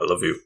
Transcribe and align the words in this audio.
I 0.00 0.04
love 0.04 0.22
you. 0.22 0.36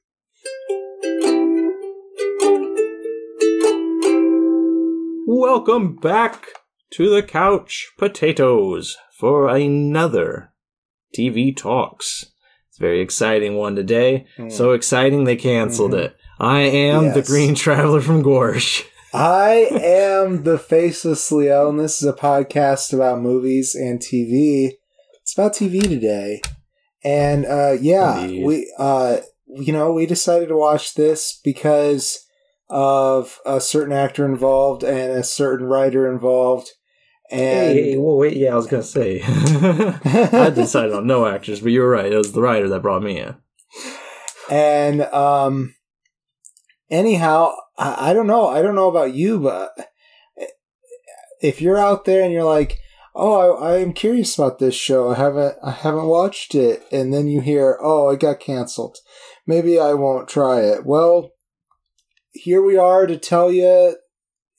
Welcome 5.27 5.97
back 5.97 6.47
to 6.93 7.11
the 7.11 7.23
couch 7.23 7.91
potatoes 7.99 8.97
for 9.19 9.49
another 9.49 10.53
TV 11.17 11.57
Talks. 11.57 12.27
It's 12.69 12.79
a 12.79 12.83
very 12.83 13.01
exciting 13.01 13.57
one 13.57 13.75
today. 13.75 14.27
So 14.49 14.73
exciting 14.73 15.25
they 15.25 15.37
canceled 15.37 15.93
Mhm. 15.93 15.99
it. 16.05 16.17
I 16.39 16.61
am 16.61 17.13
the 17.13 17.23
Green 17.23 17.55
Traveler 17.55 18.01
from 18.01 18.23
Gorsh. 18.23 18.85
I 19.13 19.69
am 19.83 20.45
the 20.45 20.59
Faceless 20.59 21.31
Leo, 21.33 21.69
and 21.69 21.79
this 21.81 22.01
is 22.01 22.09
a 22.09 22.13
podcast 22.15 22.93
about 22.93 23.21
movies 23.21 23.75
and 23.75 24.01
TV. 24.01 24.79
It's 25.23 25.35
about 25.35 25.55
TV 25.55 25.81
today, 25.83 26.41
and 27.05 27.45
uh, 27.47 27.77
yeah, 27.81 28.21
Indeed. 28.25 28.45
we 28.47 28.73
uh, 28.79 29.19
you 29.57 29.73
know 29.73 29.93
we 29.93 30.07
decided 30.07 30.49
to 30.49 30.57
watch 30.57 30.95
this 30.95 31.41
because 31.43 32.27
of 32.69 33.39
a 33.45 33.61
certain 33.61 33.93
actor 33.93 34.25
involved 34.25 34.83
and 34.83 35.13
a 35.13 35.25
certain 35.25 35.67
writer 35.67 36.11
involved, 36.11 36.71
and 37.31 37.77
Hey, 37.77 37.97
well, 37.97 38.17
wait, 38.17 38.37
yeah, 38.37 38.53
I 38.53 38.57
was 38.57 38.67
gonna 38.67 38.83
say. 38.83 39.23
I 39.25 40.51
decided 40.55 40.93
on 40.93 41.07
no 41.07 41.27
actors, 41.27 41.61
but 41.61 41.73
you 41.73 41.81
were 41.81 41.91
right. 41.91 42.13
It 42.13 42.17
was 42.17 42.33
the 42.33 42.43
writer 42.43 42.69
that 42.69 42.83
brought 42.83 43.03
me 43.03 43.19
in. 43.19 43.37
And 44.51 45.03
um 45.03 45.75
anyhow, 46.91 47.55
I, 47.79 48.11
I 48.11 48.13
don't 48.13 48.27
know. 48.27 48.47
I 48.49 48.63
don't 48.63 48.75
know 48.75 48.89
about 48.89 49.15
you, 49.15 49.41
but 49.41 49.71
if 51.41 51.61
you're 51.61 51.79
out 51.79 52.05
there 52.05 52.23
and 52.23 52.33
you're 52.33 52.45
like, 52.45 52.79
"Oh, 53.15 53.57
I, 53.57 53.73
I 53.73 53.77
am 53.79 53.93
curious 53.93 54.39
about 54.39 54.59
this 54.59 54.75
show. 54.75 55.11
I 55.11 55.17
haven't 55.17 55.57
I 55.63 55.73
haven't 55.73 56.07
watched 56.07 56.55
it." 56.55 56.85
And 56.93 57.13
then 57.13 57.27
you 57.27 57.41
hear, 57.41 57.79
"Oh, 57.83 58.11
it 58.11 58.21
got 58.21 58.41
canceled. 58.41 58.99
Maybe 59.47 59.79
I 59.79 59.95
won't 59.95 60.29
try 60.29 60.61
it." 60.61 60.85
Well, 60.85 61.33
here 62.33 62.63
we 62.63 62.77
are 62.77 63.07
to 63.07 63.17
tell 63.17 63.53
you 63.53 63.97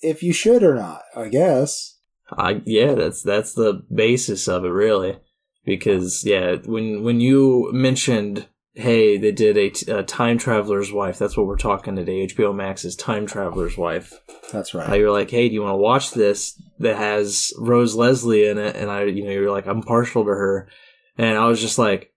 if 0.01 0.21
you 0.21 0.33
should 0.33 0.63
or 0.63 0.75
not, 0.75 1.01
I 1.15 1.29
guess. 1.29 1.97
I 2.31 2.61
yeah, 2.65 2.93
that's 2.93 3.21
that's 3.21 3.53
the 3.53 3.83
basis 3.93 4.47
of 4.47 4.65
it, 4.65 4.69
really. 4.69 5.17
Because 5.65 6.23
yeah, 6.25 6.55
when 6.65 7.03
when 7.03 7.21
you 7.21 7.69
mentioned, 7.71 8.47
hey, 8.73 9.17
they 9.17 9.31
did 9.31 9.57
a, 9.57 9.69
t- 9.69 9.91
a 9.91 10.03
time 10.03 10.37
traveler's 10.37 10.91
wife. 10.91 11.17
That's 11.17 11.37
what 11.37 11.47
we're 11.47 11.57
talking 11.57 11.95
today. 11.95 12.27
HBO 12.27 12.53
Max 12.53 12.83
is 12.83 12.95
Time 12.95 13.25
Traveler's 13.25 13.77
Wife. 13.77 14.19
That's 14.51 14.71
How 14.71 14.79
right. 14.79 14.99
you're 14.99 15.11
like, 15.11 15.29
hey, 15.29 15.47
do 15.47 15.53
you 15.53 15.61
want 15.61 15.73
to 15.73 15.77
watch 15.77 16.11
this 16.11 16.61
that 16.79 16.97
has 16.97 17.53
Rose 17.57 17.95
Leslie 17.95 18.47
in 18.47 18.57
it? 18.57 18.75
And 18.75 18.89
I, 18.89 19.03
you 19.03 19.23
know, 19.23 19.31
you're 19.31 19.51
like, 19.51 19.67
I'm 19.67 19.83
partial 19.83 20.23
to 20.23 20.29
her, 20.29 20.69
and 21.17 21.37
I 21.37 21.47
was 21.47 21.61
just 21.61 21.77
like, 21.77 22.12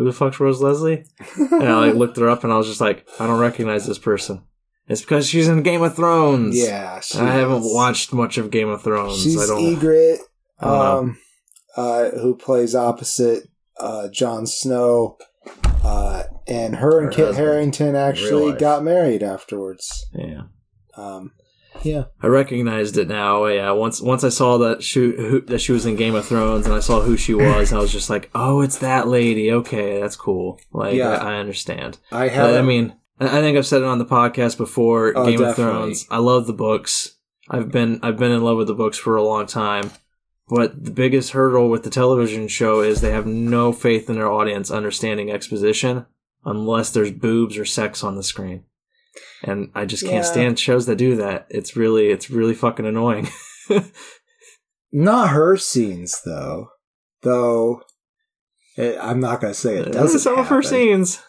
who 0.00 0.06
the 0.06 0.12
fuck's 0.12 0.40
Rose 0.40 0.60
Leslie? 0.62 1.04
And 1.36 1.64
I 1.68 1.86
like 1.86 1.94
looked 1.94 2.16
her 2.16 2.28
up, 2.28 2.42
and 2.44 2.52
I 2.52 2.56
was 2.56 2.66
just 2.66 2.80
like, 2.80 3.06
I 3.18 3.26
don't 3.26 3.38
recognize 3.40 3.86
this 3.86 3.98
person. 3.98 4.42
It's 4.88 5.02
because 5.02 5.28
she's 5.28 5.46
in 5.46 5.62
Game 5.62 5.82
of 5.82 5.94
Thrones. 5.94 6.56
yeah, 6.58 7.00
I 7.16 7.30
haven't 7.30 7.62
watched 7.62 8.12
much 8.12 8.38
of 8.38 8.50
Game 8.50 8.68
of 8.68 8.82
Thrones. 8.82 9.22
She's 9.22 9.40
I 9.40 9.46
don't. 9.46 9.62
Ygritte, 9.76 10.18
I 10.58 10.64
don't 10.66 10.74
know. 10.78 10.98
um, 10.98 11.18
uh, 11.76 12.10
who 12.18 12.34
plays 12.36 12.74
opposite 12.74 13.44
uh, 13.78 14.08
Jon 14.08 14.46
Snow, 14.46 15.16
uh, 15.84 16.24
and 16.48 16.76
her 16.76 17.00
and 17.00 17.12
Kit 17.12 17.34
Harington 17.36 17.94
actually 17.94 18.52
got 18.54 18.82
married 18.82 19.22
afterwards. 19.22 20.06
Yeah, 20.12 20.42
Um, 20.96 21.32
yeah, 21.82 22.04
I 22.22 22.26
recognized 22.26 22.96
it 22.96 23.08
now. 23.08 23.46
Yeah, 23.46 23.70
once 23.72 24.00
once 24.00 24.24
I 24.24 24.28
saw 24.28 24.58
that 24.58 24.82
she 24.82 25.00
who, 25.00 25.40
that 25.42 25.60
she 25.60 25.72
was 25.72 25.86
in 25.86 25.96
Game 25.96 26.14
of 26.14 26.26
Thrones, 26.26 26.66
and 26.66 26.74
I 26.74 26.80
saw 26.80 27.00
who 27.00 27.16
she 27.16 27.34
was, 27.34 27.72
I 27.72 27.78
was 27.78 27.92
just 27.92 28.10
like, 28.10 28.30
oh, 28.34 28.60
it's 28.60 28.78
that 28.78 29.08
lady. 29.08 29.52
Okay, 29.52 30.00
that's 30.00 30.16
cool. 30.16 30.60
Like, 30.72 30.94
Yeah. 30.94 31.10
I, 31.10 31.34
I 31.34 31.36
understand. 31.36 31.98
I 32.12 32.28
have. 32.28 32.54
I 32.54 32.62
mean, 32.62 32.94
I 33.18 33.40
think 33.40 33.56
I've 33.58 33.66
said 33.66 33.82
it 33.82 33.86
on 33.88 33.98
the 33.98 34.06
podcast 34.06 34.56
before. 34.56 35.12
Oh, 35.16 35.26
Game 35.26 35.42
of. 35.42 35.56
Thrones. 35.56 36.06
I 36.10 36.18
love 36.18 36.46
the 36.46 36.52
books. 36.52 37.16
I've 37.48 37.70
been 37.70 38.00
I've 38.02 38.16
been 38.16 38.32
in 38.32 38.42
love 38.42 38.56
with 38.56 38.68
the 38.68 38.74
books 38.74 38.96
for 38.98 39.16
a 39.16 39.22
long 39.22 39.46
time. 39.46 39.90
But 40.48 40.84
the 40.84 40.90
biggest 40.90 41.30
hurdle 41.30 41.70
with 41.70 41.84
the 41.84 41.90
television 41.90 42.48
show 42.48 42.80
is 42.80 43.00
they 43.00 43.12
have 43.12 43.26
no 43.26 43.72
faith 43.72 44.10
in 44.10 44.16
their 44.16 44.30
audience 44.30 44.68
understanding 44.68 45.30
exposition 45.30 46.06
unless 46.44 46.90
there's 46.90 47.12
boobs 47.12 47.56
or 47.56 47.64
sex 47.64 48.02
on 48.02 48.16
the 48.16 48.24
screen. 48.24 48.64
And 49.42 49.70
I 49.74 49.84
just 49.86 50.02
can't 50.04 50.16
Yeah. 50.24 50.30
stand 50.30 50.58
shows 50.58 50.86
that 50.86 50.96
do 50.96 51.16
that. 51.16 51.46
It's 51.50 51.76
really 51.76 52.08
it's 52.08 52.30
really 52.30 52.54
fucking 52.54 52.86
annoying. 52.86 53.28
not 54.92 55.30
her 55.30 55.56
scenes 55.56 56.20
though, 56.24 56.68
though. 57.22 57.82
It, 58.76 58.98
I'm 59.00 59.20
not 59.20 59.40
gonna 59.40 59.54
say 59.54 59.76
it 59.78 59.92
doesn't. 59.92 60.20
Some 60.20 60.38
of 60.38 60.48
her 60.48 60.62
scenes. 60.62 61.20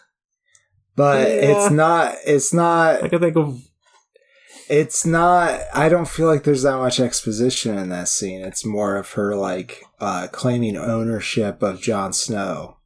but 0.96 1.26
Yeah. 1.28 1.34
it's 1.64 1.70
not. 1.70 2.14
It's 2.26 2.52
not. 2.52 3.02
I 3.02 3.08
can 3.08 3.20
think 3.20 3.36
of 3.36 3.58
it's 4.68 5.04
not 5.04 5.60
i 5.74 5.88
don't 5.88 6.06
feel 6.08 6.28
like 6.28 6.44
there's 6.44 6.62
that 6.62 6.78
much 6.78 7.00
exposition 7.00 7.76
in 7.76 7.88
that 7.88 8.06
scene 8.06 8.40
it's 8.40 8.64
more 8.64 8.96
of 8.96 9.10
her 9.14 9.34
like 9.34 9.82
uh 10.00 10.28
claiming 10.30 10.76
ownership 10.76 11.60
of 11.64 11.80
Jon 11.82 12.12
snow 12.12 12.76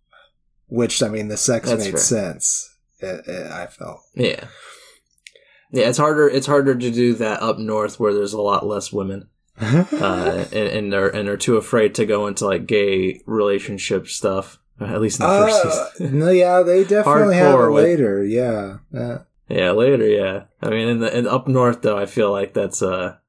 which 0.69 1.03
i 1.03 1.09
mean 1.09 1.29
the 1.29 1.37
sex 1.37 1.69
That's 1.69 1.85
made 1.85 1.91
fair. 1.93 2.01
sense 2.01 2.77
it, 3.01 3.23
it, 3.29 3.53
i 3.53 3.67
felt 3.67 4.01
Yeah. 4.15 4.47
Yeah, 5.73 5.89
it's 5.89 5.99
harder 5.99 6.29
it's 6.29 6.47
harder 6.47 6.75
to 6.75 6.91
do 6.91 7.15
that 7.15 7.43
up 7.43 7.59
north 7.59 7.99
where 8.01 8.15
there's 8.15 8.33
a 8.33 8.41
lot 8.41 8.67
less 8.67 8.93
women. 8.93 9.29
uh, 9.61 10.45
and, 10.53 10.69
and 10.69 10.93
they're 10.93 11.09
and 11.09 11.27
they're 11.27 11.37
too 11.37 11.57
afraid 11.57 11.95
to 11.97 12.07
go 12.07 12.27
into 12.27 12.45
like 12.47 12.67
gay 12.67 13.23
relationship 13.27 14.07
stuff. 14.09 14.59
At 14.81 15.01
least 15.01 15.21
in 15.21 15.27
the 15.27 15.33
first 15.33 15.65
Uh, 15.65 15.91
season. 15.93 16.19
no 16.19 16.31
yeah 16.31 16.63
they 16.63 16.85
definitely 16.85 17.37
have 17.37 17.55
it 17.55 17.57
Hardcore 17.57 17.73
with- 17.75 17.85
later 17.85 18.25
yeah 18.25 18.77
Uh, 18.95 19.19
yeah, 19.49 19.71
later, 19.71 20.07
yeah. 20.09 20.43
I 20.61 20.71
mean, 20.71 20.89
in 20.89 20.99
the 20.99 21.17
in 21.17 21.27
up 21.29 21.47
north 21.49 21.81
though, 21.83 21.97
I 21.97 22.05
feel 22.07 22.31
like 22.33 22.53
that's 22.53 22.83
a 22.83 23.21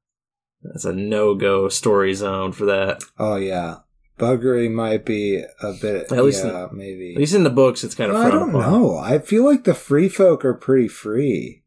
that's 0.63 0.83
a 0.85 0.91
no 0.91 1.35
go 1.35 1.69
story 1.69 2.13
zone 2.13 2.51
for 2.51 2.65
that. 2.65 3.01
oh 3.17 3.35
yeah 3.37 3.77
buggery 4.19 4.69
might 4.69 5.05
be 5.05 5.43
a 5.61 5.73
bit 5.79 6.11
At 6.11 6.25
least 6.25 6.43
yeah 6.43 6.67
maybe 6.73 7.13
At 7.13 7.19
least 7.19 7.35
in 7.35 7.43
the 7.43 7.51
books, 7.51 7.83
it's 7.83 7.93
kind 7.95 8.09
of. 8.11 8.17
i 8.17 8.29
don't 8.31 8.51
know 8.51 8.97
i 8.97 9.19
feel 9.19 9.45
like 9.45 9.63
the 9.63 9.75
free 9.75 10.09
folk 10.09 10.43
are 10.43 10.55
pretty 10.55 10.87
free 10.87 11.61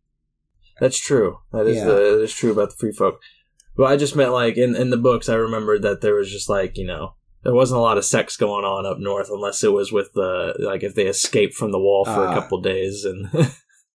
That's 0.80 0.98
true. 0.98 1.38
That 1.52 1.66
is 1.66 1.76
Yeah. 1.76 1.84
the 1.84 1.92
that 1.94 2.22
is 2.22 2.32
true 2.34 2.52
about 2.52 2.70
the 2.70 2.76
free 2.76 2.92
folk. 2.92 3.20
But 3.76 3.84
I 3.84 3.96
just 3.96 4.16
meant 4.16 4.32
like 4.32 4.56
in 4.56 4.74
in 4.74 4.90
the 4.90 4.96
books, 4.96 5.28
I 5.28 5.34
remembered 5.34 5.82
that 5.82 6.00
there 6.00 6.14
was 6.14 6.30
just 6.30 6.48
like 6.48 6.76
you 6.76 6.86
know 6.86 7.14
there 7.44 7.54
wasn't 7.54 7.78
a 7.78 7.82
lot 7.82 7.96
of 7.98 8.04
sex 8.04 8.36
going 8.36 8.64
on 8.64 8.84
up 8.86 8.98
north 8.98 9.28
unless 9.30 9.62
it 9.64 9.72
was 9.72 9.92
with 9.92 10.12
the 10.14 10.54
like 10.58 10.82
if 10.82 10.94
they 10.94 11.06
escaped 11.06 11.54
from 11.54 11.70
the 11.72 11.78
wall 11.78 12.04
for 12.04 12.10
Ah. 12.26 12.30
a 12.32 12.34
couple 12.34 12.60
days 12.60 13.04
and 13.04 13.28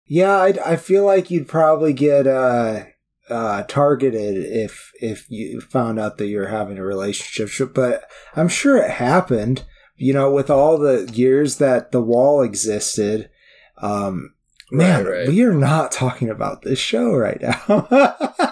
Yeah, 0.07 0.35
I, 0.35 0.53
I 0.65 0.75
feel 0.75 1.05
like 1.05 1.31
you'd 1.31 1.47
probably 1.47 1.93
get 1.93 2.27
uh, 2.27 2.83
uh, 3.29 3.63
targeted 3.63 4.35
if 4.45 4.91
if 4.99 5.25
you 5.29 5.61
found 5.61 5.99
out 5.99 6.17
that 6.17 6.27
you're 6.27 6.47
having 6.49 6.77
a 6.77 6.83
relationship. 6.83 7.73
But 7.73 8.03
I'm 8.35 8.49
sure 8.49 8.75
it 8.77 8.91
happened. 8.91 9.63
You 9.95 10.13
know, 10.13 10.29
with 10.29 10.49
all 10.49 10.77
the 10.77 11.09
years 11.13 11.57
that 11.59 11.91
the 11.93 12.01
wall 12.01 12.41
existed. 12.41 13.29
Um, 13.81 14.33
man, 14.71 15.05
Right, 15.05 15.11
right. 15.11 15.27
we 15.27 15.43
are 15.43 15.53
not 15.53 15.91
talking 15.91 16.29
about 16.29 16.61
this 16.61 16.79
show 16.79 17.13
right 17.15 17.39
now. 17.41 17.61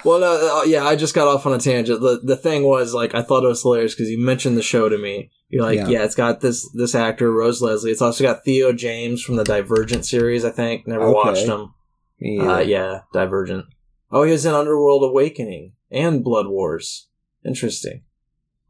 well 0.05 0.19
no, 0.19 0.59
uh, 0.61 0.63
yeah 0.65 0.83
I 0.85 0.95
just 0.95 1.15
got 1.15 1.27
off 1.27 1.45
on 1.45 1.53
a 1.53 1.57
tangent. 1.59 2.01
The 2.01 2.19
the 2.23 2.37
thing 2.37 2.63
was 2.63 2.93
like 2.93 3.15
I 3.15 3.21
thought 3.21 3.43
it 3.43 3.47
was 3.47 3.61
hilarious 3.61 3.93
because 3.95 4.09
you 4.09 4.19
mentioned 4.23 4.57
the 4.57 4.61
show 4.63 4.89
to 4.89 4.97
me. 4.97 5.31
You're 5.49 5.63
like, 5.63 5.77
Yeah. 5.79 5.87
yeah. 5.87 6.03
it's 6.03 6.15
got 6.15 6.41
this 6.41 6.69
this 6.73 6.93
actor 6.95 7.31
Rose 7.31 7.61
Leslie. 7.61 7.91
It's 7.91 8.01
also 8.01 8.23
got 8.23 8.43
Theo 8.45 8.71
James 8.73 9.21
from 9.23 9.35
the 9.37 9.43
Divergent 9.43 10.05
series. 10.05 10.45
I 10.45 10.51
think 10.51 10.87
never 10.87 11.03
Okay. 11.05 11.13
watched 11.13 11.47
him. 11.47 11.73
yeah. 12.19 12.53
Uh, 12.55 12.59
yeah, 12.59 12.99
Divergent. 13.13 13.65
Oh, 14.11 14.23
he 14.23 14.31
was 14.31 14.45
in 14.45 14.53
Underworld 14.53 15.03
Awakening 15.03 15.73
and 15.91 16.23
Blood 16.23 16.47
Wars. 16.47 17.07
Interesting. 17.45 18.03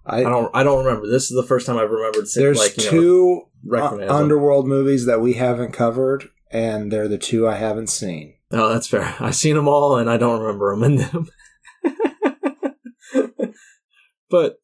I, 0.06 0.20
I, 0.22 0.24
don't. 0.24 0.50
I 0.56 0.64
don't 0.64 0.84
remember. 0.86 1.08
This 1.08 1.30
is 1.30 1.36
the 1.36 1.48
first 1.48 1.66
time 1.68 1.78
I've 1.78 1.92
remembered. 1.92 2.28
seeing, 2.28 2.46
there's 2.46 2.58
like, 2.58 2.78
you 2.78 2.84
know, 2.86 2.90
two 2.90 3.42
recognize 3.66 4.10
uh, 4.10 4.16
underworld 4.16 4.68
movies 4.68 5.06
that 5.06 5.22
we 5.22 5.34
haven't 5.34 5.72
covered, 5.72 6.30
and 6.52 6.92
they're 6.92 7.08
the 7.08 7.18
two 7.18 7.48
I 7.48 7.56
haven't 7.56 7.90
seen. 7.90 8.36
Oh, 8.52 8.70
that's 8.70 8.88
fair. 8.88 9.16
I've 9.20 9.36
seen 9.36 9.56
them 9.56 9.68
all, 9.68 9.98
and 9.98 10.10
I 10.10 10.18
don't 10.18 10.42
remember 10.42 10.76
them 10.76 10.84
in 10.84 10.96
them. 10.96 11.30
but 14.30 14.58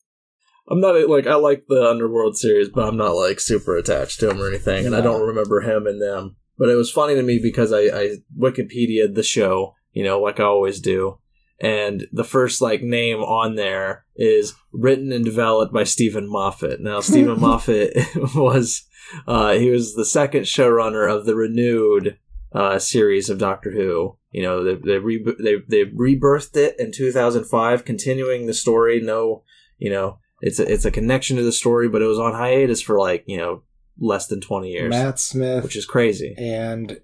I'm 0.70 0.82
not 0.82 0.96
like 1.08 1.28
I 1.28 1.36
like 1.36 1.66
the 1.68 1.88
Underworld 1.88 2.38
series, 2.38 2.70
but 2.70 2.88
I'm 2.88 2.98
not 2.98 3.12
like 3.12 3.40
super 3.40 3.78
attached 3.78 4.20
to 4.20 4.30
him 4.30 4.42
or 4.42 4.48
anything, 4.48 4.86
and 4.86 4.96
I 4.96 5.02
don't 5.02 5.28
remember 5.28 5.62
him 5.62 5.86
in 5.88 6.00
them. 6.00 6.38
But 6.58 6.70
it 6.70 6.76
was 6.76 6.92
funny 6.92 7.16
to 7.16 7.22
me 7.22 7.40
because 7.42 7.72
I, 7.72 7.82
I 7.82 8.16
Wikipedia 8.38 9.14
the 9.14 9.24
show, 9.24 9.76
you 9.92 10.04
know, 10.04 10.20
like 10.20 10.40
I 10.40 10.44
always 10.44 10.80
do, 10.80 11.20
and 11.60 12.08
the 12.12 12.24
first 12.24 12.62
like 12.62 12.82
name 12.82 13.20
on 13.20 13.56
there 13.56 14.06
is 14.16 14.54
written 14.74 15.12
and 15.12 15.24
developed 15.26 15.74
by 15.74 15.84
Steven 15.84 16.28
Moffat. 16.30 16.80
Now 16.82 17.00
Steven 17.02 17.40
Moffat 17.42 17.94
was 18.36 18.84
uh, 19.28 19.54
he 19.54 19.70
was 19.70 19.94
the 19.96 20.06
second 20.06 20.44
showrunner 20.44 21.10
of 21.10 21.26
the 21.26 21.36
renewed 21.36 22.18
uh, 22.54 22.80
series 22.80 23.30
of 23.30 23.38
Doctor 23.38 23.72
Who. 23.72 24.18
You 24.32 24.42
know, 24.44 24.64
they 24.64 24.76
they, 24.76 24.98
re- 24.98 25.24
they 25.40 25.56
they 25.68 25.86
rebirthed 25.92 26.58
it 26.58 26.76
in 26.80 26.92
2005, 26.92 27.86
continuing 27.86 28.46
the 28.48 28.54
story. 28.54 29.00
No, 29.00 29.44
you 29.78 29.90
know, 29.90 30.20
it's 30.42 30.60
a, 30.60 30.70
it's 30.72 30.84
a 30.86 30.92
connection 30.92 31.38
to 31.38 31.44
the 31.44 31.52
story, 31.54 31.88
but 31.88 32.02
it 32.02 32.06
was 32.08 32.20
on 32.20 32.34
hiatus 32.34 32.82
for 32.82 33.00
like 33.00 33.24
you 33.28 33.38
know 33.38 33.64
less 33.98 34.28
than 34.28 34.42
twenty 34.42 34.72
years, 34.72 34.90
Matt 34.90 35.20
Smith 35.20 35.64
which 35.64 35.78
is 35.78 35.86
crazy. 35.86 36.36
and 36.38 37.00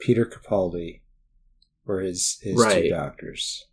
Peter 0.00 0.24
Capaldi 0.24 1.02
were 1.84 2.00
his 2.00 2.38
his 2.42 2.56
Right. 2.58 2.84
two 2.84 2.88
doctors. 2.90 3.66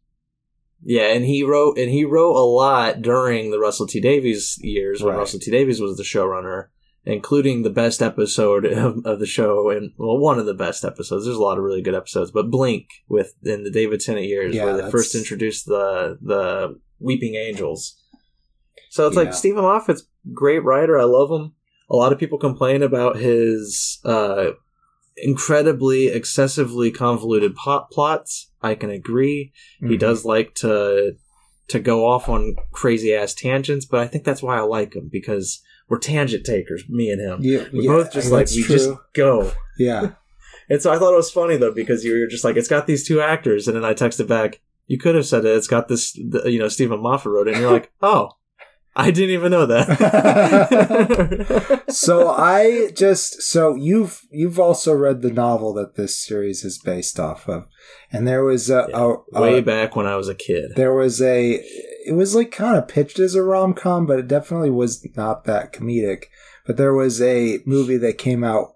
Yeah, 0.83 1.11
and 1.13 1.25
he 1.25 1.43
wrote 1.43 1.77
and 1.77 1.89
he 1.89 2.05
wrote 2.05 2.35
a 2.35 2.45
lot 2.45 3.01
during 3.01 3.51
the 3.51 3.59
Russell 3.59 3.87
T 3.87 3.99
Davies 3.99 4.57
years 4.61 5.01
when 5.01 5.13
Right. 5.13 5.19
Russell 5.19 5.39
T 5.39 5.49
Davies 5.51 5.81
was 5.81 5.97
the 5.97 6.03
showrunner, 6.03 6.67
including 7.03 7.63
the 7.63 7.69
best 7.69 8.01
episode 8.01 8.65
of, 8.85 9.05
of 9.05 9.19
the 9.19 9.25
show 9.25 9.69
and 9.69 9.91
well, 9.97 10.17
one 10.19 10.37
of 10.39 10.45
the 10.45 10.53
best 10.53 10.85
episodes. 10.85 11.25
There's 11.25 11.37
a 11.37 11.41
lot 11.41 11.57
of 11.57 11.63
really 11.63 11.81
good 11.81 11.95
episodes, 11.95 12.31
but 12.31 12.51
Blink 12.51 12.85
with 13.09 13.33
in 13.43 13.63
the 13.63 13.71
David 13.71 13.99
Tennant 14.01 14.27
years 14.27 14.55
Yeah, 14.55 14.65
where 14.65 14.77
they 14.81 14.91
first 14.91 15.15
introduced 15.15 15.65
the 15.65 16.17
the 16.21 16.79
Weeping 16.99 17.35
Angels. 17.35 18.01
So 18.89 19.07
it's 19.07 19.15
Yeah. 19.15 19.23
like 19.23 19.33
Steven 19.33 19.63
Moffat's 19.63 20.03
great 20.33 20.63
writer. 20.63 20.97
I 20.97 21.03
love 21.03 21.29
him. 21.31 21.53
A 21.89 21.95
lot 21.95 22.11
of 22.13 22.19
people 22.19 22.37
complain 22.37 22.83
about 22.83 23.17
his 23.17 23.99
uh, 24.05 24.51
incredibly 25.17 26.07
excessively 26.07 26.91
convoluted 26.91 27.55
plot 27.55 27.91
plots. 27.91 28.51
I 28.61 28.75
can 28.75 28.89
agree 28.89 29.51
he 29.79 29.95
Mhm. 29.95 29.99
does 29.99 30.25
like 30.25 30.53
to 30.55 31.15
to 31.69 31.79
go 31.79 32.05
off 32.07 32.29
on 32.29 32.55
crazy 32.71 33.13
ass 33.13 33.33
tangents, 33.33 33.85
but 33.85 33.99
I 33.99 34.07
think 34.07 34.23
that's 34.23 34.41
why 34.41 34.57
I 34.57 34.61
like 34.61 34.95
him 34.95 35.09
because 35.11 35.61
we're 35.89 35.99
tangent 35.99 36.45
takers, 36.45 36.83
me 36.87 37.09
and 37.11 37.19
him. 37.19 37.39
Yeah, 37.41 37.65
We're 37.73 37.81
yeah, 37.81 37.91
both 37.91 38.13
just 38.13 38.31
like 38.31 38.49
we 38.51 38.63
true. 38.63 38.75
just 38.75 38.89
go. 39.13 39.51
yeah. 39.77 40.11
And 40.69 40.81
so 40.81 40.91
I 40.91 40.97
thought 40.99 41.13
it 41.13 41.17
was 41.17 41.31
funny 41.31 41.55
though 41.55 41.71
because 41.71 42.03
you 42.03 42.19
were 42.19 42.27
just 42.27 42.43
like 42.43 42.57
it's 42.57 42.67
got 42.67 42.87
these 42.87 43.07
two 43.07 43.21
actors, 43.21 43.67
and 43.67 43.75
then 43.77 43.85
I 43.85 43.93
texted 43.93 44.27
back. 44.27 44.59
You 44.85 44.97
could 44.97 45.15
have 45.15 45.25
said 45.25 45.45
it. 45.45 45.55
It's 45.55 45.67
got 45.67 45.87
this, 45.89 46.11
the, 46.13 46.43
you 46.51 46.59
know, 46.59 46.67
Steven 46.69 47.01
Moffat 47.01 47.31
wrote 47.31 47.47
it, 47.47 47.53
and 47.53 47.61
you're 47.61 47.71
like, 47.71 47.89
oh, 48.01 48.31
I 49.05 49.11
didn't 49.11 49.29
even 49.29 49.51
know 49.51 49.65
that. 49.67 49.87
so 51.89 52.29
I 52.37 52.91
just 52.95 53.41
so 53.41 53.75
you've 53.75 54.21
you've 54.31 54.59
also 54.59 54.93
read 54.95 55.21
the 55.21 55.31
novel 55.31 55.73
that 55.75 55.95
this 55.95 56.19
series 56.19 56.63
is 56.65 56.77
based 56.79 57.19
off 57.19 57.47
of, 57.47 57.67
and 58.11 58.27
there 58.27 58.43
was 58.43 58.69
a, 58.69 58.87
Yeah, 58.89 59.13
a, 59.33 59.41
way 59.41 59.59
a 59.59 59.61
back 59.61 59.95
when 59.95 60.07
I 60.07 60.15
was 60.15 60.27
a 60.29 60.35
kid. 60.35 60.71
there 60.75 60.93
was 60.93 61.21
a 61.21 61.63
it 62.05 62.15
was 62.15 62.33
like 62.35 62.51
kind 62.51 62.77
of 62.77 62.87
pitched 62.87 63.19
as 63.19 63.35
a 63.35 63.43
rom 63.43 63.73
com, 63.73 64.05
but 64.05 64.19
it 64.19 64.27
definitely 64.27 64.71
was 64.71 65.05
not 65.15 65.43
that 65.45 65.73
comedic. 65.73 66.25
But 66.65 66.77
there 66.77 66.93
was 66.93 67.21
a 67.21 67.59
movie 67.65 67.97
that 67.97 68.17
came 68.17 68.43
out 68.43 68.75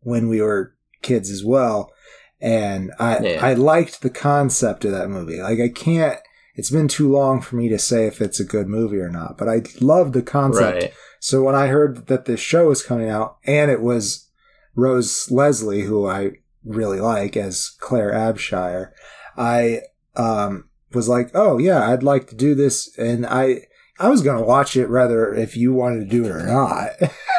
when 0.00 0.28
we 0.28 0.40
were 0.40 0.74
kids 1.02 1.28
as 1.30 1.44
well, 1.44 1.92
and 2.40 2.92
I 2.98 3.18
Yeah. 3.18 3.44
I 3.44 3.54
liked 3.54 4.00
the 4.02 4.10
concept 4.10 4.84
of 4.84 4.92
that 4.92 5.10
movie. 5.10 5.40
Like 5.42 5.58
I 5.60 5.68
can't. 5.68 6.20
It's 6.56 6.70
been 6.70 6.88
too 6.88 7.10
long 7.10 7.42
for 7.42 7.56
me 7.56 7.68
to 7.68 7.78
say 7.78 8.06
if 8.06 8.20
it's 8.20 8.40
a 8.40 8.44
good 8.44 8.66
movie 8.66 8.98
or 8.98 9.10
not, 9.10 9.36
but 9.36 9.48
I 9.48 9.62
love 9.80 10.12
the 10.12 10.22
concept. 10.22 10.82
Right. 10.82 10.92
So 11.20 11.42
when 11.42 11.54
I 11.54 11.66
heard 11.66 12.06
that 12.06 12.24
this 12.24 12.40
show 12.40 12.68
was 12.68 12.82
coming 12.82 13.08
out, 13.10 13.36
and 13.44 13.70
it 13.70 13.82
was 13.82 14.28
Rose 14.74 15.30
Leslie, 15.30 15.82
who 15.82 16.08
I 16.08 16.32
really 16.64 17.00
like 17.00 17.36
as 17.36 17.76
Claire 17.78 18.12
Abshire, 18.12 18.92
I 19.36 19.82
um, 20.16 20.68
was 20.92 21.08
like, 21.08 21.30
"Oh 21.34 21.58
yeah, 21.58 21.90
I'd 21.90 22.02
like 22.02 22.28
to 22.28 22.34
do 22.34 22.54
this," 22.54 22.96
and 22.98 23.26
I 23.26 23.66
I 23.98 24.08
was 24.08 24.22
gonna 24.22 24.42
watch 24.42 24.76
it 24.76 24.88
rather 24.88 25.34
if 25.34 25.56
you 25.56 25.72
wanted 25.72 26.00
to 26.00 26.06
do 26.06 26.24
it 26.24 26.30
or 26.30 26.42
not. 26.42 26.90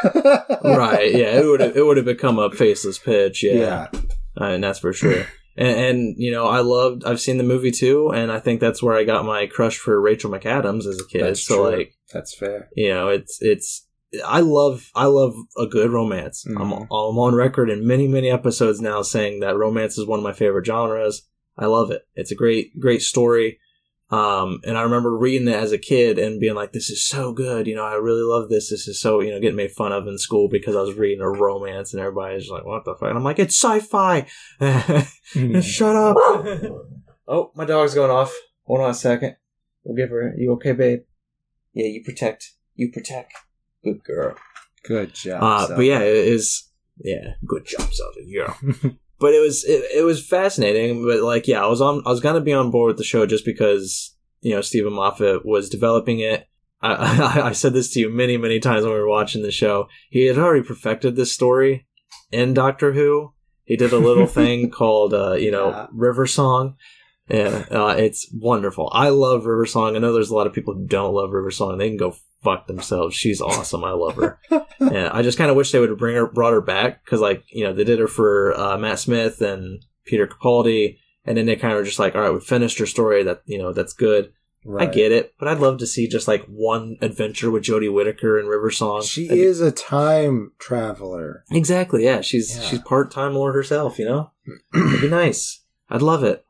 right. 0.64 1.12
Yeah. 1.12 1.40
It 1.40 1.44
would 1.46 1.60
have, 1.60 1.76
it 1.76 1.84
would 1.84 1.96
have 1.96 2.06
become 2.06 2.38
a 2.38 2.50
faceless 2.50 2.98
pitch. 2.98 3.42
Yeah. 3.42 3.88
yeah, 3.92 4.00
Uh, 4.40 4.44
and 4.44 4.64
that's 4.64 4.78
for 4.80 4.92
sure. 4.92 5.26
And, 5.58 5.68
and 5.68 6.14
you 6.16 6.30
know, 6.30 6.46
I 6.46 6.60
loved. 6.60 7.04
I've 7.04 7.20
seen 7.20 7.36
the 7.36 7.44
movie 7.44 7.72
too, 7.72 8.10
and 8.10 8.30
I 8.30 8.38
think 8.38 8.60
that's 8.60 8.80
where 8.82 8.96
I 8.96 9.02
got 9.04 9.24
my 9.26 9.46
crush 9.46 9.76
for 9.76 10.00
Rachel 10.00 10.30
McAdams 10.30 10.86
as 10.86 11.00
a 11.00 11.06
kid. 11.10 11.22
That's 11.24 11.44
so 11.44 11.56
true. 11.68 11.76
like, 11.78 11.94
that's 12.12 12.32
fair. 12.34 12.68
you 12.76 12.90
know, 12.90 13.08
it's 13.08 13.38
it's. 13.42 13.84
I 14.24 14.40
love 14.40 14.90
I 14.94 15.06
love 15.06 15.34
a 15.58 15.66
good 15.66 15.90
romance. 15.90 16.46
I'm 16.46 16.70
Mhm. 16.70 16.82
I'm 16.84 17.18
on 17.18 17.34
record 17.34 17.68
in 17.70 17.86
many 17.86 18.06
many 18.06 18.30
episodes 18.30 18.80
now 18.80 19.02
saying 19.02 19.40
that 19.40 19.56
romance 19.56 19.98
is 19.98 20.06
one 20.06 20.20
of 20.20 20.24
my 20.24 20.32
favorite 20.32 20.64
genres. 20.64 21.28
I 21.58 21.66
love 21.66 21.90
it. 21.90 22.02
It's 22.14 22.30
a 22.30 22.36
great 22.36 22.78
great 22.78 23.02
story. 23.02 23.58
Um, 24.10 24.60
and 24.64 24.78
I 24.78 24.82
remember 24.82 25.14
reading 25.14 25.48
it 25.48 25.54
as 25.54 25.70
a 25.70 25.78
kid 25.78 26.18
and 26.18 26.40
being 26.40 26.54
like, 26.54 26.72
"This 26.72 26.88
is 26.88 27.06
so 27.06 27.32
good." 27.32 27.66
You 27.66 27.76
know, 27.76 27.84
I 27.84 27.94
really 27.94 28.22
love 28.22 28.48
this. 28.48 28.70
This 28.70 28.88
is 28.88 29.00
so 29.00 29.20
you 29.20 29.30
know 29.30 29.40
getting 29.40 29.56
made 29.56 29.72
fun 29.72 29.92
of 29.92 30.06
in 30.06 30.16
school 30.16 30.48
because 30.48 30.74
I 30.74 30.80
was 30.80 30.94
reading 30.94 31.20
a 31.20 31.28
romance 31.28 31.92
and 31.92 32.00
everybody's 32.00 32.48
like, 32.48 32.64
"What 32.64 32.84
the 32.84 32.94
fuck?" 32.94 33.10
And 33.10 33.18
I'm 33.18 33.24
like, 33.24 33.38
"It's 33.38 33.62
sci-fi." 33.62 34.26
Shut 35.60 35.94
up. 35.94 36.16
oh, 37.28 37.50
my 37.54 37.66
dog's 37.66 37.94
going 37.94 38.10
off. 38.10 38.34
Hold 38.64 38.80
on 38.80 38.90
a 38.90 38.94
second. 38.94 39.36
We'll 39.84 39.96
give 39.96 40.10
her. 40.10 40.34
You 40.36 40.52
okay, 40.52 40.72
babe? 40.72 41.00
Yeah, 41.74 41.86
you 41.86 42.02
protect. 42.02 42.52
You 42.76 42.90
protect. 42.90 43.34
Good 43.84 44.02
girl. 44.04 44.36
Good 44.84 45.14
job. 45.14 45.42
Uh, 45.42 45.76
but 45.76 45.84
yeah, 45.84 46.00
it 46.00 46.16
is. 46.16 46.64
Yeah, 46.96 47.34
good 47.46 47.66
job, 47.66 47.92
Zelda. 47.92 48.20
Yeah. 48.24 48.54
but 49.20 49.34
it 49.34 49.40
was 49.40 49.64
it, 49.64 49.84
it 49.96 50.02
was 50.04 50.24
fascinating. 50.26 51.04
But 51.04 51.22
like, 51.22 51.46
yeah, 51.48 51.62
I 51.64 51.66
was 51.68 51.80
on. 51.80 52.02
I 52.06 52.10
was 52.10 52.20
gonna 52.20 52.40
be 52.40 52.52
on 52.52 52.70
board 52.70 52.88
with 52.88 52.98
the 52.98 53.04
show 53.04 53.26
just 53.26 53.44
because 53.44 54.14
you 54.40 54.54
know 54.54 54.60
Steven 54.60 54.92
Moffat 54.92 55.44
was 55.44 55.68
developing 55.68 56.20
it. 56.20 56.46
I, 56.80 56.92
I, 56.94 57.42
I 57.48 57.52
said 57.52 57.72
this 57.72 57.92
to 57.94 58.00
you 58.00 58.10
many 58.10 58.36
many 58.36 58.60
times 58.60 58.84
when 58.84 58.92
we 58.92 58.98
were 59.00 59.08
watching 59.08 59.42
the 59.42 59.50
show. 59.50 59.88
He 60.10 60.26
had 60.26 60.38
already 60.38 60.64
perfected 60.66 61.16
this 61.16 61.32
story 61.32 61.86
in 62.30 62.54
Doctor 62.54 62.92
Who. 62.92 63.32
He 63.64 63.76
did 63.76 63.92
a 63.92 63.98
little 63.98 64.26
thing 64.26 64.70
called 64.78 65.12
uh, 65.14 65.34
you 65.34 65.50
know 65.50 65.70
Yeah. 65.70 65.86
River 65.92 66.26
Song. 66.26 66.76
Yeah, 67.28 67.66
uh, 67.70 67.94
it's 67.98 68.26
wonderful. 68.32 68.88
I 68.90 69.10
love 69.10 69.44
River 69.44 69.66
Song. 69.66 69.94
I 69.94 69.98
know 69.98 70.14
there's 70.14 70.30
a 70.30 70.34
lot 70.34 70.46
of 70.46 70.54
people 70.54 70.72
who 70.72 70.86
don't 70.86 71.12
love 71.12 71.30
River 71.32 71.50
Song. 71.50 71.76
They 71.76 71.88
can 71.88 71.98
go 71.98 72.16
fuck 72.42 72.66
themselves. 72.66 73.14
She's 73.14 73.40
awesome. 73.40 73.84
I 73.84 73.92
love 73.92 74.16
her. 74.16 74.38
yeah, 74.80 75.10
I 75.12 75.22
just 75.22 75.38
kind 75.38 75.50
of 75.50 75.56
wish 75.56 75.72
they 75.72 75.80
would 75.80 75.88
have 75.90 75.98
bring 75.98 76.16
her, 76.16 76.26
brought 76.26 76.52
her 76.52 76.60
back 76.60 77.04
because, 77.04 77.20
like, 77.20 77.44
you 77.52 77.64
know, 77.64 77.72
they 77.72 77.84
did 77.84 77.98
her 77.98 78.08
for 78.08 78.58
uh, 78.58 78.76
Matt 78.78 78.98
Smith 78.98 79.40
and 79.40 79.84
Peter 80.04 80.26
Capaldi, 80.26 80.98
and 81.24 81.36
then 81.36 81.46
they 81.46 81.56
kind 81.56 81.72
of 81.72 81.78
were 81.78 81.84
just 81.84 81.98
like, 81.98 82.14
all 82.14 82.20
right, 82.22 82.32
we 82.32 82.40
finished 82.40 82.78
her 82.78 82.86
story. 82.86 83.22
That 83.22 83.42
you 83.46 83.58
know, 83.58 83.72
that's 83.72 83.92
good. 83.92 84.32
I 84.78 84.84
get 84.86 85.12
it, 85.12 85.32
but 85.38 85.48
I'd 85.48 85.60
love 85.60 85.78
to 85.78 85.86
see 85.86 86.08
just 86.08 86.28
like 86.28 86.44
one 86.44 86.96
adventure 87.00 87.50
with 87.50 87.62
Jodie 87.62 87.90
Whittaker 87.92 88.38
and 88.38 88.48
River 88.50 88.70
Song. 88.70 89.02
She 89.02 89.26
That'd 89.26 89.38
be- 89.42 89.46
is 89.46 89.60
a 89.62 89.70
time 89.72 90.52
traveler. 90.58 91.44
exactly. 91.50 92.04
Yeah, 92.04 92.20
she's 92.20 92.54
Yeah. 92.56 92.62
she's 92.64 92.80
part 92.80 93.10
time 93.10 93.34
lord 93.34 93.54
herself. 93.54 93.98
You 93.98 94.04
know, 94.04 94.30
it'd 94.74 95.00
be 95.00 95.08
nice. 95.08 95.62
I'd 95.88 96.02
love 96.02 96.22
it. 96.22 96.44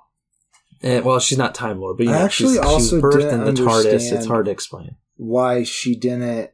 And, 0.82 1.05
well, 1.05 1.20
she's 1.20 1.38
not 1.38 1.55
time 1.55 1.81
lord, 1.81 1.96
but 1.99 2.06
you 2.06 2.12
know, 2.12 2.19
actually 2.19 2.55
she's, 2.55 2.58
also 2.64 2.96
she's 2.96 3.02
birthed 3.02 3.32
in 3.32 3.44
the 3.44 3.52
TARDIS. 3.62 4.12
It's 4.12 4.26
hard 4.26 4.46
to 4.46 4.50
explain. 4.50 4.96
Why 5.19 5.62
she 5.65 5.94
didn't 5.94 6.50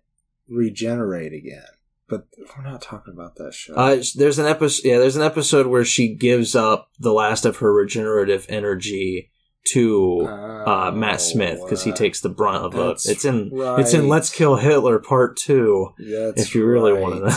regenerate 0.48 1.32
again? 1.32 1.62
But 2.08 2.26
we're 2.56 2.64
not 2.64 2.82
talking 2.82 3.14
about 3.14 3.36
that 3.36 3.54
show. 3.54 3.74
Uh, 3.74 4.02
there's 4.16 4.38
an 4.38 4.46
episode. 4.46 4.86
Yeah, 4.86 4.98
there's 4.98 5.16
an 5.16 5.22
episode 5.22 5.66
where 5.68 5.84
she 5.84 6.14
gives 6.14 6.54
up 6.56 6.90
the 6.98 7.12
last 7.12 7.44
of 7.46 7.58
her 7.58 7.72
regenerative 7.72 8.44
energy 8.48 9.30
to 9.72 10.20
uh, 10.26 10.90
Matt 10.94 11.22
Smith 11.22 11.60
because 11.64 11.82
he 11.84 11.92
Oh, 11.92 11.94
takes 11.94 12.20
the 12.20 12.28
brunt 12.28 12.64
of 12.64 12.74
it. 12.74 13.02
It's 13.10 13.24
in 13.24 13.50
right. 13.54 13.80
it's 13.80 13.94
in 13.94 14.08
Let's 14.08 14.28
Kill 14.28 14.56
Hitler 14.56 14.98
Part 14.98 15.36
Two. 15.38 15.94
That's 15.98 16.42
if 16.42 16.54
you 16.54 16.66
really 16.66 16.92
right. 16.92 17.00
wanted 17.02 17.30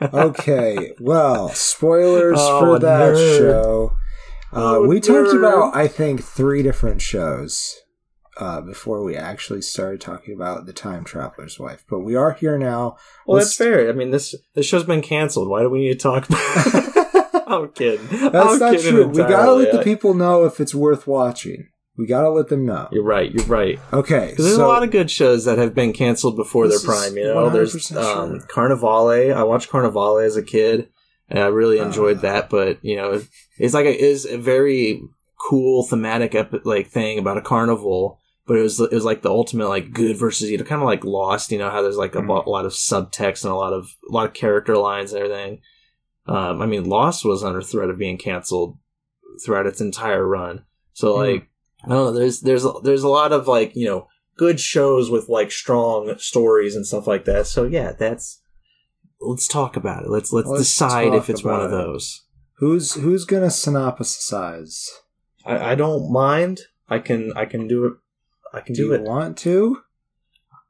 to. 0.00 0.16
okay, 0.16 0.92
well, 1.00 1.48
spoilers 1.50 2.38
Oh, 2.40 2.60
for 2.60 2.78
that 2.78 3.14
nerd. 3.14 3.38
show. 3.38 3.92
Uh, 4.52 4.76
Oh, 4.78 4.86
we 4.88 4.98
talked 5.00 5.32
about, 5.32 5.76
I 5.76 5.86
think, 5.86 6.22
three 6.24 6.62
different 6.62 7.00
shows 7.02 7.76
uh, 8.36 8.60
before 8.60 9.02
we 9.02 9.16
actually 9.16 9.62
started 9.62 10.00
talking 10.00 10.34
about 10.34 10.66
the 10.66 10.72
Time 10.72 11.04
Traveler's 11.04 11.58
Wife. 11.58 11.84
But 11.88 12.00
we 12.00 12.14
are 12.14 12.32
here 12.32 12.58
now. 12.58 12.96
Well, 13.26 13.38
Let's- 13.38 13.56
that's 13.56 13.68
fair. 13.70 13.88
I 13.88 13.92
mean 13.92 14.10
this 14.10 14.34
this 14.54 14.66
show's 14.66 14.84
been 14.84 15.02
canceled. 15.02 15.48
Why 15.48 15.62
do 15.62 15.70
we 15.70 15.80
need 15.80 15.92
to 15.92 15.98
talk 15.98 16.28
about? 16.28 17.44
I'm 17.46 17.68
kidding. 17.72 18.06
That's 18.06 18.34
I'm 18.34 18.58
not 18.60 18.72
kidding 18.76 18.92
true. 18.92 19.06
We 19.08 19.16
gotta 19.18 19.52
let 19.52 19.72
the 19.72 19.82
people 19.82 20.14
know 20.14 20.44
if 20.44 20.60
it's 20.60 20.74
worth 20.74 21.06
watching. 21.06 21.68
We 21.96 22.06
gotta 22.06 22.30
let 22.30 22.48
them 22.48 22.64
know. 22.64 22.88
You're 22.92 23.02
right. 23.04 23.30
You're 23.30 23.44
right. 23.46 23.78
Okay, 23.92 24.28
Because 24.30 24.44
there's 24.46 24.56
so 24.56 24.64
a 24.66 24.68
lot 24.68 24.84
of 24.84 24.90
good 24.90 25.10
shows 25.10 25.44
that 25.44 25.58
have 25.58 25.74
been 25.74 25.92
canceled 25.92 26.36
before 26.36 26.66
their 26.68 26.78
prime. 26.78 27.16
You 27.16 27.24
know, 27.24 27.50
there's 27.50 27.74
100% 27.74 27.96
um, 28.02 28.38
sure. 28.38 28.46
Carnivale. 28.48 29.34
I 29.36 29.42
watched 29.42 29.68
Carnivale 29.68 30.24
as 30.24 30.36
a 30.36 30.42
kid, 30.42 30.88
and 31.28 31.40
I 31.40 31.48
really 31.48 31.78
enjoyed 31.78 32.18
Ah. 32.18 32.20
that. 32.22 32.50
But 32.50 32.78
you 32.82 32.96
know, 32.96 33.20
it's 33.58 33.74
like 33.74 33.84
a, 33.86 34.00
is 34.02 34.24
a 34.24 34.38
very 34.38 35.02
cool 35.48 35.82
thematic 35.82 36.34
epi- 36.34 36.60
like 36.64 36.86
thing 36.86 37.18
about 37.18 37.36
a 37.36 37.42
carnival. 37.42 38.19
But 38.50 38.58
it 38.58 38.62
was 38.62 38.80
it 38.80 38.90
was 38.90 39.04
like 39.04 39.22
the 39.22 39.30
ultimate 39.30 39.68
like 39.68 39.92
good 39.92 40.16
versus 40.16 40.50
evil, 40.50 40.66
kind 40.66 40.82
of 40.82 40.86
like 40.86 41.04
Lost. 41.04 41.52
You 41.52 41.58
know 41.58 41.70
how 41.70 41.82
there's 41.82 41.96
like 41.96 42.16
a, 42.16 42.18
Mhm. 42.20 42.46
lot 42.46 42.64
of 42.66 42.72
subtext 42.72 43.44
and 43.44 43.52
a 43.52 43.54
lot 43.54 43.72
of 43.72 43.84
a 44.08 44.12
lot 44.12 44.26
of 44.26 44.34
character 44.34 44.76
lines 44.76 45.12
and 45.12 45.22
everything. 45.22 45.60
Um, 46.26 46.60
I 46.60 46.66
mean, 46.66 46.88
Lost 46.88 47.24
was 47.24 47.44
under 47.44 47.62
threat 47.62 47.90
of 47.90 47.98
being 47.98 48.18
canceled 48.18 48.76
throughout 49.44 49.66
its 49.68 49.80
entire 49.80 50.26
run. 50.26 50.64
So 50.94 51.12
Hmm. 51.14 51.20
like, 51.20 51.48
I 51.84 51.90
don't 51.90 52.06
know. 52.06 52.10
There's 52.12 52.40
there's 52.40 52.66
there's 52.82 53.04
a 53.04 53.08
lot 53.08 53.30
of 53.32 53.46
like 53.46 53.76
you 53.76 53.86
know 53.86 54.08
good 54.36 54.58
shows 54.58 55.10
with 55.10 55.28
like 55.28 55.52
strong 55.52 56.16
stories 56.18 56.74
and 56.74 56.84
stuff 56.84 57.06
like 57.06 57.26
that. 57.26 57.46
So 57.46 57.62
yeah, 57.66 57.92
that's 57.92 58.42
let's 59.20 59.46
talk 59.46 59.76
about 59.76 60.02
it. 60.02 60.10
Let's 60.10 60.32
let's, 60.32 60.48
Let's 60.48 60.62
decide 60.64 61.14
if 61.14 61.30
it's 61.30 61.44
one 61.44 61.60
of 61.60 61.70
those. 61.70 62.24
who's 62.58 62.94
who's 62.94 63.24
gonna 63.24 63.46
synopsisize? 63.46 64.88
I, 65.46 65.70
I 65.70 65.74
don't 65.76 66.10
mind. 66.10 66.62
I 66.88 66.98
can 66.98 67.32
I 67.36 67.44
can 67.44 67.68
do 67.68 67.84
it. 67.86 67.92
I 68.52 68.60
can 68.60 68.74
Do 68.74 68.82
do, 68.82 68.86
you 68.88 68.94
it. 68.94 69.02
want 69.02 69.38
to? 69.38 69.78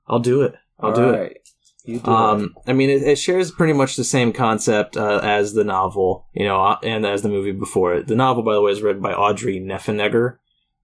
I'll 0.08 0.18
do 0.18 0.42
it. 0.42 0.54
I'll 0.78 0.92
do 0.94 1.10
it. 1.10 1.48
You 1.84 1.98
do. 2.00 2.10
Um, 2.10 2.54
I 2.66 2.72
mean, 2.72 2.90
it, 2.90 3.02
it 3.02 3.16
shares 3.18 3.50
pretty 3.50 3.72
much 3.72 3.96
the 3.96 4.04
same 4.04 4.32
concept 4.32 4.96
uh, 4.96 5.20
as 5.22 5.54
the 5.54 5.64
novel, 5.64 6.26
you 6.34 6.44
know, 6.44 6.60
uh, 6.62 6.78
and 6.82 7.06
as 7.06 7.22
the 7.22 7.28
movie 7.28 7.52
before 7.52 7.94
it. 7.94 8.06
The 8.06 8.16
novel, 8.16 8.42
by 8.42 8.54
the 8.54 8.60
way, 8.60 8.72
is 8.72 8.82
written 8.82 9.00
by 9.02 9.12
Audrey 9.14 9.58
Niffenegger, 9.60 10.36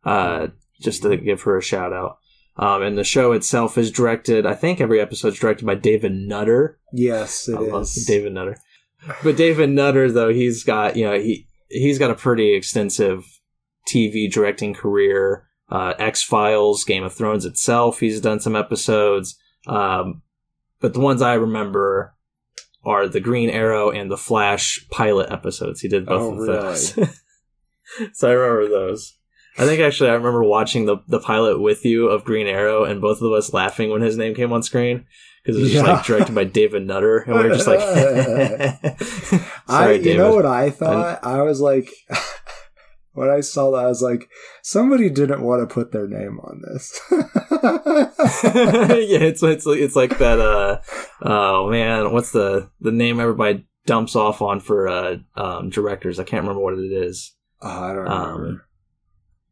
uh, 0.04 0.48
just 0.80 1.02
to 1.02 1.16
give 1.16 1.42
her 1.42 1.58
a 1.58 1.62
shout 1.62 1.92
out. 1.92 2.18
Um, 2.58 2.82
and 2.82 2.96
the 2.96 3.04
show 3.04 3.32
itself 3.32 3.76
is 3.76 3.90
directed. 3.90 4.46
I 4.46 4.54
think 4.54 4.80
every 4.80 4.98
episode 5.00 5.34
is 5.34 5.38
directed 5.38 5.66
by 5.66 5.74
David 5.74 6.12
Nutter. 6.12 6.78
yes, 6.92 7.48
it 7.48 7.56
I 7.56 7.60
love. 7.60 7.88
David 8.06 8.32
Nutter. 8.32 8.56
But 9.22 9.36
David 9.36 9.70
Nutter, 9.70 10.10
though, 10.10 10.32
he's 10.32 10.64
got 10.64 10.96
you 10.96 11.04
know 11.06 11.18
he 11.18 11.46
he's 11.68 11.98
got 11.98 12.10
a 12.10 12.14
pretty 12.14 12.54
extensive 12.54 13.24
TV 13.92 14.30
directing 14.32 14.72
career. 14.72 15.45
Uh, 15.70 15.94
X 15.98 16.22
Files, 16.22 16.84
Game 16.84 17.02
of 17.04 17.12
Thrones 17.12 17.44
itself, 17.44 18.00
he's 18.00 18.20
done 18.20 18.38
some 18.40 18.54
episodes. 18.54 19.36
Um, 19.66 20.22
but 20.80 20.94
the 20.94 21.00
ones 21.00 21.22
I 21.22 21.34
remember 21.34 22.14
are 22.84 23.08
the 23.08 23.18
Green 23.20 23.50
Arrow 23.50 23.90
and 23.90 24.08
the 24.10 24.16
Flash 24.16 24.86
pilot 24.92 25.30
episodes. 25.32 25.80
He 25.80 25.88
did 25.88 26.06
both 26.06 26.22
Oh, 26.22 26.32
of 26.32 26.38
really? 26.38 26.52
those. 26.52 27.20
so 28.12 28.30
I 28.30 28.32
remember 28.32 28.68
those. 28.68 29.14
I 29.58 29.64
think 29.64 29.80
actually 29.80 30.10
I 30.10 30.14
remember 30.14 30.44
watching 30.44 30.84
the 30.84 30.98
the 31.08 31.18
pilot 31.18 31.58
with 31.60 31.84
you 31.84 32.08
of 32.08 32.24
Green 32.24 32.46
Arrow 32.46 32.84
and 32.84 33.00
both 33.00 33.22
of 33.22 33.32
us 33.32 33.52
laughing 33.54 33.90
when 33.90 34.02
his 34.02 34.16
name 34.18 34.34
came 34.34 34.52
on 34.52 34.62
screen 34.62 35.06
because 35.42 35.56
it 35.58 35.62
was 35.62 35.72
just 35.72 35.84
Yeah. 35.84 35.94
like 35.94 36.04
directed 36.04 36.34
by 36.34 36.44
David 36.44 36.86
Nutter 36.86 37.20
and 37.20 37.34
we 37.34 37.42
were 37.48 37.54
just 37.54 37.66
like 37.66 37.80
I, 39.68 39.92
you 39.92 40.02
David. 40.02 40.18
know 40.18 40.34
what 40.34 40.44
I 40.46 40.68
thought? 40.70 41.24
I 41.24 41.40
was 41.42 41.60
like, 41.60 41.88
when 43.16 43.28
I 43.30 43.40
saw 43.40 43.70
that, 43.72 43.84
I 43.84 43.88
was 43.88 44.02
like, 44.02 44.28
somebody 44.62 45.10
didn't 45.10 45.42
want 45.42 45.68
to 45.68 45.72
put 45.74 45.92
their 45.92 46.06
name 46.06 46.38
on 46.40 46.62
this. 46.62 47.00
yeah, 47.10 49.18
it's 49.20 49.42
it's 49.42 49.66
like- 49.66 49.78
it's 49.78 49.96
like 49.96 50.18
that. 50.18 50.40
Uh, 50.40 50.80
oh 51.22 51.70
man, 51.70 52.12
what's 52.12 52.32
the 52.32 52.70
the 52.80 52.92
name 52.92 53.20
everybody 53.20 53.66
dumps 53.86 54.16
off 54.16 54.42
on 54.42 54.60
for 54.60 54.88
uh, 54.88 55.16
um, 55.34 55.70
directors? 55.70 56.18
I 56.20 56.24
can't 56.24 56.42
remember 56.42 56.62
what 56.62 56.74
it 56.78 56.92
is. 56.92 57.34
Oh, 57.62 57.68
I 57.68 57.92
don't 57.94 58.08
Um, 58.08 58.40
remember. 58.40 58.62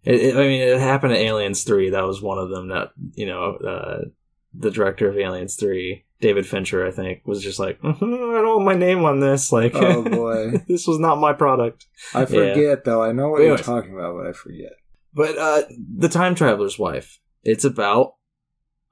It, 0.04 0.14
it, 0.20 0.34
I 0.36 0.40
mean, 0.40 0.60
it 0.60 0.78
happened 0.80 1.14
to 1.14 1.20
Aliens 1.20 1.64
Three. 1.64 1.90
That 1.90 2.06
was 2.06 2.20
one 2.20 2.38
of 2.38 2.50
them. 2.50 2.68
That 2.68 2.90
you 3.14 3.26
know, 3.26 3.54
uh, 3.56 4.04
the 4.52 4.70
director 4.70 5.08
of 5.08 5.16
Aliens 5.16 5.56
Three, 5.56 6.04
David 6.24 6.46
Fincher, 6.46 6.86
I 6.86 6.90
think, 6.90 7.20
was 7.26 7.42
just 7.42 7.58
like, 7.58 7.78
"Mhm, 7.82 8.02
I 8.02 8.40
don't 8.40 8.46
want 8.46 8.64
my 8.64 8.74
name 8.74 9.04
on 9.04 9.20
this. 9.20 9.52
Like, 9.52 9.72
oh 9.74 10.02
boy, 10.22 10.52
this 10.66 10.86
was 10.86 10.98
not 10.98 11.18
my 11.18 11.34
product. 11.34 11.84
I 12.14 12.24
forget 12.24 12.86
though. 12.86 13.02
I 13.02 13.12
know 13.12 13.28
what 13.28 13.36
But 13.36 13.42
you're 13.42 13.52
anyways. 13.52 13.66
talking 13.66 13.92
about, 13.92 14.16
but 14.16 14.26
I 14.26 14.32
forget. 14.32 14.72
But 15.12 15.36
uh, 15.36 15.62
the 15.98 16.08
time 16.08 16.34
traveler's 16.34 16.78
wife. 16.78 17.20
It's 17.42 17.64
about 17.64 18.14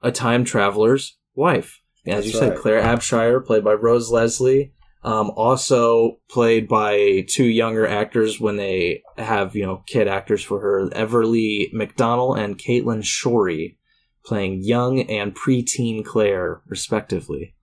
a 0.03 0.11
time 0.11 0.45
traveler's 0.45 1.17
wife. 1.33 1.81
As 2.05 2.25
That's 2.25 2.27
you 2.27 2.33
said, 2.39 2.49
right. 2.51 2.59
Claire 2.59 2.81
Abshire, 2.83 3.43
played 3.43 3.63
by 3.63 3.73
Rose 3.73 4.11
Leslie. 4.11 4.73
Um, 5.01 5.31
also 5.35 6.19
played 6.29 6.67
by 6.67 7.25
two 7.27 7.45
younger 7.45 7.87
actors 7.87 8.39
when 8.39 8.57
they 8.57 9.01
have, 9.17 9.55
you 9.55 9.65
know, 9.65 9.83
kid 9.87 10.07
actors 10.07 10.43
for 10.43 10.59
her. 10.61 10.87
Everly 10.89 11.73
McDonnell 11.73 12.37
and 12.37 12.59
Caitlin 12.59 13.01
Shorey 13.03 13.77
playing 14.25 14.63
young 14.63 15.01
and 15.01 15.35
preteen 15.35 16.03
Claire, 16.03 16.61
respectively. 16.67 17.55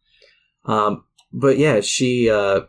Um, 0.64 1.04
but 1.32 1.58
yeah, 1.58 1.80
she, 1.80 2.30
uh, 2.30 2.62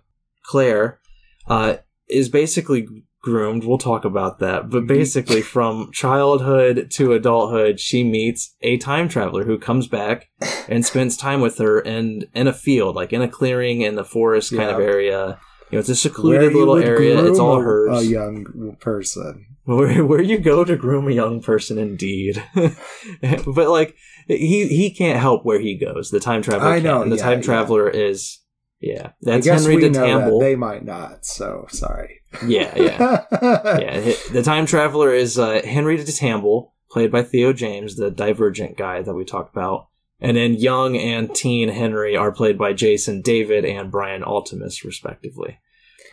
Claire, 0.44 1.00
uh, 1.48 1.78
is 2.08 2.30
basically 2.30 2.88
groomed. 3.22 3.64
We'll 3.64 3.78
talk 3.78 4.06
about 4.06 4.40
that. 4.40 4.70
But 4.70 4.88
basically, 4.88 5.42
from 5.42 5.92
childhood 5.92 6.92
to 6.92 7.14
adulthood, 7.14 7.80
she 7.80 8.04
meets 8.04 8.56
a 8.62 8.78
time 8.78 9.08
traveler 9.08 9.46
who 9.46 9.58
comes 9.58 9.88
back 9.88 10.30
and 10.70 10.86
spends 10.86 11.18
time 11.18 11.42
with 11.42 11.58
her 11.60 11.80
and 11.80 12.28
in 12.34 12.48
a 12.48 12.54
field, 12.54 12.96
like 12.96 13.14
in 13.14 13.22
a 13.22 13.28
clearing 13.28 13.82
in 13.82 13.96
the 13.96 14.06
forest 14.06 14.56
kind 14.56 14.70
of 14.70 14.80
area. 14.80 15.40
You 15.72 15.78
know, 15.78 15.80
it's 15.80 15.90
a 15.90 15.96
secluded 15.96 16.54
little 16.54 16.78
area. 16.78 17.24
It's 17.26 17.40
all 17.40 17.62
hers. 17.62 18.02
A 18.02 18.06
young 18.06 18.76
person. 18.80 19.46
where 19.66 20.04
where 20.06 20.22
you 20.22 20.38
go 20.38 20.64
to 20.64 20.76
groom 20.76 21.08
a 21.08 21.12
young 21.12 21.42
person, 21.42 21.78
indeed. 21.78 22.44
but 22.56 23.70
like 23.70 23.96
he 24.28 24.68
he 24.68 24.92
can't 24.92 25.20
help 25.20 25.46
where 25.46 25.60
he 25.60 25.78
goes. 25.78 26.10
The 26.12 26.20
time 26.20 26.42
traveler. 26.42 26.70
I 26.70 26.80
know, 26.80 27.02
And 27.02 27.12
the 27.12 27.18
yeah, 27.18 27.24
time 27.24 27.40
yeah. 27.40 27.46
traveler 27.46 27.90
is. 27.90 28.40
Yeah, 28.82 29.12
that's 29.22 29.46
Henry 29.46 29.76
we 29.76 29.82
de 29.84 29.90
know 29.92 30.00
that. 30.00 30.08
Tamble. 30.08 30.40
They 30.40 30.56
might 30.56 30.84
not. 30.84 31.24
So 31.24 31.68
sorry. 31.70 32.22
Yeah, 32.46 32.76
yeah. 32.76 33.26
yeah, 33.80 34.14
the 34.32 34.42
time 34.44 34.66
traveler 34.66 35.14
is 35.14 35.38
uh, 35.38 35.62
Henry 35.64 35.98
de 35.98 36.12
Tamble, 36.12 36.74
played 36.90 37.12
by 37.12 37.22
Theo 37.22 37.54
James, 37.54 37.96
the 37.96 38.10
Divergent 38.10 38.78
guy 38.78 39.04
that 39.04 39.14
we 39.14 39.24
talked 39.24 39.56
about, 39.56 39.90
and 40.22 40.38
then 40.38 40.54
young 40.54 40.96
and 40.96 41.34
teen 41.34 41.70
Henry 41.70 42.16
are 42.16 42.32
played 42.32 42.58
by 42.58 42.74
Jason 42.74 43.22
David 43.22 43.66
and 43.66 43.92
Brian 43.92 44.22
Altemus, 44.22 44.84
respectively. 44.86 45.60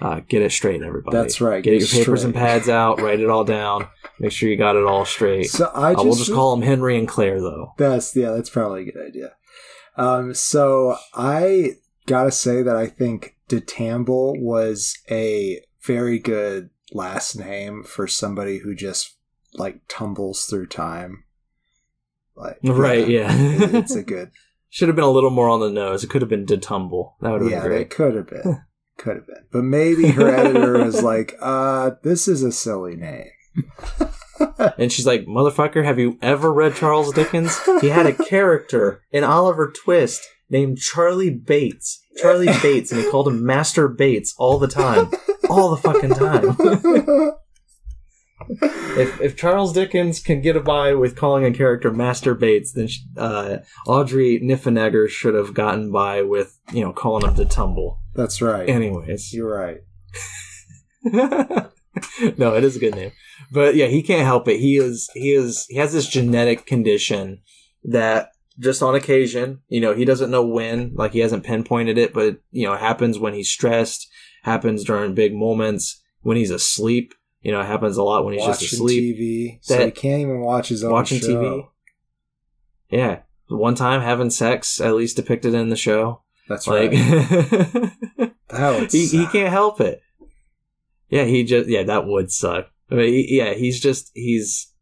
Uh, 0.00 0.20
get 0.28 0.42
it 0.42 0.52
straight, 0.52 0.82
everybody. 0.82 1.16
That's 1.16 1.40
right, 1.40 1.62
Get, 1.62 1.78
get 1.78 1.92
your 1.92 2.04
papers 2.04 2.22
and 2.24 2.32
pads 2.34 2.68
out. 2.68 3.00
Write 3.00 3.20
it 3.20 3.28
all 3.28 3.42
down. 3.44 3.88
Make 4.20 4.30
sure 4.32 4.48
you 4.48 4.56
got 4.56 4.76
it 4.76 4.84
all 4.84 5.04
straight. 5.04 5.50
So 5.50 5.70
I 5.74 5.90
Uh, 5.90 5.94
just, 5.94 6.04
we'll 6.04 6.14
just 6.14 6.32
call 6.32 6.54
them 6.54 6.64
Henry 6.64 6.96
and 6.96 7.08
Claire, 7.08 7.40
though. 7.40 7.72
That's 7.78 8.14
yeah, 8.14 8.30
that's 8.30 8.50
probably 8.50 8.82
a 8.82 8.92
good 8.92 9.06
idea. 9.06 9.32
Um, 9.96 10.34
so 10.34 10.96
I 11.14 11.72
gotta 12.06 12.30
say 12.30 12.62
that 12.62 12.76
I 12.76 12.86
think 12.86 13.34
DeTamble 13.48 14.40
was 14.40 14.96
a 15.10 15.60
very 15.82 16.20
good 16.20 16.70
last 16.92 17.36
name 17.36 17.82
for 17.82 18.06
somebody 18.06 18.58
who 18.58 18.74
just 18.76 19.16
like 19.54 19.80
tumbles 19.88 20.44
through 20.44 20.66
time. 20.68 21.24
Like 22.38 22.58
Right, 22.64 23.08
yeah. 23.08 23.28
it- 23.34 23.74
it's 23.74 23.94
a 23.94 24.02
good 24.02 24.30
Should 24.70 24.88
have 24.88 24.96
been 24.96 25.04
a 25.04 25.10
little 25.10 25.30
more 25.30 25.48
on 25.48 25.60
the 25.60 25.70
nose. 25.70 26.04
It 26.04 26.10
could 26.10 26.20
have 26.20 26.28
been 26.28 26.44
de 26.44 26.58
Tumble. 26.58 27.16
That 27.22 27.32
would 27.32 27.40
have 27.42 27.50
yeah. 27.50 27.60
been 27.60 27.68
great. 27.70 27.90
could 27.90 28.14
have 28.14 28.26
been, 28.28 28.62
could 28.98 29.16
have 29.16 29.26
been, 29.26 29.46
but 29.50 29.64
maybe 29.64 30.08
her 30.08 30.28
editor 30.28 30.84
was 30.84 31.02
like, 31.02 31.34
"Uh, 31.40 31.92
this 32.02 32.28
is 32.28 32.42
a 32.42 32.52
silly 32.52 32.94
name." 32.94 33.30
And 34.78 34.92
she's 34.92 35.06
like, 35.06 35.24
Motherfucker, 35.26 35.84
have 35.84 35.98
you 35.98 36.18
ever 36.22 36.52
read 36.52 36.74
Charles 36.76 37.12
Dickens? 37.12 37.58
He 37.80 37.88
had 37.88 38.06
a 38.06 38.12
character 38.12 39.02
in 39.10 39.24
Oliver 39.24 39.72
Twist 39.72 40.24
named 40.50 40.78
Charlie 40.78 41.30
Bates. 41.30 42.00
Charlie 42.20 42.46
Bates, 42.62 42.92
and 42.92 43.00
he 43.02 43.10
called 43.10 43.28
him 43.28 43.44
Master 43.44 43.88
Bates 43.88 44.34
all 44.38 44.58
the 44.58 44.68
time. 44.68 45.10
All 45.48 45.70
the 45.70 45.76
fucking 45.78 46.10
time. 46.14 47.32
If, 48.50 49.20
if 49.20 49.36
Charles 49.36 49.72
Dickens 49.72 50.20
can 50.20 50.40
get 50.40 50.62
by 50.64 50.94
with 50.94 51.16
calling 51.16 51.44
a 51.44 51.52
character 51.52 51.92
Master 51.92 52.34
Bates, 52.34 52.72
then 52.72 52.88
uh, 53.16 53.58
Audrey 53.86 54.40
Niffenegger 54.40 55.08
should 55.08 55.34
have 55.34 55.54
gotten 55.54 55.90
by 55.90 56.22
with, 56.22 56.58
you 56.72 56.82
know, 56.82 56.92
calling 56.92 57.26
him 57.26 57.34
to 57.36 57.44
tumble. 57.44 58.00
That's 58.14 58.40
right. 58.40 58.68
Anyways. 58.68 59.32
You're 59.32 59.54
right. 59.54 59.78
no, 62.38 62.54
it 62.54 62.64
is 62.64 62.76
a 62.76 62.80
good 62.80 62.94
name. 62.94 63.12
But 63.50 63.76
yeah, 63.76 63.86
he 63.86 64.02
can't 64.02 64.26
help 64.26 64.48
it. 64.48 64.58
He 64.58 64.76
is 64.76 65.08
he 65.14 65.32
is 65.32 65.66
he 65.68 65.76
has 65.76 65.92
this 65.92 66.08
genetic 66.08 66.66
condition 66.66 67.40
that 67.84 68.30
just 68.58 68.82
on 68.82 68.94
occasion, 68.94 69.60
you 69.68 69.80
know, 69.80 69.94
he 69.94 70.04
doesn't 70.04 70.30
know 70.30 70.44
when, 70.44 70.92
like 70.94 71.12
he 71.12 71.20
hasn't 71.20 71.44
pinpointed 71.44 71.96
it, 71.96 72.12
but 72.12 72.38
you 72.50 72.66
know, 72.66 72.74
it 72.74 72.80
happens 72.80 73.18
when 73.18 73.34
he's 73.34 73.48
stressed, 73.48 74.08
happens 74.42 74.84
during 74.84 75.14
big 75.14 75.34
moments, 75.34 76.02
when 76.22 76.36
he's 76.36 76.50
asleep. 76.50 77.14
You 77.42 77.52
know, 77.52 77.60
it 77.60 77.66
happens 77.66 77.96
a 77.96 78.02
lot 78.02 78.24
when 78.24 78.34
he's 78.34 78.42
Watching 78.42 78.60
just 78.60 78.72
asleep. 78.74 79.16
TV, 79.16 79.58
so 79.62 79.84
he 79.84 79.90
can't 79.92 80.20
even 80.22 80.40
watch 80.40 80.68
his 80.68 80.82
own 80.82 80.92
Watching 80.92 81.20
show. 81.20 81.26
TV. 81.28 81.68
Yeah. 82.90 83.20
One 83.48 83.74
time 83.74 84.00
having 84.02 84.30
sex, 84.30 84.80
at 84.80 84.94
least 84.94 85.16
depicted 85.16 85.54
in 85.54 85.68
the 85.68 85.76
show. 85.76 86.22
That's 86.48 86.66
Like 86.66 86.92
right. 86.92 87.92
That 88.48 88.88
he, 88.90 89.06
he 89.06 89.26
can't 89.26 89.50
help 89.50 89.80
it. 89.80 90.00
Yeah, 91.10 91.24
he 91.24 91.44
just 91.44 91.68
yeah, 91.68 91.82
that 91.84 92.06
would 92.06 92.32
suck. 92.32 92.66
I 92.90 92.94
mean, 92.94 93.12
he, 93.12 93.36
yeah, 93.36 93.52
he's 93.54 93.78
just 93.80 94.10
he's 94.14 94.72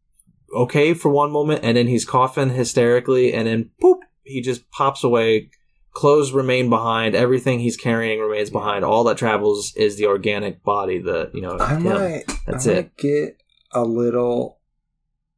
okay 0.55 0.93
for 0.93 1.09
one 1.09 1.31
moment, 1.31 1.61
and 1.63 1.75
then 1.75 1.87
he's 1.87 2.05
coughing 2.05 2.49
hysterically, 2.49 3.33
and 3.33 3.45
then 3.47 3.71
poop, 3.81 3.99
he 4.23 4.41
just 4.41 4.69
pops 4.71 5.03
away. 5.03 5.49
Clothes 5.97 6.31
remain 6.31 6.69
behind. 6.69 7.15
Everything 7.15 7.59
he's 7.59 7.75
carrying 7.75 8.19
remains 8.19 8.51
behind. 8.51 8.85
All 8.85 9.03
that 9.05 9.17
travels 9.17 9.73
is 9.75 9.97
the 9.97 10.05
organic 10.05 10.61
body. 10.61 10.99
The 10.99 11.31
you 11.33 11.41
know 11.41 11.57
I 11.57 11.73
him. 11.73 11.83
might, 11.85 12.23
That's 12.45 12.67
I 12.67 12.71
it. 12.71 12.75
might 12.75 12.97
get 12.97 13.41
a 13.71 13.83
little, 13.83 14.59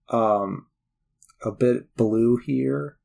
um, 0.10 0.66
a 1.46 1.52
bit 1.52 1.96
blue 1.96 2.36
here, 2.36 2.98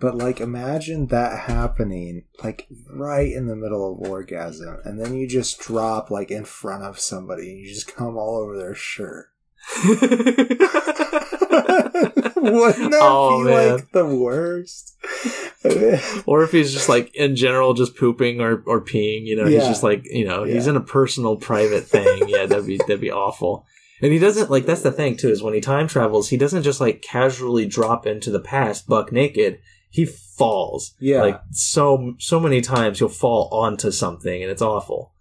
but 0.00 0.16
like 0.16 0.40
imagine 0.40 1.08
that 1.08 1.40
happening 1.40 2.24
like 2.42 2.68
right 2.88 3.30
in 3.30 3.48
the 3.48 3.56
middle 3.56 3.92
of 3.92 3.98
orgasm, 4.08 4.78
and 4.86 4.98
then 4.98 5.12
you 5.12 5.28
just 5.28 5.60
drop 5.60 6.10
like 6.10 6.30
in 6.30 6.46
front 6.46 6.84
of 6.84 6.98
somebody, 6.98 7.50
and 7.50 7.58
you 7.58 7.68
just 7.68 7.94
come 7.94 8.16
all 8.16 8.38
over 8.38 8.56
their 8.56 8.74
shirt. 8.74 9.26
Wouldn't 12.52 12.90
that 12.92 13.00
Oh, 13.02 13.42
be 13.44 13.50
man. 13.50 13.72
like 13.76 13.92
the 13.92 14.06
worst? 14.06 14.96
or 16.26 16.42
if 16.42 16.52
he's 16.52 16.72
just 16.72 16.88
like 16.88 17.14
in 17.14 17.36
general 17.36 17.74
just 17.74 17.96
pooping 17.96 18.40
or, 18.40 18.62
or 18.66 18.80
peeing 18.82 19.24
you 19.26 19.36
know 19.36 19.46
he's 19.46 19.66
just 19.66 19.82
like 19.82 20.04
you 20.04 20.24
know 20.24 20.44
he's 20.44 20.66
in 20.66 20.76
a 20.76 20.80
personal 20.80 21.36
private 21.36 21.84
thing 21.84 22.28
yeah 22.28 22.44
that'd 22.46 22.66
be 22.66 22.76
that'd 22.78 23.00
be 23.00 23.10
awful 23.10 23.66
and 24.02 24.12
he 24.12 24.18
doesn't 24.18 24.50
like 24.50 24.66
that's 24.66 24.82
the 24.82 24.90
thing 24.92 25.16
too 25.16 25.28
is 25.30 25.42
when 25.42 25.54
he 25.54 25.60
time 25.60 25.86
travels 25.86 26.28
he 26.30 26.36
doesn't 26.36 26.62
just 26.62 26.80
like 26.80 27.02
casually 27.02 27.66
drop 27.66 28.06
into 28.06 28.30
the 28.30 28.40
past 28.40 28.86
buck 28.86 29.12
naked 29.12 29.58
he 29.90 30.04
falls. 30.06 30.96
Yeah. 30.98 31.20
Like 31.22 31.40
so 31.52 32.14
so 32.18 32.40
many 32.40 32.60
times 32.60 32.98
he'll 32.98 33.08
fall 33.08 33.48
onto 33.52 33.92
something 33.92 34.42
and 34.42 34.50
it's 34.50 34.60
awful. 34.60 35.13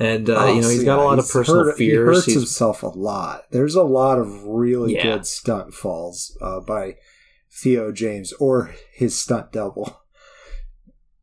And 0.00 0.30
uh, 0.30 0.36
Oh, 0.38 0.54
you 0.54 0.60
know, 0.62 0.68
he's 0.68 0.84
got 0.84 1.00
a 1.00 1.02
lot 1.02 1.18
of 1.18 1.28
personal 1.28 1.64
hurt- 1.64 1.76
fears. 1.76 1.90
He 1.90 1.96
hurts 1.96 2.24
He's- 2.26 2.36
himself 2.38 2.82
a 2.84 2.86
lot. 2.86 3.44
There's 3.50 3.74
a 3.74 3.82
lot 3.82 4.18
of 4.20 4.44
really 4.44 4.94
Yeah. 4.94 5.02
good 5.16 5.26
stunt 5.26 5.74
falls 5.74 6.38
uh, 6.40 6.60
by 6.60 6.94
Theo 7.50 7.90
James 7.90 8.32
or 8.34 8.74
his 8.92 9.18
stunt 9.20 9.50
double. 9.52 10.00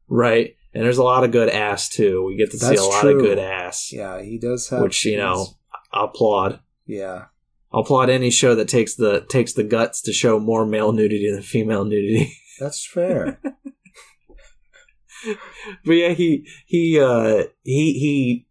right. 0.10 0.56
And 0.74 0.84
there's 0.84 0.98
a 0.98 1.04
lot 1.04 1.24
of 1.24 1.32
good 1.32 1.48
ass 1.48 1.88
too. 1.88 2.26
We 2.26 2.36
get 2.36 2.52
to 2.52 2.58
see 2.60 2.76
a 2.76 2.84
lot 2.84 3.00
true. 3.00 3.16
of 3.16 3.22
good 3.22 3.40
ass. 3.40 3.94
Yeah, 3.94 4.22
he 4.22 4.38
does 4.38 4.68
have. 4.68 4.82
Which, 4.82 5.06
you 5.06 5.16
know, 5.16 5.48
I 5.94 6.04
applaud. 6.04 6.60
Yeah. 6.86 7.28
I'll 7.72 7.80
applaud 7.80 8.10
any 8.10 8.30
show 8.30 8.56
that 8.56 8.68
takes 8.68 8.96
the 8.96 9.22
takes 9.22 9.54
the 9.54 9.64
guts 9.64 10.02
to 10.02 10.12
show 10.12 10.38
more 10.38 10.66
male 10.66 10.92
nudity 10.92 11.32
than 11.32 11.42
female 11.44 11.86
nudity. 11.86 12.34
That's 12.60 12.86
fair. 12.86 13.40
but 15.86 15.94
yeah, 15.94 16.10
he 16.10 16.46
he 16.66 17.00
uh 17.00 17.44
he 17.64 17.94
he 18.00 18.48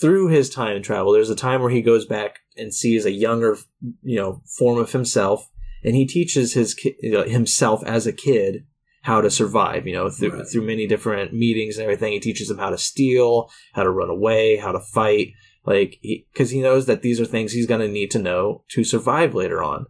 through 0.00 0.28
his 0.28 0.50
time 0.50 0.82
travel, 0.82 1.12
there's 1.12 1.30
a 1.30 1.36
time 1.36 1.60
where 1.60 1.70
he 1.70 1.82
goes 1.82 2.06
back 2.06 2.40
and 2.56 2.72
sees 2.72 3.04
a 3.04 3.10
younger 3.10 3.56
you 4.02 4.16
know 4.16 4.42
form 4.58 4.78
of 4.78 4.92
himself, 4.92 5.48
and 5.84 5.94
he 5.94 6.06
teaches 6.06 6.54
his 6.54 6.74
ki- 6.74 6.96
you 7.00 7.12
know, 7.12 7.22
himself 7.24 7.82
as 7.84 8.06
a 8.06 8.12
kid 8.12 8.66
how 9.02 9.20
to 9.20 9.30
survive. 9.30 9.86
You 9.86 9.94
know, 9.94 10.10
through 10.10 10.30
Right. 10.32 10.46
through 10.50 10.66
many 10.66 10.86
different 10.86 11.32
meetings 11.32 11.76
and 11.76 11.84
everything. 11.84 12.12
He 12.12 12.20
teaches 12.20 12.50
him 12.50 12.58
how 12.58 12.70
to 12.70 12.78
steal, 12.78 13.50
how 13.72 13.82
to 13.84 13.90
run 13.90 14.10
away, 14.10 14.56
how 14.56 14.72
to 14.72 14.80
fight. 14.80 15.28
Like, 15.64 15.98
because 16.32 16.50
he 16.50 16.60
knows 16.60 16.86
that 16.86 17.02
these 17.02 17.20
are 17.20 17.24
things 17.26 17.52
he's 17.52 17.66
going 17.66 17.80
to 17.80 17.88
need 17.88 18.12
to 18.12 18.20
know 18.20 18.62
to 18.68 18.84
survive 18.84 19.34
later 19.34 19.64
on. 19.64 19.86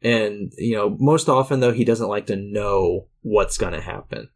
And, 0.00 0.52
you 0.56 0.74
know, 0.74 0.96
most 0.98 1.28
often, 1.28 1.60
though, 1.60 1.74
he 1.74 1.84
doesn't 1.84 2.08
like 2.08 2.26
to 2.28 2.36
know 2.36 3.08
what's 3.20 3.58
going 3.58 3.74
to 3.74 3.82
happen. 3.82 4.30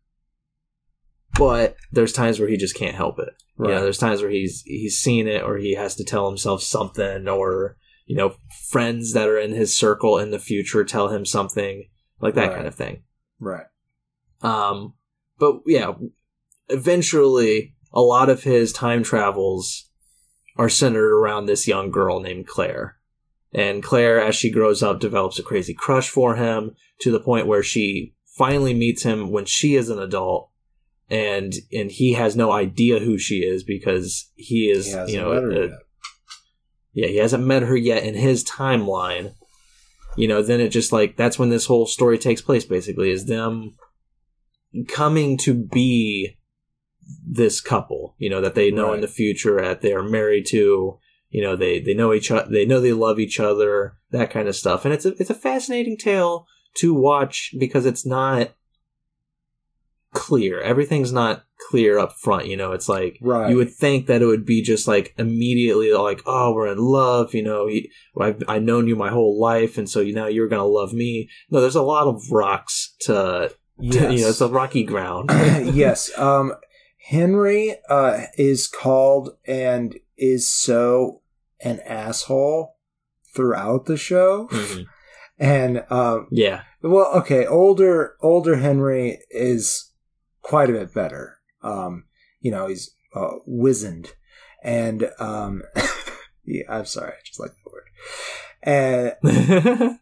But 1.39 1.77
there's 1.91 2.13
times 2.13 2.39
where 2.39 2.49
he 2.49 2.59
just 2.59 2.77
can't 2.77 2.95
help 2.95 3.19
it. 3.19 3.31
You 3.59 3.67
know, 3.69 3.83
there's 3.83 3.99
times 3.99 4.21
where 4.21 4.31
he's 4.31 4.63
he's 4.63 4.99
seen 4.99 5.29
it 5.29 5.43
or 5.43 5.57
he 5.59 5.75
has 5.75 5.95
to 5.97 6.05
tell 6.05 6.29
himself 6.29 6.63
something 6.63 7.29
or, 7.29 7.77
you 8.07 8.17
know, 8.17 8.35
friends 8.69 9.13
that 9.13 9.29
are 9.29 9.39
in 9.39 9.53
his 9.53 9.77
circle 9.77 10.19
in 10.19 10.31
the 10.33 10.39
future 10.41 10.85
tell 10.85 11.09
him 11.09 11.25
something, 11.25 11.89
like 12.21 12.35
that 12.35 12.49
Right. 12.49 12.55
kind 12.57 12.67
of 12.67 12.75
thing. 12.75 13.03
right. 13.39 13.67
Um, 14.43 14.95
but 15.39 15.61
yeah, 15.67 15.93
eventually, 16.69 17.75
a 17.93 18.01
lot 18.01 18.29
of 18.29 18.43
his 18.43 18.73
time 18.73 19.03
travels 19.03 19.89
are 20.57 20.69
centered 20.69 21.13
around 21.13 21.47
this 21.47 21.67
young 21.67 21.91
girl 21.91 22.21
named 22.21 22.47
Claire. 22.47 22.97
And 23.53 23.83
Claire, 23.83 24.21
as 24.21 24.35
she 24.35 24.51
grows 24.51 24.83
up, 24.83 24.99
develops 25.01 25.39
a 25.39 25.43
crazy 25.45 25.75
crush 25.75 26.09
for 26.09 26.35
him 26.37 26.75
to 27.01 27.11
the 27.13 27.21
point 27.21 27.47
where 27.47 27.63
she 27.63 28.15
finally 28.37 28.75
meets 28.75 29.05
him 29.05 29.31
when 29.31 29.45
she 29.45 29.77
is 29.77 29.89
an 29.89 30.01
adult. 30.01 30.51
And 31.15 31.53
and 31.73 31.91
he 31.91 32.15
has 32.15 32.35
no 32.35 32.51
idea 32.51 32.99
who 32.99 33.19
she 33.19 33.37
is 33.41 33.63
because 33.63 34.31
he 34.35 34.71
is 34.71 34.87
He 34.87 35.13
you 35.13 35.21
know 35.21 35.33
a- 35.33 35.79
yeah, 36.93 37.09
he 37.09 37.17
hasn't 37.17 37.45
met 37.45 37.63
her 37.63 37.77
yet 37.77 38.05
in 38.05 38.15
his 38.15 38.45
timeline. 38.45 39.35
You 40.17 40.29
know, 40.29 40.43
then 40.43 40.61
it 40.61 40.69
just 40.69 40.93
like 40.93 41.17
that's 41.17 41.39
when 41.39 41.51
this 41.51 41.67
whole 41.67 41.87
story 41.87 42.19
takes 42.19 42.41
place. 42.41 42.65
Basically, 42.65 43.11
is 43.11 43.27
them 43.27 43.75
coming 44.89 45.37
to 45.39 45.55
be 45.55 46.37
this 47.27 47.61
couple. 47.61 48.15
You 48.19 48.31
know 48.31 48.41
that 48.41 48.55
they 48.55 48.71
know 48.71 48.93
in 48.93 49.01
the 49.01 49.09
future 49.09 49.61
that 49.61 49.83
they 49.83 49.93
are 49.93 50.03
married 50.03 50.47
to. 50.47 50.99
You 51.31 51.43
know 51.43 51.57
they 51.57 51.81
they 51.81 51.95
know 51.95 52.13
each 52.15 52.31
other. 52.31 52.49
They 52.51 52.65
know 52.65 52.81
they 52.81 52.93
love 52.93 53.19
each 53.19 53.41
other. 53.41 53.97
That 54.11 54.31
kind 54.31 54.49
of 54.49 54.57
stuff, 54.57 54.85
and 54.85 54.95
it's 54.95 55.05
a 55.05 55.15
it's 55.21 55.31
a 55.31 55.35
fascinating 55.35 55.97
tale 55.97 56.47
to 56.77 56.95
watch 56.95 57.55
because 57.59 57.87
it's 57.87 58.07
not 58.07 58.51
clear. 60.15 60.61
Everything's 60.61 61.13
not 61.13 61.45
clear 61.71 61.99
up 61.99 62.13
front. 62.15 62.47
You 62.47 62.57
know, 62.57 62.73
it's 62.73 62.89
like 62.89 63.19
Right. 63.21 63.51
you 63.51 63.57
would 63.57 63.73
think 63.73 64.07
that 64.07 64.23
it 64.23 64.27
would 64.27 64.47
be 64.47 64.63
just 64.63 64.89
like 64.89 65.13
immediately 65.19 65.93
like, 65.93 66.23
oh, 66.27 66.55
we're 66.55 66.73
in 66.73 66.79
love. 66.79 67.35
You 67.35 67.43
know, 67.43 67.69
I've 68.19 68.43
I've 68.49 68.63
known 68.63 68.87
you 68.89 68.97
my 68.97 69.11
whole 69.11 69.39
life, 69.41 69.77
and 69.77 69.89
so 69.89 70.01
you 70.01 70.15
now 70.15 70.27
you're 70.27 70.49
gonna 70.49 70.65
love 70.65 70.93
me. 70.95 71.29
No, 71.51 71.61
there's 71.61 71.75
a 71.77 71.83
lot 71.83 72.07
of 72.07 72.23
rocks 72.31 72.95
to, 73.01 73.51
to 73.91 74.13
you 74.15 74.23
know, 74.23 74.29
it's 74.29 74.41
a 74.41 74.49
rocky 74.49 74.85
ground. 74.85 75.31
yes. 75.75 76.11
Um, 76.19 76.55
Henry 77.07 77.77
uh, 77.91 78.23
is 78.39 78.67
called 78.67 79.37
and 79.47 79.97
is 80.17 80.49
so 80.49 81.21
an 81.61 81.81
asshole 81.81 82.77
throughout 83.35 83.87
the 83.87 83.97
show. 83.97 84.49
Mhm. 84.51 84.85
And 85.39 85.85
um, 85.91 86.29
Yeah, 86.31 86.63
well, 86.83 87.11
okay, 87.17 87.45
older 87.47 88.15
older 88.23 88.57
Henry 88.57 89.19
is 89.31 89.91
quite 90.45 90.71
a 90.71 90.75
bit 90.75 90.95
better. 90.95 91.39
Um, 91.63 92.05
you 92.41 92.51
know, 92.53 92.69
he's 92.69 92.95
uh, 93.17 93.31
wizened, 93.47 94.13
and 94.63 95.11
um, 95.19 95.63
yeah, 96.45 96.63
I'm 96.69 96.85
sorry, 96.87 97.13
I 97.13 97.23
just 97.25 97.41
like 97.41 97.51
that 97.51 97.73
word. 97.73 97.89
And 98.63 99.99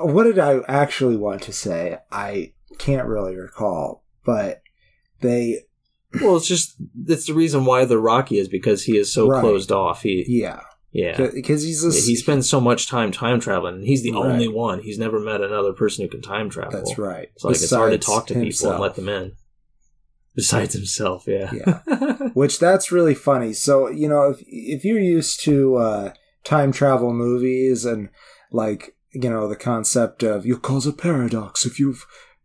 what 0.00 0.24
did 0.24 0.38
I 0.38 0.60
actually 0.66 1.16
want 1.16 1.42
to 1.42 1.52
say? 1.52 1.98
I 2.10 2.52
can't 2.78 3.06
really 3.06 3.36
recall, 3.36 4.04
but 4.24 4.62
they, 5.20 5.60
well, 6.20 6.36
it's 6.36 6.48
just 6.48 6.74
it's 7.06 7.26
the 7.26 7.34
reason 7.34 7.64
why 7.64 7.84
the 7.84 7.98
Rocky 7.98 8.38
is 8.38 8.48
because 8.48 8.84
he 8.84 8.96
is 8.96 9.12
so 9.12 9.28
Right. 9.28 9.40
closed 9.40 9.70
off. 9.72 10.02
He 10.02 10.24
yeah, 10.28 10.60
yeah. 10.92 11.28
because 11.32 11.62
he's 11.62 11.84
a, 11.84 11.90
He 11.92 12.16
spends 12.16 12.48
so 12.48 12.60
much 12.60 12.88
time 12.88 13.12
time 13.12 13.40
traveling, 13.40 13.76
and 13.76 13.84
he's 13.84 14.02
the 14.02 14.12
Right. 14.12 14.24
only 14.32 14.48
one. 14.48 14.80
He's 14.80 14.98
never 14.98 15.20
met 15.20 15.40
another 15.42 15.72
person 15.72 16.04
who 16.04 16.10
can 16.10 16.22
time 16.22 16.48
travel. 16.50 16.72
that's 16.72 16.98
right. 16.98 17.28
So 17.38 17.48
like 17.48 17.56
it's 17.56 17.70
hard 17.70 17.92
to 17.92 17.98
talk 17.98 18.26
to 18.28 18.34
people 18.34 18.70
and 18.70 18.80
let 18.80 18.94
them 18.94 19.08
in. 19.08 19.32
Besides 20.34 20.74
himself, 20.74 21.24
yeah. 21.26 21.52
Yeah. 21.52 22.16
which 22.34 22.58
that's 22.58 22.90
really 22.92 23.14
funny. 23.14 23.52
So 23.52 23.88
you 23.88 24.08
know, 24.08 24.30
if 24.30 24.42
if 24.46 24.84
you're 24.84 24.98
used 25.00 25.40
to 25.44 25.76
uh, 25.76 26.12
time 26.44 26.72
travel 26.72 27.12
movies 27.12 27.84
and 27.84 28.08
like 28.50 28.96
you 29.12 29.28
know 29.28 29.46
the 29.48 29.56
concept 29.56 30.22
of 30.22 30.46
you 30.46 30.56
cause 30.58 30.86
a 30.86 30.92
paradox 30.92 31.66
if 31.66 31.78
you 31.78 31.96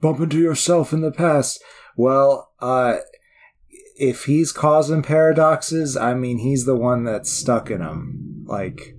bump 0.01 0.19
into 0.19 0.37
yourself 0.39 0.91
in 0.93 1.01
the 1.01 1.11
past, 1.11 1.63
well, 1.95 2.51
uh, 2.59 2.97
if 3.95 4.25
he's 4.25 4.51
causing 4.51 5.01
paradoxes, 5.01 5.95
I 5.97 6.13
mean 6.13 6.39
he's 6.39 6.65
the 6.65 6.75
one 6.75 7.03
that's 7.05 7.31
stuck 7.31 7.71
in 7.71 7.79
them. 7.79 8.43
Like, 8.47 8.95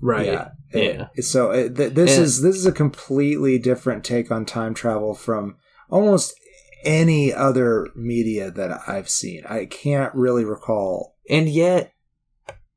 right. 0.00 0.26
yeah. 0.26 0.48
Yeah. 0.72 1.06
It- 1.14 1.22
so 1.24 1.50
it, 1.50 1.76
th- 1.76 1.92
this 1.94 2.16
And- 2.16 2.24
is 2.24 2.42
this 2.42 2.56
is 2.56 2.66
a 2.66 2.72
completely 2.72 3.58
different 3.58 4.04
take 4.04 4.30
on 4.30 4.44
time 4.44 4.72
travel 4.74 5.14
from 5.14 5.56
almost 5.90 6.34
any 6.84 7.32
other 7.32 7.88
media 7.94 8.50
that 8.50 8.80
I've 8.86 9.08
seen. 9.08 9.44
I 9.48 9.66
can't 9.66 10.14
really 10.14 10.44
recall. 10.44 11.16
and 11.28 11.48
yet 11.48 11.92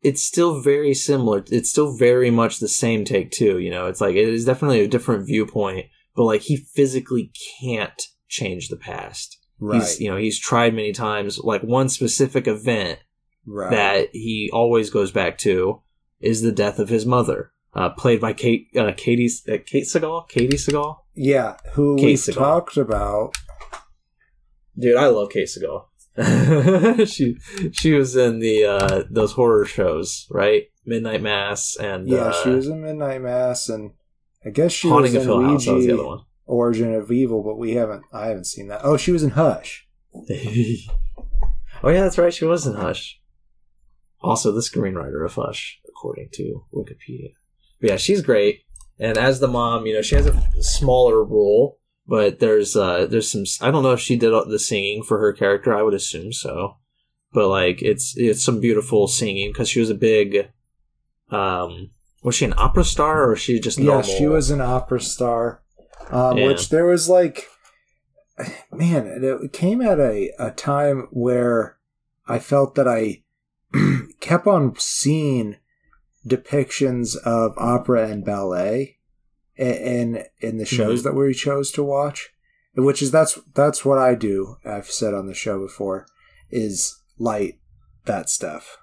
it's 0.01 0.23
still 0.23 0.61
very 0.61 0.93
similar 0.93 1.43
it's 1.47 1.69
still 1.69 1.91
very 1.97 2.29
much 2.29 2.59
the 2.59 2.67
same 2.67 3.03
take 3.03 3.31
too 3.31 3.57
you 3.57 3.69
know 3.69 3.87
it's 3.87 3.99
like 3.99 4.15
it 4.15 4.29
is 4.29 4.45
definitely 4.45 4.79
a 4.79 4.87
different 4.87 5.25
viewpoint 5.25 5.87
but 6.15 6.23
like 6.23 6.41
he 6.41 6.55
physically 6.55 7.31
can't 7.59 8.03
change 8.27 8.69
the 8.69 8.77
past 8.77 9.37
Right, 9.59 9.81
he's 9.81 9.99
you 9.99 10.09
know 10.09 10.17
he's 10.17 10.39
tried 10.39 10.75
many 10.75 10.91
times 10.93 11.39
like 11.39 11.63
one 11.63 11.89
specific 11.89 12.47
event 12.47 12.99
right. 13.47 13.71
that 13.71 14.09
he 14.13 14.51
always 14.53 14.91
goes 14.91 15.11
back 15.11 15.39
to 15.39 15.81
is 16.19 16.41
the 16.41 16.51
death 16.51 16.77
of 16.77 16.89
his 16.89 17.05
mother 17.05 17.51
uh, 17.73 17.89
played 17.89 18.21
by 18.21 18.33
Kate 18.33 18.67
uh, 18.77 18.91
Katie 18.95 19.29
uh, 19.51 19.57
Kate 19.65 19.87
Siegel 19.87 20.21
Katie 20.29 20.57
Siegel 20.57 21.05
yeah, 21.15 21.57
who 21.73 21.95
Kate 21.97 22.05
we've 22.05 22.19
Siegel. 22.19 22.41
talked 22.43 22.77
about. 22.77 23.35
Dude, 24.77 24.97
I 24.97 25.07
love 25.07 25.31
Siegel. 25.31 25.89
she 27.05 27.37
she 27.71 27.93
was 27.93 28.15
in 28.15 28.39
the 28.39 28.65
uh 28.65 29.03
those 29.09 29.33
horror 29.33 29.65
shows, 29.65 30.25
right? 30.31 30.63
Midnight 30.85 31.21
Mass 31.21 31.75
and 31.75 32.07
Yeah, 32.07 32.17
uh, 32.17 32.43
she 32.43 32.49
was 32.49 32.67
in 32.67 32.81
Midnight 32.81 33.21
Mass, 33.21 33.69
and 33.69 33.91
I 34.43 34.49
guess 34.49 34.71
she 34.71 34.89
Haunting 34.89 35.13
was 35.13 35.15
of 35.15 35.21
in 35.21 35.27
Hill 35.27 35.41
House. 35.43 35.65
That 35.65 35.73
was 35.73 35.85
the 35.85 35.93
other 35.93 36.05
one. 36.05 36.19
Origin 36.47 36.93
of 36.95 37.11
Evil, 37.11 37.43
but 37.43 37.57
we 37.57 37.75
haven't. 37.75 38.03
I 38.11 38.27
haven't 38.27 38.45
seen 38.45 38.67
that. 38.69 38.81
Oh, 38.83 38.97
she 38.97 39.11
was 39.11 39.21
in 39.21 39.31
Hush. 39.31 39.87
oh 40.13 40.25
yeah, 41.89 42.01
that's 42.01 42.17
right. 42.17 42.33
She 42.33 42.45
was 42.45 42.65
in 42.65 42.75
Hush. 42.75 43.19
Also, 44.21 44.51
the 44.51 44.61
screenwriter 44.61 45.23
of 45.23 45.35
Hush, 45.35 45.79
according 45.87 46.29
to 46.33 46.63
Wikipedia. 46.73 47.33
But 47.79 47.89
yeah, 47.91 47.97
she's 47.97 48.21
great. 48.21 48.61
And 48.99 49.17
as 49.17 49.39
the 49.39 49.47
mom, 49.47 49.85
you 49.85 49.93
know, 49.93 50.01
she 50.01 50.15
has 50.15 50.25
a 50.25 50.63
smaller 50.63 51.23
role, 51.23 51.79
but 52.07 52.39
there's 52.39 52.75
uh 52.75 53.05
there's 53.05 53.29
some. 53.29 53.43
I 53.61 53.71
don't 53.71 53.83
know 53.83 53.91
if 53.91 53.99
she 53.99 54.15
did 54.15 54.31
the 54.47 54.59
singing 54.59 55.03
for 55.03 55.19
her 55.19 55.33
character. 55.33 55.75
I 55.75 55.81
would 55.81 55.93
assume 55.93 56.31
so. 56.33 56.77
But 57.33 57.49
like, 57.49 57.81
it's 57.81 58.15
it's 58.17 58.43
some 58.43 58.59
beautiful 58.61 59.07
singing 59.07 59.51
because 59.51 59.69
she 59.69 59.79
was 59.79 59.89
a 59.89 59.95
big. 59.95 60.49
Um, 61.29 61.91
was 62.23 62.35
she 62.35 62.45
an 62.45 62.53
opera 62.57 62.85
star 62.85 63.23
or 63.23 63.29
was 63.31 63.41
she 63.41 63.59
just 63.59 63.79
normal? 63.79 64.09
Yeah, 64.09 64.17
she 64.17 64.27
was 64.27 64.49
an 64.49 64.61
opera 64.61 65.01
star. 65.01 65.61
Um, 66.09 66.37
Yeah. 66.37 66.47
Which 66.47 66.69
there 66.69 66.85
was 66.85 67.09
like, 67.09 67.47
man, 68.71 69.07
it 69.21 69.51
came 69.51 69.81
at 69.81 69.99
a, 69.99 70.31
a 70.39 70.51
time 70.51 71.07
where 71.11 71.77
I 72.27 72.39
felt 72.39 72.75
that 72.75 72.87
I 72.87 73.23
kept 74.21 74.47
on 74.47 74.75
seeing 74.77 75.57
depictions 76.25 77.17
of 77.17 77.53
opera 77.57 78.09
and 78.09 78.23
ballet 78.23 78.96
in 79.57 80.23
in 80.39 80.57
the 80.57 80.65
shows 80.65 81.01
Mhm. 81.01 81.03
that 81.05 81.15
we 81.15 81.33
chose 81.33 81.71
to 81.71 81.83
watch, 81.83 82.29
which 82.75 83.01
is 83.01 83.11
that's 83.11 83.39
that's 83.53 83.83
what 83.85 83.97
I 83.97 84.15
do. 84.15 84.57
I've 84.65 84.89
said 84.89 85.13
on 85.13 85.27
the 85.27 85.33
show 85.33 85.59
before 85.59 86.05
is 86.49 87.01
light 87.17 87.59
that 88.05 88.29
stuff. 88.29 88.77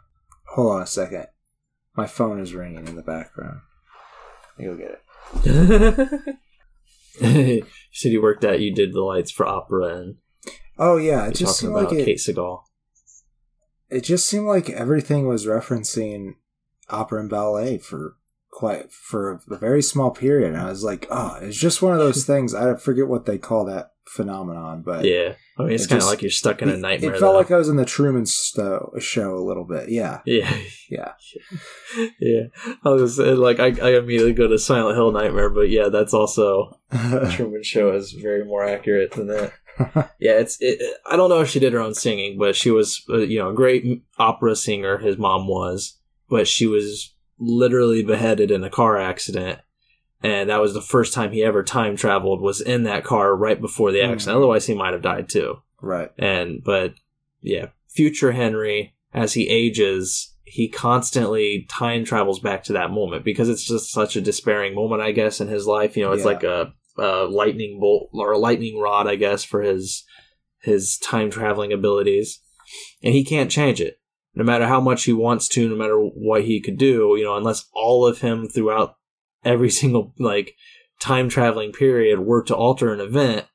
Hold 0.54 0.76
on 0.76 0.82
a 0.82 0.87
second. 0.87 1.26
My 1.96 2.06
phone 2.06 2.40
is 2.40 2.54
ringing 2.54 2.87
in 2.88 2.96
the 2.96 3.02
background. 3.02 3.60
You'll 4.58 4.76
get 4.76 5.00
it. 5.44 6.37
you 7.20 7.66
said 7.92 8.12
you 8.12 8.20
worked 8.22 8.44
at 8.44 8.60
you 8.60 8.74
did 8.74 8.92
the 8.92 9.00
lights 9.00 9.30
for 9.30 9.46
opera 9.46 9.96
and 9.96 10.16
Oh 10.78 10.96
yeah, 10.96 11.26
it 11.28 11.37
just 11.37 11.60
talking 11.60 11.68
seemed 11.68 11.76
about 11.78 11.92
like 11.92 12.00
it, 12.00 12.04
Kate 12.04 12.20
Siegel. 12.20 12.64
it 13.88 14.00
just 14.02 14.28
seemed 14.28 14.46
like 14.46 14.68
everything 14.70 15.28
was 15.28 15.46
referencing 15.46 16.34
opera 16.90 17.20
and 17.20 17.30
ballet 17.30 17.78
for 17.78 18.16
quite 18.55 18.93
for 18.93 19.40
a 19.51 19.59
very 19.59 19.83
small 19.83 20.11
period. 20.12 20.53
And 20.53 20.61
I 20.62 20.69
was 20.71 20.85
like, 20.85 21.07
oh, 21.11 21.38
it's 21.43 21.57
just 21.59 21.83
one 21.83 21.93
of 21.93 21.99
those 21.99 22.25
things. 22.31 22.55
I 22.55 22.75
forget 22.77 23.09
what 23.09 23.27
they 23.27 23.37
call 23.37 23.64
that 23.67 23.90
phenomenon, 24.07 24.83
but 24.83 25.05
Yeah, 25.05 25.35
I 25.59 25.62
mean 25.64 25.73
it's 25.73 25.87
It 25.87 25.88
kind 25.88 26.03
of 26.03 26.09
like 26.09 26.21
you're 26.23 26.31
stuck 26.31 26.61
in 26.62 26.69
a 26.69 26.77
nightmare. 26.77 27.14
it 27.14 27.19
felt 27.21 27.33
though. 27.35 27.38
like 27.38 27.51
I 27.51 27.57
was 27.57 27.69
in 27.71 27.77
the 27.77 27.85
Truman 27.87 28.27
show 28.27 29.35
a 29.35 29.45
little 29.45 29.64
bit. 29.64 29.88
Yeah, 29.88 30.21
yeah, 30.27 30.55
yeah, 30.90 31.12
yeah. 32.21 32.43
I 32.85 32.90
was 32.90 33.19
like 33.19 33.61
I, 33.61 33.69
I 33.83 33.97
immediately 33.99 34.35
go 34.35 34.47
to 34.47 34.59
Silent 34.59 34.97
Hill 34.97 35.11
Nightmare, 35.12 35.51
but 35.51 35.71
yeah, 35.71 35.88
that's 35.88 36.12
also 36.14 36.79
Truman 37.33 37.62
Show 37.62 37.95
is 37.95 38.12
very 38.12 38.45
more 38.45 38.64
accurate 38.64 39.12
than 39.12 39.27
that. 39.29 39.53
Yeah, 40.21 40.38
it's. 40.38 40.59
It, 40.61 40.81
it- 40.81 40.97
I 41.11 41.17
don't 41.17 41.31
know 41.31 41.40
if 41.40 41.49
she 41.49 41.59
did 41.59 41.73
her 41.73 41.81
own 41.81 41.95
singing, 41.95 42.38
but 42.38 42.55
she 42.55 42.71
was, 42.71 43.03
uh, 43.11 43.19
you 43.19 43.38
know, 43.38 43.51
a 43.51 43.55
great 43.55 43.85
opera 44.19 44.55
singer. 44.55 44.99
His 44.99 45.19
mom 45.19 45.49
was, 45.49 45.99
but 46.29 46.47
she 46.47 46.67
was 46.67 47.13
literally 47.38 48.03
beheaded 48.03 48.51
in 48.51 48.62
a 48.64 48.70
car 48.70 48.97
accident, 48.99 49.61
and 50.23 50.49
that 50.51 50.61
was 50.61 50.75
the 50.75 50.81
first 50.83 51.12
time 51.12 51.33
he 51.33 51.42
ever 51.42 51.62
time 51.62 51.97
traveled. 51.97 52.40
Was 52.40 52.61
in 52.61 52.85
that 52.85 53.05
car 53.05 53.35
right 53.37 53.61
before 53.61 53.92
the 53.92 53.99
Mm. 53.99 54.12
accident. 54.12 54.37
Otherwise, 54.38 54.66
he 54.66 54.75
might 54.75 54.92
have 54.92 55.03
died 55.03 55.29
too. 55.29 55.59
right. 55.83 56.11
And 56.18 56.62
but 56.64 56.94
yeah, 57.42 57.66
future 57.90 58.33
Henry 58.33 58.94
as 59.12 59.35
he 59.35 59.49
ages, 59.49 60.35
he 60.44 60.66
constantly 60.68 61.66
time 61.68 62.05
travels 62.05 62.40
back 62.40 62.64
to 62.64 62.73
that 62.75 62.90
moment 62.90 63.23
because 63.25 63.49
it's 63.51 63.66
just 63.66 63.90
such 63.92 64.16
a 64.16 64.20
despairing 64.20 64.75
moment, 64.75 65.03
I 65.03 65.11
guess, 65.12 65.40
in 65.42 65.49
his 65.49 65.66
life. 65.66 65.97
You 65.97 66.05
know, 66.05 66.12
it's 66.12 66.20
Yeah. 66.25 66.31
like 66.31 66.42
a, 66.44 66.73
a 66.97 67.25
lightning 67.27 67.79
bolt 67.81 68.09
or 68.14 68.33
a 68.33 68.38
lightning 68.38 68.79
rod, 68.81 69.07
I 69.07 69.16
guess, 69.16 69.44
for 69.44 69.61
his 69.62 70.05
his 70.62 70.97
time 70.99 71.29
traveling 71.31 71.73
abilities, 71.73 72.40
and 73.03 73.12
he 73.12 73.23
can't 73.25 73.51
change 73.51 73.79
it. 73.83 73.99
No 74.35 74.44
matter 74.44 74.66
how 74.66 74.81
much 74.81 75.05
he 75.05 75.12
wants 75.12 75.49
to, 75.49 75.68
no 75.68 75.77
matter 75.77 75.97
what 75.99 76.44
he 76.44 76.61
could 76.61 76.77
do, 76.77 77.14
you 77.16 77.25
know, 77.25 77.37
unless 77.37 77.68
all 77.73 78.07
of 78.07 78.20
him 78.20 78.49
throughout 78.49 78.97
every 79.44 79.70
single 79.81 80.14
like 80.18 80.55
time 81.01 81.29
traveling 81.29 81.73
period 81.73 82.20
were 82.20 82.42
to 82.44 82.55
alter 82.55 82.92
an 82.92 83.01
event, 83.01 83.47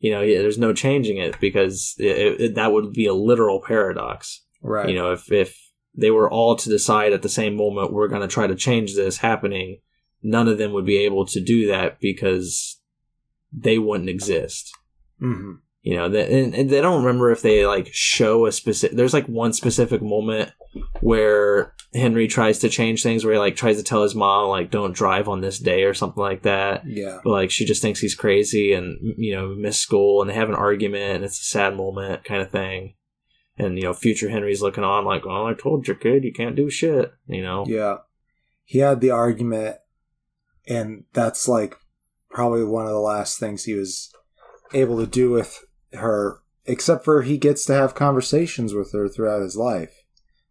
you 0.00 0.10
know, 0.12 0.20
yeah, 0.20 0.38
there's 0.38 0.58
no 0.58 0.72
changing 0.72 1.18
it 1.18 1.38
because 1.40 1.94
it, 1.98 2.40
it, 2.40 2.54
that 2.54 2.72
would 2.72 2.92
be 2.92 3.06
a 3.06 3.14
literal 3.14 3.60
paradox. 3.60 4.44
Right. 4.62 4.88
You 4.88 4.94
know, 4.94 5.12
if 5.12 5.30
if 5.30 5.56
they 5.94 6.10
were 6.10 6.30
all 6.30 6.56
to 6.56 6.68
decide 6.68 7.12
at 7.12 7.22
the 7.22 7.28
same 7.28 7.56
moment 7.56 7.92
we're 7.92 8.08
going 8.08 8.22
to 8.22 8.28
try 8.28 8.46
to 8.46 8.54
change 8.54 8.94
this 8.94 9.18
happening, 9.18 9.80
none 10.22 10.48
of 10.48 10.58
them 10.58 10.72
would 10.72 10.86
be 10.86 10.98
able 10.98 11.26
to 11.26 11.40
do 11.40 11.66
that 11.68 12.00
because 12.00 12.80
they 13.52 13.78
wouldn't 13.78 14.10
exist. 14.10 14.72
hmm 15.18 15.54
You 15.82 15.96
know, 15.96 16.04
and, 16.06 16.54
and 16.54 16.68
they 16.70 16.80
don't 16.80 17.04
remember 17.04 17.30
if 17.30 17.40
they 17.40 17.64
like 17.66 17.88
show 17.92 18.46
a 18.46 18.52
specific. 18.52 18.96
There's 18.96 19.14
like 19.14 19.26
one 19.26 19.52
specific 19.52 20.02
moment 20.02 20.50
where 21.00 21.74
Henry 21.94 22.26
tries 22.26 22.58
to 22.58 22.68
change 22.68 23.02
things, 23.02 23.24
where 23.24 23.34
he 23.34 23.38
like 23.38 23.56
tries 23.56 23.76
to 23.78 23.82
tell 23.82 24.02
his 24.02 24.14
mom 24.14 24.48
like 24.48 24.70
don't 24.70 24.94
drive 24.94 25.28
on 25.28 25.40
this 25.40 25.58
day 25.58 25.84
or 25.84 25.94
something 25.94 26.22
like 26.22 26.42
that 26.42 26.82
Yeah. 26.86 27.20
but 27.24 27.30
like 27.30 27.50
she 27.50 27.64
just 27.64 27.80
thinks 27.80 28.00
he's 28.00 28.14
crazy 28.14 28.72
and 28.72 28.98
you 29.16 29.34
know 29.34 29.54
miss 29.54 29.78
school 29.78 30.20
and 30.20 30.28
they 30.28 30.34
have 30.34 30.48
an 30.50 30.54
argument 30.54 31.16
and 31.16 31.24
it's 31.24 31.40
a 31.40 31.44
sad 31.44 31.76
moment 31.76 32.24
kind 32.24 32.42
of 32.42 32.50
thing 32.50 32.94
and 33.56 33.76
you 33.78 33.84
know 33.84 33.94
future 33.94 34.28
henry's 34.28 34.60
looking 34.62 34.84
on 34.84 35.04
like 35.04 35.24
well 35.24 35.46
i 35.46 35.54
told 35.54 35.86
your 35.86 35.96
kid 35.96 36.24
you 36.24 36.32
can't 36.32 36.56
do 36.56 36.68
shit 36.68 37.12
you 37.26 37.42
know 37.42 37.64
Yeah. 37.66 37.98
He 38.64 38.80
had 38.80 39.00
the 39.00 39.10
argument, 39.12 39.76
and 40.68 41.04
that's 41.14 41.48
like 41.48 41.76
probably 42.28 42.64
one 42.64 42.84
of 42.84 42.92
the 42.92 42.98
last 43.00 43.38
things 43.40 43.64
he 43.64 43.72
was 43.72 44.12
able 44.74 44.98
to 44.98 45.06
do 45.06 45.30
with 45.30 45.64
her, 45.92 46.42
except 46.66 47.04
for 47.04 47.22
he 47.22 47.38
gets 47.38 47.64
to 47.66 47.72
have 47.74 47.94
conversations 47.94 48.74
with 48.74 48.92
her 48.92 49.08
throughout 49.08 49.42
his 49.42 49.56
life. 49.56 50.04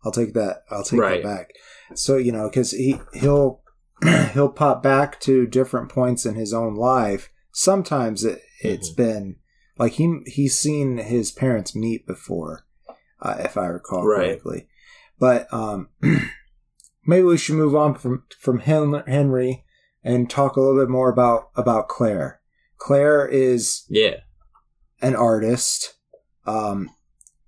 I'll 0.04 0.12
take 0.12 0.34
that. 0.34 0.64
I'll 0.70 0.84
take 0.84 1.00
Right. 1.00 1.22
that 1.24 1.28
back. 1.28 1.54
So 1.96 2.18
you 2.18 2.32
know, 2.32 2.50
because 2.50 2.72
he 2.72 3.00
he'll 3.14 3.62
he'll 4.34 4.50
pop 4.50 4.84
back 4.84 5.20
to 5.22 5.48
different 5.48 5.90
points 5.90 6.26
in 6.26 6.36
his 6.36 6.54
own 6.54 6.76
life. 6.76 7.30
Sometimes 7.52 8.24
it, 8.24 8.42
it's 8.62 8.90
been 8.90 9.38
like 9.78 9.94
he 9.94 10.20
he's 10.28 10.58
seen 10.58 10.98
his 10.98 11.32
parents 11.32 11.76
meet 11.76 12.06
before, 12.06 12.66
uh, 13.22 13.36
if 13.40 13.58
I 13.58 13.66
recall 13.68 14.06
Right. 14.06 14.28
correctly. 14.30 14.68
But 15.20 15.52
um, 15.52 15.90
maybe 17.06 17.24
we 17.24 17.38
should 17.38 17.56
move 17.56 17.76
on 17.76 17.96
from 17.96 18.24
from 18.40 18.60
Henry 18.60 19.64
and 20.04 20.30
talk 20.30 20.56
a 20.56 20.62
little 20.62 20.80
bit 20.82 20.90
more 20.90 21.10
about 21.10 21.50
about 21.56 21.88
Claire. 21.88 22.40
Claire 22.78 23.28
is 23.28 23.86
yeah 23.90 24.18
an 25.02 25.16
artist, 25.16 25.96
um, 26.46 26.90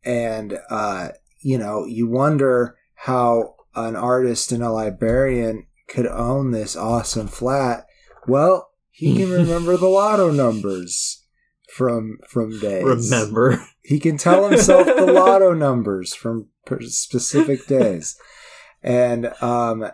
and 0.03 0.59
uh, 0.69 1.09
you 1.41 1.57
know 1.57 1.85
you 1.85 2.07
wonder 2.07 2.77
how 2.95 3.55
an 3.75 3.95
artist 3.95 4.51
and 4.51 4.63
a 4.63 4.71
librarian 4.71 5.67
could 5.87 6.07
own 6.07 6.51
this 6.51 6.75
awesome 6.75 7.27
flat. 7.27 7.85
Well, 8.27 8.69
he 8.91 9.15
can 9.15 9.31
remember 9.31 9.77
the 9.77 9.87
lotto 9.87 10.31
numbers 10.31 11.25
from 11.73 12.17
from 12.27 12.59
days. 12.59 12.83
remember 12.83 13.65
He 13.81 13.99
can 13.99 14.17
tell 14.17 14.47
himself 14.47 14.85
the 14.85 15.05
lotto 15.13 15.53
numbers 15.53 16.13
from 16.13 16.47
specific 16.81 17.65
days. 17.67 18.17
And 18.83 19.33
um 19.41 19.89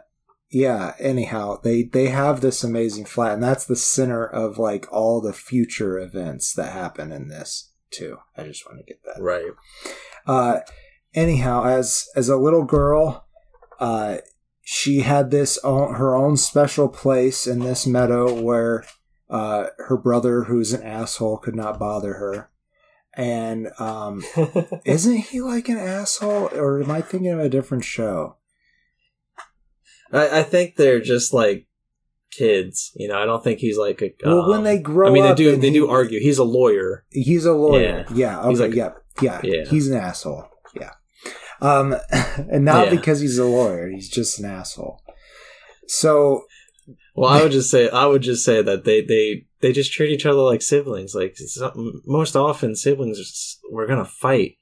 yeah, 0.56 0.94
anyhow, 1.00 1.60
they 1.62 1.84
they 1.84 2.08
have 2.08 2.39
this 2.39 2.63
amazing 2.63 3.04
flat 3.04 3.34
and 3.34 3.44
that's 3.44 3.65
the 3.65 3.76
center 3.76 4.26
of 4.26 4.58
like 4.58 4.88
all 4.89 5.20
the 5.20 5.34
future 5.34 6.00
events 6.00 6.54
that 6.54 6.72
happen 6.72 7.12
in 7.12 7.28
this 7.28 7.72
too. 7.91 8.20
I 8.38 8.44
just 8.44 8.65
want 8.65 8.80
to 8.80 8.86
get 8.86 9.02
that. 9.04 9.22
right 9.22 9.52
Uh 10.26 10.60
anyhow, 11.13 11.65
as 11.65 12.08
as 12.15 12.30
a 12.30 12.38
little 12.38 12.63
girl, 12.63 13.26
uh 13.82 14.20
she 14.62 15.02
had 15.02 15.30
this 15.30 15.60
own, 15.62 15.96
her 15.96 16.15
own 16.15 16.38
special 16.38 16.88
place 16.88 17.46
in 17.46 17.60
this 17.60 17.86
meadow 17.86 18.34
where 18.34 18.86
uh, 19.30 19.68
her 19.78 19.98
brother, 19.98 20.46
who's 20.46 20.72
an 20.72 20.84
asshole, 20.84 21.38
could 21.38 21.56
not 21.56 21.78
bother 21.78 22.13
her. 22.13 22.50
And 23.13 23.70
um, 23.78 24.24
isn't 24.86 25.18
he 25.18 25.41
like 25.41 25.70
an 25.70 25.78
asshole, 25.78 26.50
or 26.54 26.82
am 26.82 26.89
I 26.89 27.02
thinking 27.02 27.30
of 27.32 27.39
a 27.39 27.50
different 27.50 27.84
show? 27.84 28.38
I, 30.15 30.39
I 30.39 30.43
think 30.43 30.75
they're 30.75 31.01
just 31.01 31.34
like 31.34 31.67
kids 32.32 32.91
you 32.95 33.08
know 33.08 33.17
i 33.17 33.25
don't 33.25 33.43
think 33.43 33.60
he's 33.60 33.78
like 33.78 34.01
a 34.01 34.12
well, 34.25 34.49
when 34.49 34.58
um, 34.60 34.63
they 34.65 34.78
grow 34.78 35.08
i 35.08 35.12
mean 35.12 35.23
they 35.23 35.34
do 35.36 35.56
they 35.56 35.67
he- 35.69 35.73
do 35.73 35.89
argue 35.89 36.19
he's 36.19 36.38
a 36.38 36.43
lawyer 36.43 37.06
He's 37.12 37.45
a 37.45 37.54
lawyer. 37.54 38.06
Yeah. 38.13 38.39
okay. 38.39 38.49
He's 38.49 38.60
like- 38.60 38.73
yeah. 38.73 38.91
Yeah. 39.21 39.39
Yeah. 39.43 39.65
He's 39.69 39.88
an 39.89 39.97
asshole. 39.97 40.43
Yeah. 40.73 40.91
Um, 41.62 41.95
and 42.51 42.65
not 42.65 42.88
Yeah. 42.88 42.95
because 42.95 43.21
he's 43.21 43.38
a 43.38 43.45
lawyer. 43.45 43.89
He's 43.89 44.10
just 44.10 44.38
an 44.39 44.45
asshole. 44.45 45.01
So 45.88 46.43
well 47.15 47.30
i 47.30 47.41
would 47.41 47.51
just 47.54 47.71
say 47.71 47.89
i 47.89 48.06
would 48.06 48.21
just 48.21 48.43
say 48.43 48.62
that 48.62 48.84
they 48.84 49.01
they 49.01 49.45
they 49.62 49.71
just 49.71 49.91
treat 49.93 50.12
each 50.12 50.25
other 50.25 50.41
like 50.41 50.62
siblings 50.62 51.15
like 51.15 51.36
most 52.06 52.36
often 52.36 52.75
siblings 52.75 53.58
we're 53.71 53.88
gonna 53.88 54.04
fight 54.06 54.58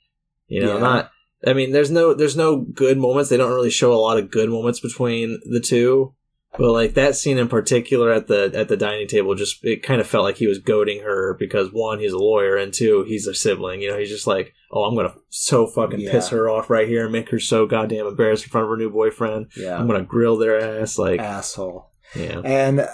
you 0.47 0.61
know 0.61 0.75
Yeah. 0.75 0.79
not 0.79 1.11
i 1.45 1.53
mean 1.53 1.71
there's 1.71 1.91
no 1.91 2.13
there's 2.13 2.37
no 2.37 2.57
good 2.57 2.97
moments 2.97 3.29
they 3.29 3.37
don't 3.37 3.53
really 3.53 3.69
show 3.69 3.93
a 3.93 3.95
lot 3.95 4.17
of 4.17 4.31
good 4.31 4.49
moments 4.49 4.79
between 4.79 5.39
the 5.49 5.59
two 5.59 6.13
but 6.57 6.71
like 6.71 6.93
that 6.93 7.15
scene 7.15 7.39
in 7.39 7.47
particular 7.47 8.11
at 8.11 8.27
the 8.27 8.51
at 8.53 8.67
the 8.67 8.77
dining 8.77 9.07
table 9.07 9.33
just 9.33 9.63
it 9.65 9.81
kind 9.81 9.99
of 9.99 10.05
felt 10.07 10.23
like 10.23 10.37
he 10.37 10.45
was 10.47 10.59
goading 10.59 11.01
her 11.01 11.35
because 11.39 11.69
one 11.73 11.99
he's 11.99 12.13
a 12.13 12.17
lawyer 12.17 12.55
and 12.55 12.73
two 12.73 13.03
he's 13.07 13.25
a 13.27 13.33
sibling 13.33 13.81
you 13.81 13.89
know 13.89 13.97
he's 13.97 14.09
just 14.09 14.27
like 14.27 14.53
oh 14.71 14.83
i'm 14.83 14.95
gonna 14.95 15.13
so 15.29 15.65
fucking 15.65 15.99
Yeah. 15.99 16.11
piss 16.11 16.29
her 16.29 16.47
off 16.49 16.69
right 16.69 16.87
here 16.87 17.03
and 17.03 17.11
make 17.11 17.29
her 17.29 17.39
so 17.39 17.65
goddamn 17.65 18.05
embarrassed 18.05 18.43
in 18.43 18.49
front 18.49 18.65
of 18.65 18.69
her 18.69 18.77
new 18.77 18.91
boyfriend 18.91 19.47
yeah, 19.57 19.77
i'm 19.79 19.87
gonna 19.87 20.03
grill 20.03 20.37
their 20.37 20.79
ass 20.81 20.99
like 20.99 21.19
asshole. 21.19 21.89
yeah 22.15 22.39
And 22.45 22.79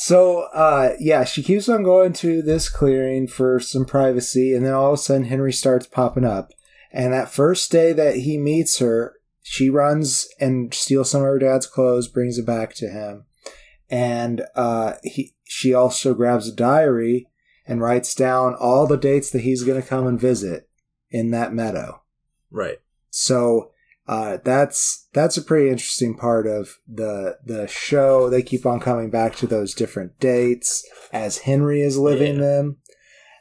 so, 0.00 0.42
uh, 0.54 0.94
yeah, 1.00 1.24
she 1.24 1.42
keeps 1.42 1.68
on 1.68 1.82
going 1.82 2.12
to 2.12 2.40
this 2.40 2.68
clearing 2.68 3.26
for 3.26 3.58
some 3.58 3.84
privacy, 3.84 4.54
and 4.54 4.64
then 4.64 4.72
all 4.72 4.92
of 4.92 4.94
a 4.94 4.96
sudden 4.96 5.24
Henry 5.24 5.52
starts 5.52 5.88
popping 5.88 6.24
up. 6.24 6.52
And 6.92 7.12
that 7.12 7.32
first 7.32 7.72
day 7.72 7.92
that 7.94 8.18
he 8.18 8.38
meets 8.38 8.78
her, 8.78 9.16
she 9.42 9.68
runs 9.68 10.28
and 10.38 10.72
steals 10.72 11.10
some 11.10 11.22
of 11.22 11.26
her 11.26 11.40
dad's 11.40 11.66
clothes, 11.66 12.06
brings 12.06 12.38
it 12.38 12.46
back 12.46 12.74
to 12.74 12.88
him, 12.88 13.24
and 13.90 14.42
uh, 14.54 14.92
he 15.02 15.34
she 15.42 15.74
also 15.74 16.14
grabs 16.14 16.46
a 16.46 16.54
diary 16.54 17.26
and 17.66 17.80
writes 17.80 18.14
down 18.14 18.54
all 18.54 18.86
the 18.86 18.96
dates 18.96 19.30
that 19.32 19.42
he's 19.42 19.64
going 19.64 19.82
to 19.82 19.88
come 19.88 20.06
and 20.06 20.20
visit 20.20 20.68
in 21.10 21.32
that 21.32 21.52
meadow. 21.52 22.02
right 22.52 22.78
So 23.10 23.72
uh, 24.08 24.38
that's 24.42 25.06
that's 25.12 25.36
a 25.36 25.42
pretty 25.42 25.68
interesting 25.70 26.16
part 26.16 26.46
of 26.46 26.78
the 26.88 27.38
the 27.44 27.66
show. 27.68 28.30
They 28.30 28.42
keep 28.42 28.64
on 28.66 28.80
coming 28.80 29.10
back 29.10 29.36
to 29.36 29.46
those 29.46 29.74
different 29.74 30.18
dates 30.18 30.82
as 31.12 31.38
Henry 31.38 31.82
is 31.82 31.98
living 31.98 32.36
Yeah. 32.36 32.40
them, 32.42 32.76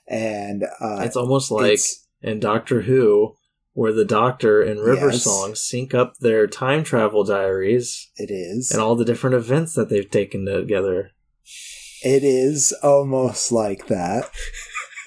and 0.07 0.63
uh, 0.81 1.01
it's 1.01 1.15
almost 1.15 1.51
like 1.51 1.65
it's- 1.65 2.03
in 2.21 2.39
Doctor 2.39 2.81
Who, 2.81 3.35
where 3.73 3.93
the 3.93 4.03
Doctor 4.05 4.61
and 4.61 4.79
River 4.81 5.11
Yes. 5.11 5.23
Song 5.23 5.53
sync 5.55 5.93
up 5.93 6.15
their 6.19 6.47
time 6.47 6.83
travel 6.83 7.23
diaries 7.23 8.09
it 8.17 8.31
is 8.31 8.71
and 8.71 8.81
all 8.81 8.95
the 8.95 9.05
different 9.05 9.35
events 9.35 9.73
that 9.73 9.89
they've 9.89 10.09
taken 10.09 10.45
together. 10.45 11.11
it 12.03 12.23
is 12.23 12.73
almost 12.83 13.51
like 13.51 13.87
that, 13.87 14.29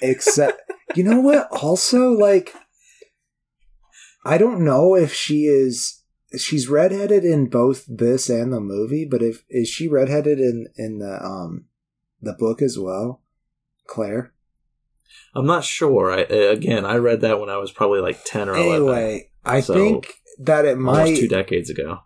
except 0.01 0.61
you 0.95 1.03
know 1.03 1.19
what? 1.19 1.47
Also, 1.61 2.11
like 2.11 2.53
I 4.23 4.37
don't 4.37 4.63
know 4.63 4.95
if 4.95 5.13
she 5.13 5.45
is. 5.45 6.03
She's 6.37 6.69
redheaded 6.69 7.25
in 7.25 7.49
both 7.49 7.85
this 7.87 8.29
and 8.29 8.53
the 8.53 8.61
movie, 8.61 9.05
but 9.05 9.21
if 9.21 9.43
is 9.49 9.67
she 9.67 9.87
redheaded 9.87 10.39
in 10.39 10.67
in 10.77 10.99
the 10.99 11.21
um 11.23 11.65
the 12.21 12.33
book 12.33 12.61
as 12.61 12.77
well, 12.79 13.21
Claire? 13.87 14.33
I'm 15.35 15.45
not 15.45 15.63
sure. 15.65 16.11
I, 16.11 16.21
again, 16.21 16.85
I 16.85 16.95
read 16.95 17.21
that 17.21 17.39
when 17.39 17.49
I 17.49 17.57
was 17.57 17.71
probably 17.71 17.99
like 17.99 18.23
ten 18.23 18.47
or 18.47 18.53
eleven, 18.55 18.73
Anyway, 18.75 19.31
I 19.43 19.59
So, 19.61 19.73
think 19.73 20.13
that 20.39 20.63
it 20.65 20.77
might 20.77 21.15
two 21.17 21.27
decades 21.27 21.69
ago. 21.69 21.99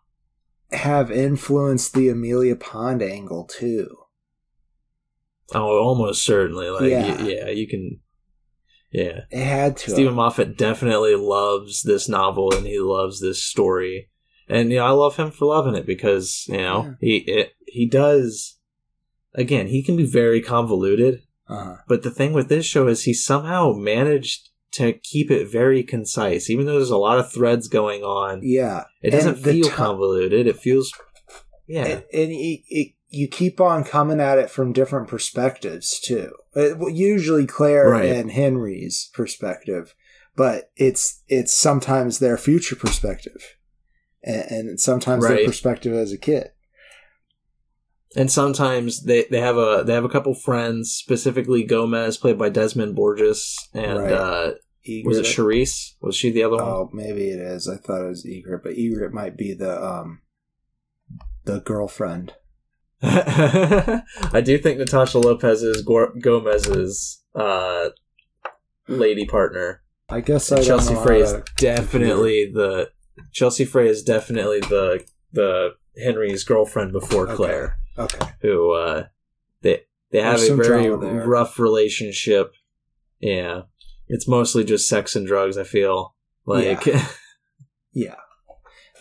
have 0.72 1.12
influenced 1.12 1.94
the 1.94 2.10
Amelia 2.10 2.56
Pond 2.56 3.04
angle 3.04 3.44
too. 3.46 3.96
Oh, 5.54 5.78
almost 5.80 6.24
certainly. 6.24 6.70
Like, 6.70 6.90
Yeah. 6.90 7.22
yeah, 7.22 7.28
yeah 7.28 7.50
you 7.50 7.68
can. 7.68 8.00
Yeah, 8.98 9.22
It 9.32 9.44
had 9.44 9.78
to. 9.78 9.92
Steven. 9.92 10.14
Moffat 10.14 10.58
definitely 10.58 11.16
loves 11.16 11.84
this 11.84 12.08
novel 12.08 12.54
and 12.56 12.66
he 12.66 12.80
loves 12.80 13.20
this 13.20 13.44
story, 13.44 14.10
and 14.48 14.72
you 14.72 14.78
know 14.78 14.86
I 14.86 14.92
love 14.92 15.18
him 15.18 15.32
for 15.32 15.46
loving 15.46 15.76
it 15.76 15.86
because 15.86 16.46
you 16.48 16.58
know 16.58 16.96
he 17.02 17.18
it, 17.28 17.54
he 17.68 17.86
does. 17.88 18.58
Again, 19.34 19.68
he 19.68 19.84
can 19.84 19.98
be 19.98 20.06
very 20.06 20.42
convoluted, 20.42 21.24
Uh-huh. 21.50 21.76
but 21.90 22.04
the 22.04 22.12
thing 22.12 22.32
with 22.32 22.48
this 22.48 22.66
show 22.66 22.88
is 22.88 23.04
he 23.04 23.14
somehow 23.14 23.74
managed 23.74 24.50
to 24.74 24.94
keep 24.94 25.30
it 25.30 25.52
very 25.52 25.84
concise, 25.84 26.50
even 26.50 26.66
though 26.66 26.76
there's 26.78 26.90
a 26.90 26.98
lot 26.98 27.20
of 27.20 27.32
threads 27.32 27.68
going 27.68 28.02
on. 28.04 28.40
Yeah, 28.44 28.86
It 29.02 29.12
doesn't 29.12 29.40
feel 29.40 29.66
ti- 29.66 29.72
convoluted. 29.72 30.48
It 30.48 30.58
feels, 30.58 30.94
yeah, 31.68 31.84
and, 31.86 32.04
and 32.14 32.32
it, 32.32 32.62
it, 32.70 32.94
you 33.16 33.28
keep 33.28 33.60
on 33.62 33.84
coming 33.84 34.20
at 34.20 34.38
it 34.38 34.50
from 34.50 34.74
different 34.74 35.08
perspectives 35.08 36.00
too. 36.00 36.34
Well, 36.56 36.90
usually 36.90 37.46
Claire 37.46 37.90
Right. 37.90 38.10
and 38.12 38.32
Henry's 38.32 39.10
perspective, 39.14 39.96
but 40.36 40.72
it's 40.76 41.24
it's 41.28 41.54
sometimes 41.54 42.20
their 42.20 42.38
future 42.38 42.76
perspective, 42.76 43.56
and, 44.24 44.44
and 44.70 44.80
sometimes 44.80 45.28
their 45.28 45.46
perspective 45.46 45.94
as 45.94 46.12
a 46.12 46.18
kid. 46.18 46.50
and 48.16 48.32
sometimes 48.32 49.04
they, 49.04 49.26
they 49.30 49.42
have 49.42 49.58
a 49.58 49.84
they 49.86 49.94
have 49.94 50.06
a 50.06 50.10
couple 50.10 50.34
friends, 50.34 50.92
specifically 50.92 51.64
Gomez, 51.64 52.18
played 52.18 52.38
by 52.38 52.50
Desmond 52.50 52.96
Borges, 52.96 53.56
and 53.74 54.00
Right. 54.00 54.12
uh, 54.14 54.52
was 55.04 55.18
it 55.18 55.26
Egret- 55.26 55.26
Charisse? 55.26 55.96
Was 56.02 56.16
she 56.16 56.32
the 56.32 56.44
other 56.44 56.56
one? 56.58 56.64
Oh, 56.64 56.90
maybe 56.94 57.30
it 57.30 57.40
is. 57.40 57.68
I 57.68 57.78
thought 57.78 58.04
it 58.06 58.08
was 58.10 58.26
Egret, 58.26 58.62
but 58.64 58.74
Egret 58.78 59.14
might 59.14 59.36
be 59.36 59.54
the 59.54 59.84
um 59.84 60.22
the 61.46 61.60
girlfriend. 61.60 62.34
I 63.04 64.42
do 64.44 64.58
think 64.58 64.80
Natasha 64.80 65.20
Lopez 65.20 65.62
is 65.64 65.82
Gomez's 65.84 67.24
uh, 67.36 67.90
lady 68.88 69.26
partner. 69.26 69.82
I 70.10 70.22
guess 70.22 70.52
I 70.52 70.62
Chelsea 70.64 70.94
know 70.94 71.04
Frei 71.04 71.22
is 71.22 71.34
definitely 71.58 72.52
the 72.54 72.92
Chelsea 73.32 73.66
Frei 73.66 73.88
is 73.88 74.04
definitely 74.04 74.60
the 74.60 75.04
the 75.34 75.76
Henry's 76.02 76.44
girlfriend 76.44 76.92
before 76.92 77.26
Claire, 77.28 77.78
Okay. 77.98 78.28
who 78.42 78.72
uh, 78.74 79.04
they 79.62 79.82
they 80.12 80.22
have 80.22 80.40
There's 80.40 80.50
a 80.50 80.56
very 80.56 80.90
rough 80.90 81.58
relationship. 81.60 82.54
Yeah, 83.20 83.62
it's 84.08 84.28
mostly 84.28 84.64
just 84.64 84.88
sex 84.88 85.16
and 85.16 85.26
drugs. 85.28 85.58
I 85.58 85.64
feel 85.64 86.16
like 86.46 86.86
Yeah. 87.94 88.16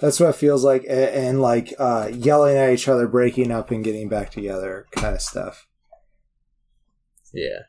That's 0.04 0.20
what 0.20 0.28
it 0.28 0.34
feels 0.36 0.62
like, 0.62 0.82
and, 0.82 1.00
and 1.00 1.40
like 1.40 1.72
uh, 1.78 2.10
yelling 2.12 2.58
at 2.58 2.70
each 2.74 2.88
other, 2.88 3.08
breaking 3.08 3.50
up, 3.50 3.70
and 3.70 3.82
getting 3.82 4.10
back 4.10 4.30
together, 4.30 4.84
kind 4.92 5.14
of 5.14 5.22
stuff. 5.22 5.66
Yeah. 7.32 7.60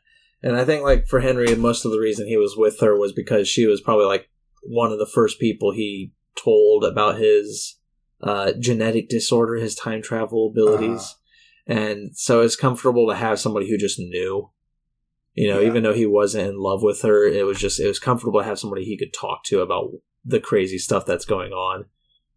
And 0.42 0.54
I 0.54 0.66
think 0.66 0.82
like 0.82 1.06
for 1.06 1.20
Henry, 1.20 1.54
most 1.54 1.86
of 1.86 1.92
the 1.92 1.98
reason 1.98 2.26
he 2.28 2.36
was 2.36 2.54
with 2.54 2.78
her 2.80 2.94
was 2.94 3.14
because 3.14 3.48
she 3.48 3.66
was 3.66 3.80
probably 3.80 4.04
like 4.04 4.28
one 4.62 4.92
of 4.92 4.98
the 4.98 5.06
first 5.06 5.40
people 5.40 5.72
he 5.72 6.12
told 6.36 6.84
about 6.84 7.16
his 7.16 7.78
uh, 8.22 8.52
genetic 8.60 9.08
disorder, 9.08 9.54
his 9.54 9.74
time 9.74 10.02
travel 10.02 10.50
abilities. 10.52 11.14
And 11.66 12.16
so 12.16 12.42
it's 12.42 12.54
comfortable 12.54 13.08
to 13.08 13.16
have 13.16 13.40
somebody 13.40 13.70
who 13.70 13.78
just 13.78 13.98
knew. 13.98 14.50
You 15.32 15.48
know, 15.48 15.60
Yeah. 15.60 15.68
even 15.68 15.82
though 15.84 15.94
he 15.94 16.04
wasn't 16.06 16.48
in 16.48 16.58
love 16.58 16.82
with 16.82 17.00
her, 17.00 17.26
it 17.26 17.46
was 17.46 17.58
just 17.58 17.80
it 17.80 17.88
was 17.88 17.98
comfortable 17.98 18.40
to 18.40 18.46
have 18.46 18.58
somebody 18.58 18.84
he 18.84 18.98
could 18.98 19.14
talk 19.14 19.42
to 19.46 19.60
about 19.60 19.90
the 20.22 20.38
crazy 20.38 20.76
stuff 20.76 21.06
that's 21.06 21.24
going 21.24 21.52
on. 21.52 21.86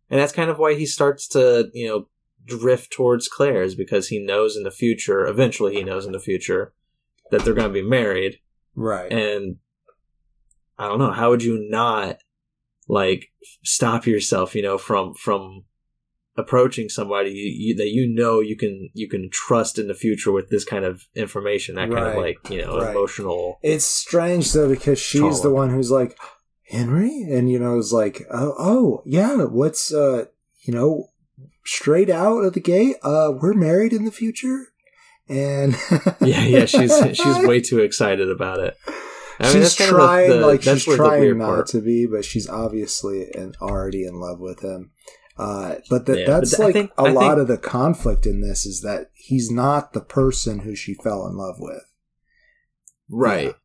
And 0.09 0.19
that's 0.19 0.33
kind 0.33 0.49
of 0.49 0.57
why 0.57 0.73
he 0.75 0.85
starts 0.85 1.27
to, 1.29 1.69
you 1.73 1.87
know, 1.87 2.07
drift 2.45 2.91
towards 2.91 3.27
Claire's 3.27 3.75
because 3.75 4.07
he 4.07 4.17
knows 4.19 4.55
in 4.57 4.63
the 4.63 4.71
future, 4.71 5.25
eventually 5.25 5.75
he 5.75 5.83
knows 5.83 6.05
in 6.05 6.11
the 6.13 6.19
future 6.19 6.73
that 7.31 7.43
they're 7.45 7.53
going 7.53 7.67
to 7.67 7.73
be 7.73 7.87
married 7.87 8.39
Right. 8.75 9.11
and 9.11 9.57
I 10.77 10.87
don't 10.87 10.99
know 10.99 11.11
how 11.11 11.29
would 11.29 11.43
you 11.43 11.67
not 11.69 12.17
like 12.87 13.27
stop 13.63 14.07
yourself, 14.07 14.55
you 14.55 14.61
know, 14.63 14.77
from 14.77 15.13
from 15.13 15.65
approaching 16.37 16.87
somebody 16.87 17.31
you, 17.31 17.51
you, 17.53 17.75
that 17.75 17.89
you 17.89 18.07
know 18.07 18.39
you 18.39 18.55
can 18.55 18.89
you 18.93 19.09
can 19.09 19.29
trust 19.29 19.77
in 19.77 19.87
the 19.89 19.93
future 19.93 20.31
with 20.31 20.49
this 20.49 20.63
kind 20.63 20.85
of 20.85 21.03
information, 21.15 21.75
that 21.75 21.91
kind 21.91 22.07
of 22.07 22.15
like 22.15 22.37
you 22.49 22.61
know 22.63 22.77
Right. 22.79 22.91
emotional. 22.95 23.59
it's 23.61 23.83
strange 23.85 24.53
though 24.53 24.69
because 24.69 24.97
she's 24.97 25.19
Trauma. 25.19 25.41
the 25.41 25.51
one 25.51 25.69
who's 25.69 25.91
like 25.91 26.17
Henry, 26.69 27.23
and 27.23 27.49
you 27.49 27.59
know 27.59 27.77
is 27.77 27.91
like, 27.91 28.21
oh, 28.31 28.53
oh 28.59 29.01
yeah, 29.05 29.43
what's 29.43 29.93
uh, 29.93 30.25
you 30.61 30.73
know, 30.73 31.09
straight 31.65 32.09
out 32.09 32.43
of 32.43 32.53
the 32.53 32.59
gate, 32.59 32.95
uh, 33.03 33.31
we're 33.41 33.53
married 33.53 33.91
in 33.93 34.05
the 34.05 34.11
future, 34.11 34.67
and 35.27 35.75
Yeah, 36.21 36.43
yeah, 36.45 36.65
she's 36.65 36.93
she's 37.13 37.37
way 37.47 37.59
too 37.59 37.79
excited 37.79 38.29
about 38.29 38.59
it. 38.59 38.75
I 39.39 39.53
mean, 39.53 39.63
she's 39.63 39.75
the- 39.77 39.85
trying 39.85 40.29
the- 40.29 40.45
like 40.47 40.61
she's 40.61 40.85
trying 40.85 41.37
not 41.37 41.45
part- 41.45 41.67
to 41.67 41.81
be, 41.81 42.05
but 42.05 42.23
she's 42.25 42.47
obviously 42.49 43.31
and 43.33 43.55
already 43.61 44.03
in 44.03 44.19
love 44.19 44.39
with 44.39 44.61
him. 44.63 44.91
Uh, 45.37 45.75
but 45.89 46.05
that 46.05 46.19
Yeah, 46.19 46.25
that's 46.25 46.57
but 46.57 46.63
like 46.65 46.73
think- 46.73 46.91
a 46.97 47.03
I 47.03 47.09
lot 47.11 47.21
think- 47.35 47.39
of 47.41 47.47
the 47.47 47.57
conflict 47.57 48.25
in 48.25 48.41
this 48.41 48.65
is 48.65 48.81
that 48.81 49.11
he's 49.15 49.49
not 49.49 49.93
the 49.93 50.01
person 50.01 50.59
who 50.59 50.75
she 50.75 50.93
fell 50.93 51.25
in 51.25 51.37
love 51.37 51.55
with. 51.57 51.83
Right. 53.09 53.55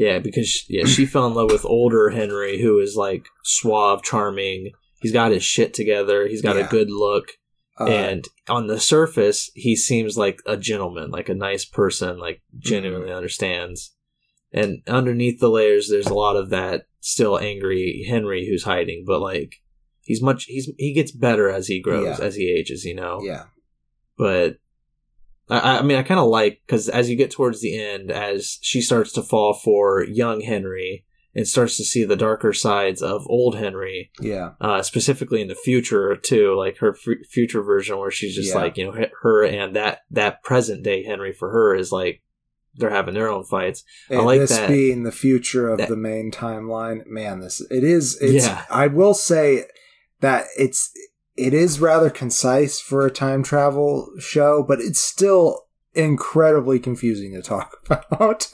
Yeah, 0.00 0.18
because 0.18 0.48
she, 0.48 0.78
yeah, 0.78 0.86
she 0.86 1.04
fell 1.04 1.26
in 1.26 1.34
love 1.34 1.50
with 1.50 1.66
older 1.66 2.08
Henry, 2.10 2.60
who 2.62 2.78
is 2.78 2.96
like 2.96 3.26
suave, 3.44 4.02
charming. 4.02 4.70
He's 5.02 5.12
got 5.12 5.30
his 5.32 5.42
shit 5.44 5.74
together. 5.74 6.26
He's 6.26 6.40
got 6.42 6.56
Yeah. 6.56 6.66
a 6.66 6.70
good 6.70 6.90
look, 6.90 7.32
Uh, 7.78 7.84
and 7.86 8.24
on 8.48 8.66
the 8.66 8.80
surface, 8.80 9.50
he 9.54 9.74
seems 9.76 10.16
like 10.16 10.38
a 10.46 10.56
gentleman, 10.56 11.10
like 11.10 11.28
a 11.28 11.34
nice 11.34 11.64
person, 11.66 12.18
like 12.18 12.36
Mm-hmm. 12.38 12.68
genuinely 12.70 13.12
understands. 13.12 13.94
And 14.52 14.78
underneath 14.86 15.38
the 15.38 15.50
layers, 15.50 15.88
there's 15.90 16.06
a 16.08 16.14
lot 16.14 16.36
of 16.36 16.48
that 16.50 16.86
still 17.00 17.38
angry 17.38 18.04
Henry 18.08 18.46
who's 18.48 18.64
hiding, 18.64 19.04
but 19.06 19.20
like 19.20 19.52
he's 20.02 20.22
much 20.22 20.44
he's 20.46 20.70
he 20.78 20.92
gets 20.94 21.12
better 21.12 21.50
as 21.50 21.66
he 21.68 21.78
grows, 21.80 22.18
Yeah. 22.18 22.24
as 22.24 22.34
he 22.36 22.46
ages, 22.58 22.84
you 22.84 22.94
know 22.94 23.20
yeah, 23.22 23.44
but 24.16 24.56
I, 25.50 25.78
I 25.78 25.82
mean, 25.82 25.98
I 25.98 26.02
kind 26.02 26.20
of 26.20 26.28
like 26.28 26.60
because 26.66 26.88
as 26.88 27.10
you 27.10 27.16
get 27.16 27.30
towards 27.30 27.60
the 27.60 27.78
end, 27.80 28.10
as 28.10 28.58
she 28.62 28.80
starts 28.80 29.12
to 29.12 29.22
fall 29.22 29.52
for 29.54 30.04
young 30.04 30.40
Henry 30.40 31.04
and 31.34 31.46
starts 31.46 31.76
to 31.76 31.84
see 31.84 32.04
the 32.04 32.16
darker 32.16 32.52
sides 32.52 33.02
of 33.02 33.24
old 33.28 33.56
Henry, 33.56 34.10
yeah, 34.20 34.50
uh, 34.60 34.82
specifically 34.82 35.40
in 35.40 35.48
the 35.48 35.54
future 35.54 36.16
too, 36.16 36.54
like 36.56 36.78
her 36.78 36.90
f- 36.96 37.26
future 37.30 37.62
version 37.62 37.98
where 37.98 38.10
she's 38.10 38.34
just 38.34 38.48
Yeah. 38.50 38.56
like 38.60 38.76
you 38.76 38.86
know 38.92 39.06
her 39.22 39.44
and 39.44 39.76
that 39.76 40.00
that 40.10 40.42
present 40.42 40.82
day 40.82 41.04
Henry 41.04 41.32
for 41.32 41.50
her 41.50 41.74
is 41.74 41.92
like 41.92 42.22
they're 42.76 42.90
having 42.90 43.14
their 43.14 43.28
own 43.28 43.44
fights. 43.44 43.82
and 44.08 44.24
like 44.24 44.40
this 44.40 44.50
that- 44.50 44.68
being 44.68 45.02
the 45.02 45.12
future 45.12 45.68
of 45.68 45.78
that- 45.78 45.88
the 45.88 45.96
main 45.96 46.30
timeline. 46.30 47.04
Man, 47.06 47.40
this 47.40 47.60
it 47.70 47.84
is. 47.84 48.16
It's, 48.20 48.46
Yeah. 48.46 48.64
I 48.70 48.86
will 48.86 49.14
say 49.14 49.64
that 50.20 50.46
it's 50.58 50.90
it 51.36 51.54
is 51.54 51.80
rather 51.80 52.10
concise 52.10 52.80
for 52.80 53.06
a 53.06 53.10
time 53.10 53.42
travel 53.42 54.10
show, 54.18 54.62
but 54.66 54.80
it's 54.80 55.00
still 55.00 55.66
incredibly 55.94 56.78
confusing 56.78 57.32
to 57.34 57.42
talk 57.42 57.76
about. 57.90 58.46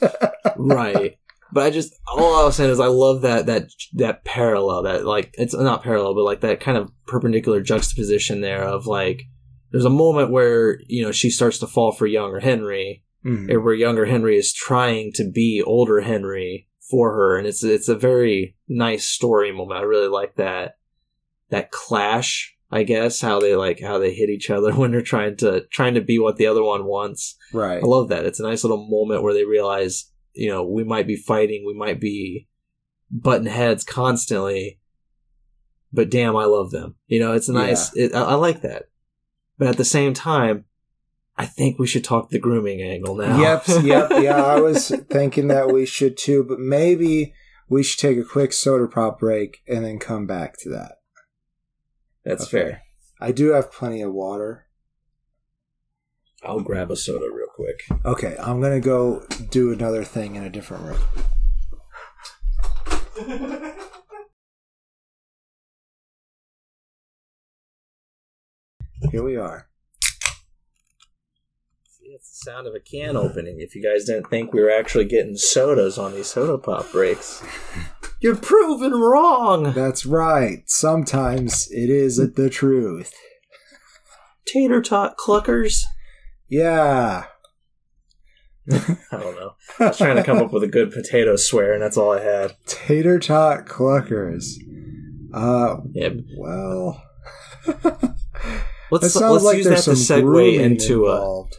right 0.57 1.19
but 1.53 1.63
i 1.63 1.69
just 1.69 1.93
all 2.07 2.41
i 2.41 2.43
was 2.43 2.55
saying 2.55 2.71
is 2.71 2.79
i 2.79 2.87
love 2.87 3.21
that 3.21 3.45
that 3.45 3.67
that 3.93 4.25
parallel 4.25 4.81
that 4.81 5.05
like 5.05 5.29
it's 5.37 5.53
not 5.53 5.83
parallel 5.83 6.15
but 6.15 6.23
like 6.23 6.41
that 6.41 6.59
kind 6.59 6.77
of 6.77 6.91
perpendicular 7.05 7.61
juxtaposition 7.61 8.41
there 8.41 8.63
of 8.63 8.87
like 8.87 9.21
there's 9.71 9.85
a 9.85 9.89
moment 9.89 10.31
where 10.31 10.79
you 10.87 11.03
know 11.03 11.11
she 11.11 11.29
starts 11.29 11.59
to 11.59 11.67
fall 11.67 11.91
for 11.91 12.07
younger 12.07 12.39
henry 12.39 13.03
Mhm. 13.23 13.49
and 13.53 13.63
where 13.63 13.73
younger 13.75 14.05
henry 14.07 14.35
is 14.35 14.51
trying 14.51 15.11
to 15.13 15.29
be 15.29 15.61
older 15.65 16.01
henry 16.01 16.67
for 16.89 17.13
her 17.13 17.37
and 17.37 17.45
it's 17.45 17.63
it's 17.63 17.87
a 17.87 17.95
very 17.95 18.55
nice 18.67 19.05
story 19.07 19.51
moment 19.51 19.79
i 19.79 19.83
really 19.83 20.07
like 20.09 20.35
that 20.37 20.77
that 21.49 21.69
clash. 21.71 22.56
I 22.69 22.83
guess 22.83 23.21
how 23.21 23.39
they 23.39 23.55
like 23.55 23.79
how 23.79 23.97
they 23.97 24.13
hit 24.13 24.29
each 24.29 24.49
other 24.49 24.73
when 24.75 24.91
they're 24.91 25.01
trying 25.01 25.37
to 25.37 25.65
trying 25.71 25.93
to 25.93 26.01
be 26.01 26.19
what 26.19 26.37
the 26.37 26.47
other 26.47 26.63
one 26.63 26.85
wants. 26.85 27.35
Right. 27.53 27.81
I 27.81 27.85
love 27.85 28.09
that. 28.09 28.25
It's 28.25 28.39
a 28.39 28.43
nice 28.43 28.63
little 28.63 28.87
moment 28.89 29.23
where 29.23 29.33
they 29.33 29.45
realize, 29.45 30.11
you 30.33 30.49
know, 30.49 30.63
we 30.63 30.83
might 30.83 31.07
be 31.07 31.15
fighting, 31.15 31.63
we 31.65 31.73
might 31.73 31.99
be 31.99 32.47
button 33.09 33.47
heads 33.47 33.83
constantly, 33.83 34.79
but 35.93 36.09
damn, 36.09 36.35
I 36.35 36.45
love 36.45 36.71
them. 36.71 36.95
You 37.07 37.19
know, 37.19 37.33
it's 37.33 37.49
a 37.49 37.53
nice. 37.53 37.95
It, 37.95 38.13
I, 38.13 38.23
I 38.23 38.33
like 38.35 38.61
that. 38.61 38.83
But 39.57 39.69
at 39.69 39.77
the 39.77 39.85
same 39.85 40.13
time, 40.13 40.65
I 41.37 41.45
think 41.45 41.79
we 41.79 41.87
should 41.87 42.03
talk 42.03 42.29
the 42.29 42.39
grooming 42.39 42.81
angle 42.81 43.15
now. 43.15 43.39
Yep, 43.39 43.63
yep, 43.83 44.09
yeah. 44.21 44.43
I 44.43 44.59
was 44.59 44.89
thinking 45.09 45.47
that 45.47 45.71
we 45.71 45.85
should 45.85 46.17
too, 46.17 46.43
but 46.43 46.59
maybe 46.59 47.33
we 47.69 47.83
should 47.83 47.99
take 47.99 48.17
a 48.17 48.23
quick 48.23 48.53
soda 48.53 48.87
pop 48.87 49.19
break 49.19 49.61
and 49.67 49.85
then 49.85 49.99
come 49.99 50.25
back 50.25 50.57
to 50.59 50.69
that. 50.69 50.95
That's 52.27 52.43
Okay. 52.43 52.51
fair. 52.71 52.81
I 53.21 53.31
do 53.31 53.53
have 53.53 53.71
plenty 53.71 54.01
of 54.01 54.13
water. 54.13 54.65
I'll 56.43 56.59
grab 56.59 56.91
a 56.91 56.95
soda 56.95 57.29
real 57.33 57.47
quick. 57.47 57.79
Okay, 58.05 58.35
I'm 58.39 58.61
gonna 58.61 58.79
go 58.81 59.25
do 59.49 59.71
another 59.71 60.03
thing 60.03 60.35
in 60.35 60.43
a 60.43 60.49
different 60.49 60.83
room. 60.83 60.99
Here 69.11 69.23
we 69.23 69.35
are. 69.37 69.67
See, 71.87 72.07
it's 72.07 72.29
the 72.31 72.51
sound 72.51 72.67
of 72.67 72.73
a 72.75 72.79
can 72.79 73.15
opening. 73.15 73.59
If 73.59 73.75
you 73.75 73.83
guys 73.83 74.05
didn't 74.05 74.29
think 74.29 74.53
we 74.53 74.61
were 74.61 74.71
actually 74.71 75.05
getting 75.05 75.37
sodas 75.37 75.97
on 75.97 76.13
these 76.13 76.27
soda 76.27 76.57
pop 76.57 76.91
breaks, 76.91 77.43
you're 78.21 78.35
proven 78.35 78.93
wrong. 78.93 79.73
That's 79.73 80.05
right. 80.05 80.63
Sometimes 80.65 81.67
it 81.71 81.89
is 81.89 82.17
the 82.17 82.49
truth. 82.49 83.13
Tater 84.45 84.81
tot 84.81 85.17
cluckers. 85.17 85.81
Yeah. 86.47 87.25
I 88.71 88.97
don't 89.11 89.35
know. 89.35 89.51
I 89.79 89.87
was 89.87 89.97
trying 89.97 90.15
to 90.17 90.23
come 90.23 90.37
up 90.39 90.51
with 90.51 90.63
a 90.63 90.67
good 90.67 90.91
potato 90.91 91.35
swear, 91.35 91.73
and 91.73 91.81
that's 91.81 91.97
all 91.97 92.11
I 92.11 92.21
had. 92.21 92.55
Tater 92.65 93.19
tot 93.19 93.65
cluckers. 93.65 94.55
Uh, 95.33 95.77
Yeah, 95.93 96.09
well. 96.37 97.01
let's 98.91 99.15
let's 99.15 99.43
like 99.43 99.57
use 99.57 99.67
that 99.67 99.83
to 99.83 99.95
some 99.95 100.21
segue 100.23 100.59
into 100.59 101.07
uh, 101.07 101.15
involved. 101.15 101.57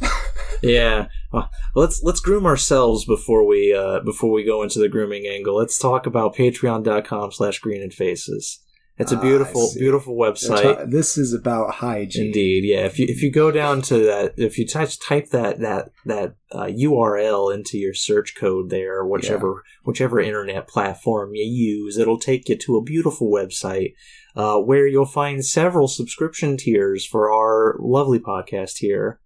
yeah. 0.62 1.06
Uh, 1.32 1.46
let's 1.74 2.02
let's 2.02 2.20
groom 2.20 2.46
ourselves 2.46 3.04
before 3.04 3.46
we 3.46 3.74
uh, 3.74 4.00
before 4.00 4.30
we 4.32 4.44
go 4.44 4.62
into 4.62 4.78
the 4.78 4.88
grooming 4.88 5.26
angle. 5.26 5.56
Let's 5.56 5.78
talk 5.78 6.06
about 6.06 6.34
Patreon.com/slash 6.34 7.58
Green 7.58 7.82
and 7.82 7.92
Faces. 7.92 8.60
It's 9.00 9.12
a 9.12 9.16
Ah, 9.16 9.20
beautiful 9.20 9.66
see. 9.68 9.78
beautiful 9.78 10.16
website. 10.16 10.90
This 10.90 11.16
is 11.16 11.32
about 11.32 11.74
hygiene. 11.74 12.26
Indeed, 12.26 12.64
yeah. 12.64 12.84
If 12.84 12.98
you 12.98 13.06
if 13.08 13.22
you 13.22 13.30
go 13.30 13.52
down 13.52 13.80
to 13.82 13.98
that, 14.06 14.34
if 14.38 14.58
you 14.58 14.66
type 14.66 14.88
type 15.06 15.28
that 15.30 15.60
that 15.60 15.90
that 16.06 16.34
uh, 16.50 16.64
URL 16.64 17.54
into 17.54 17.78
your 17.78 17.94
search 17.94 18.34
code 18.34 18.70
there, 18.70 19.04
whichever 19.04 19.62
whichever 19.84 20.18
internet 20.20 20.66
platform 20.66 21.30
you 21.34 21.44
use, 21.44 21.96
it'll 21.96 22.18
take 22.18 22.48
you 22.48 22.56
to 22.56 22.76
a 22.76 22.82
beautiful 22.82 23.30
website 23.30 23.92
uh, 24.34 24.56
where 24.58 24.88
you'll 24.88 25.04
find 25.06 25.44
several 25.44 25.86
subscription 25.86 26.56
tiers 26.56 27.06
for 27.06 27.30
our 27.32 27.76
lovely 27.78 28.18
podcast 28.18 28.78
here, 28.78 29.20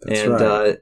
That's 0.00 0.20
and 0.20 0.32
right. 0.32 0.42
uh, 0.42 0.72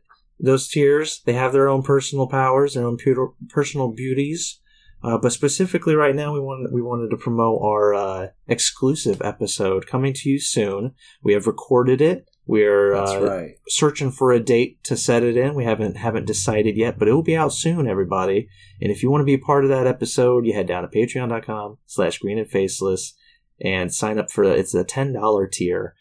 those 0.40 0.68
tiers 0.68 1.20
they 1.24 1.32
have 1.34 1.52
their 1.52 1.68
own 1.68 1.82
personal 1.82 2.26
powers, 2.28 2.74
their 2.74 2.86
own 2.86 2.96
pu- 2.96 3.34
personal 3.48 3.88
beauties. 3.92 4.60
Uh, 5.00 5.16
but 5.16 5.32
specifically, 5.32 5.94
right 5.94 6.14
now, 6.16 6.32
we 6.32 6.40
wanted 6.40 6.72
we 6.72 6.82
wanted 6.82 7.08
to 7.10 7.16
promote 7.16 7.60
our 7.62 7.94
uh, 7.94 8.26
exclusive 8.48 9.22
episode 9.22 9.86
coming 9.86 10.12
to 10.12 10.28
you 10.28 10.40
soon. 10.40 10.92
We 11.22 11.34
have 11.34 11.46
recorded 11.46 12.00
it. 12.00 12.28
We're 12.46 12.94
uh, 12.94 13.20
right. 13.20 13.50
searching 13.68 14.10
for 14.10 14.32
a 14.32 14.40
date 14.40 14.82
to 14.84 14.96
set 14.96 15.22
it 15.22 15.36
in. 15.36 15.54
We 15.54 15.64
haven't 15.64 15.98
haven't 15.98 16.24
decided 16.26 16.76
yet, 16.76 16.98
but 16.98 17.06
it 17.06 17.12
will 17.12 17.22
be 17.22 17.36
out 17.36 17.52
soon, 17.52 17.86
everybody. 17.86 18.48
And 18.80 18.90
if 18.90 19.02
you 19.02 19.10
want 19.10 19.20
to 19.20 19.26
be 19.26 19.34
a 19.34 19.38
part 19.38 19.64
of 19.64 19.70
that 19.70 19.86
episode, 19.86 20.46
you 20.46 20.54
head 20.54 20.66
down 20.66 20.82
to 20.82 20.88
patreon.com 20.88 21.78
slash 21.86 22.18
green 22.18 22.38
and 22.38 22.50
faceless 22.50 23.14
and 23.60 23.92
sign 23.94 24.18
up 24.18 24.30
for 24.32 24.42
it's 24.44 24.74
a 24.74 24.82
ten 24.82 25.12
dollar 25.12 25.46
tier. 25.46 25.94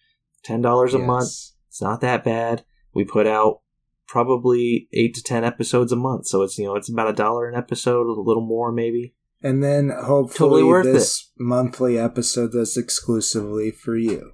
Ten 0.43 0.61
dollars 0.61 0.93
a 0.95 0.99
Yes. 0.99 1.07
month. 1.07 1.29
It's 1.67 1.81
not 1.81 2.01
that 2.01 2.23
bad. 2.23 2.63
We 2.95 3.03
put 3.03 3.27
out 3.27 3.59
probably 4.07 4.87
eight 4.93 5.13
to 5.15 5.23
ten 5.23 5.43
episodes 5.43 5.91
a 5.91 5.95
month, 5.95 6.27
so 6.27 6.41
it's 6.41 6.57
you 6.57 6.65
know 6.65 6.75
it's 6.75 6.89
about 6.89 7.09
a 7.09 7.13
dollar 7.13 7.49
an 7.49 7.55
episode, 7.55 8.07
a 8.07 8.21
little 8.21 8.45
more 8.45 8.71
maybe. 8.71 9.13
And 9.43 9.63
then 9.63 9.89
hopefully 9.89 10.61
Totally 10.61 10.63
worth 10.63 10.85
this 10.85 11.31
monthly 11.37 11.97
episode 11.99 12.51
that's 12.53 12.75
exclusively 12.75 13.69
for 13.69 13.95
you. 13.95 14.31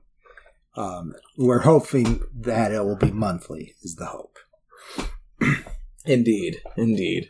Um, 0.76 1.14
we're 1.38 1.60
hoping 1.60 2.24
that 2.34 2.72
it 2.72 2.84
will 2.84 2.96
be 2.96 3.12
monthly. 3.12 3.76
Is 3.84 3.96
the 3.96 4.06
hope. 4.06 4.38
Indeed, 6.06 6.58
indeed. 6.76 7.30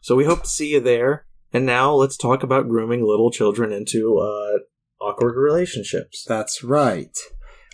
So 0.00 0.16
we 0.16 0.24
hope 0.24 0.42
to 0.42 0.48
see 0.48 0.72
you 0.72 0.80
there. 0.80 1.26
And 1.52 1.66
now 1.66 1.92
let's 1.92 2.16
talk 2.16 2.42
about 2.42 2.68
grooming 2.68 3.06
little 3.06 3.30
children 3.30 3.72
into 3.72 4.18
uh, 4.18 4.58
awkward 5.00 5.36
relationships. 5.36 6.24
That's 6.26 6.64
right. 6.64 7.16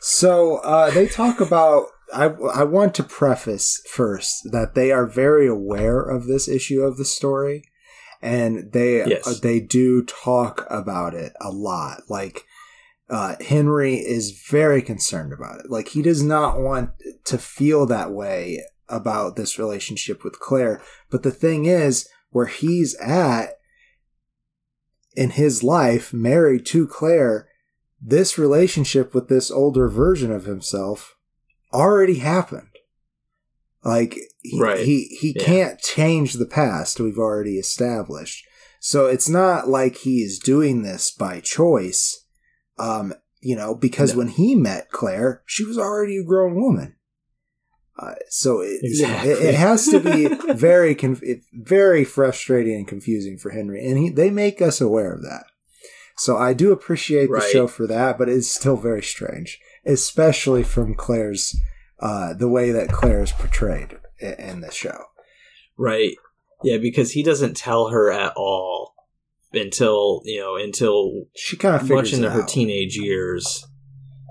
So 0.00 0.56
uh, 0.58 0.90
they 0.90 1.06
talk 1.06 1.40
about. 1.40 1.86
I 2.14 2.26
I 2.26 2.64
want 2.64 2.94
to 2.96 3.02
preface 3.02 3.82
first 3.88 4.50
that 4.50 4.74
they 4.74 4.92
are 4.92 5.06
very 5.06 5.46
aware 5.46 6.00
of 6.00 6.26
this 6.26 6.48
issue 6.48 6.82
of 6.82 6.96
the 6.96 7.04
story, 7.04 7.64
and 8.22 8.72
they 8.72 9.04
Yes. 9.06 9.26
uh, 9.26 9.34
they 9.42 9.60
do 9.60 10.04
talk 10.04 10.66
about 10.70 11.14
it 11.14 11.32
a 11.40 11.50
lot. 11.50 12.02
Like 12.08 12.44
uh, 13.10 13.36
Henry 13.40 13.94
is 13.96 14.42
very 14.50 14.82
concerned 14.82 15.32
about 15.32 15.60
it. 15.60 15.70
Like 15.70 15.88
he 15.88 16.02
does 16.02 16.22
not 16.22 16.60
want 16.60 16.90
to 17.24 17.38
feel 17.38 17.86
that 17.86 18.10
way 18.12 18.62
about 18.88 19.36
this 19.36 19.58
relationship 19.58 20.24
with 20.24 20.40
Claire. 20.40 20.80
But 21.10 21.22
the 21.22 21.30
thing 21.30 21.66
is, 21.66 22.08
where 22.30 22.46
he's 22.46 22.94
at 22.96 23.54
in 25.14 25.30
his 25.30 25.62
life, 25.62 26.12
married 26.12 26.64
to 26.66 26.86
Claire, 26.86 27.48
this 28.00 28.38
relationship 28.38 29.14
with 29.14 29.28
this 29.28 29.50
older 29.50 29.88
version 29.88 30.30
of 30.30 30.44
himself 30.44 31.16
already 31.72 32.18
happened. 32.18 32.68
Like 33.84 34.18
he 34.42 34.60
Right. 34.60 34.80
he, 34.84 35.16
he 35.20 35.34
Yeah. 35.36 35.44
can't 35.44 35.80
change 35.80 36.34
the 36.34 36.46
past 36.46 37.00
we've 37.00 37.18
already 37.18 37.58
established. 37.58 38.44
So 38.80 39.06
it's 39.06 39.28
not 39.28 39.68
like 39.68 39.96
he's 39.96 40.38
doing 40.38 40.82
this 40.82 41.10
by 41.10 41.40
choice. 41.40 42.24
Um, 42.78 43.14
you 43.40 43.56
know, 43.56 43.74
because 43.74 44.12
No. 44.12 44.18
when 44.18 44.28
he 44.28 44.54
met 44.54 44.90
Claire, 44.90 45.42
she 45.46 45.64
was 45.64 45.78
already 45.78 46.16
a 46.18 46.24
grown 46.24 46.54
woman. 46.60 46.96
Uh, 47.98 48.14
so 48.28 48.60
it, 48.60 48.78
know, 49.02 49.22
it, 49.24 49.38
it 49.46 49.54
has 49.56 49.86
to 49.88 49.98
be 49.98 50.28
very 50.54 50.94
conf- 50.94 51.22
it, 51.22 51.40
very 51.52 52.04
frustrating 52.04 52.74
and 52.76 52.86
confusing 52.88 53.36
for 53.38 53.50
Henry, 53.50 53.84
and 53.84 53.98
he, 53.98 54.08
they 54.08 54.30
make 54.30 54.62
us 54.62 54.80
aware 54.80 55.12
of 55.12 55.22
that. 55.22 55.44
So 56.16 56.36
I 56.36 56.52
do 56.52 56.70
appreciate 56.72 57.28
Right. 57.30 57.42
the 57.42 57.48
show 57.48 57.66
for 57.66 57.86
that, 57.88 58.16
but 58.18 58.28
it's 58.28 58.48
still 58.48 58.76
very 58.76 59.02
strange, 59.02 59.58
especially 59.84 60.62
from 60.62 60.94
Claire's 60.94 61.56
uh, 62.00 62.34
the 62.34 62.48
way 62.48 62.70
that 62.70 62.92
Claire 62.92 63.22
is 63.22 63.32
portrayed 63.32 63.96
in, 64.20 64.32
in 64.34 64.60
the 64.60 64.70
show. 64.70 65.04
Right. 65.76 66.14
Yeah, 66.62 66.78
because 66.78 67.12
he 67.12 67.22
doesn't 67.22 67.56
tell 67.56 67.88
her 67.88 68.10
at 68.10 68.32
all 68.36 68.94
until, 69.52 70.22
you 70.24 70.40
know, 70.40 70.56
until 70.56 71.24
She 71.36 71.56
kind 71.56 71.74
of 71.80 71.88
much 71.88 72.12
into 72.12 72.30
her 72.30 72.42
out. 72.42 72.48
teenage 72.48 72.96
years. 72.96 73.66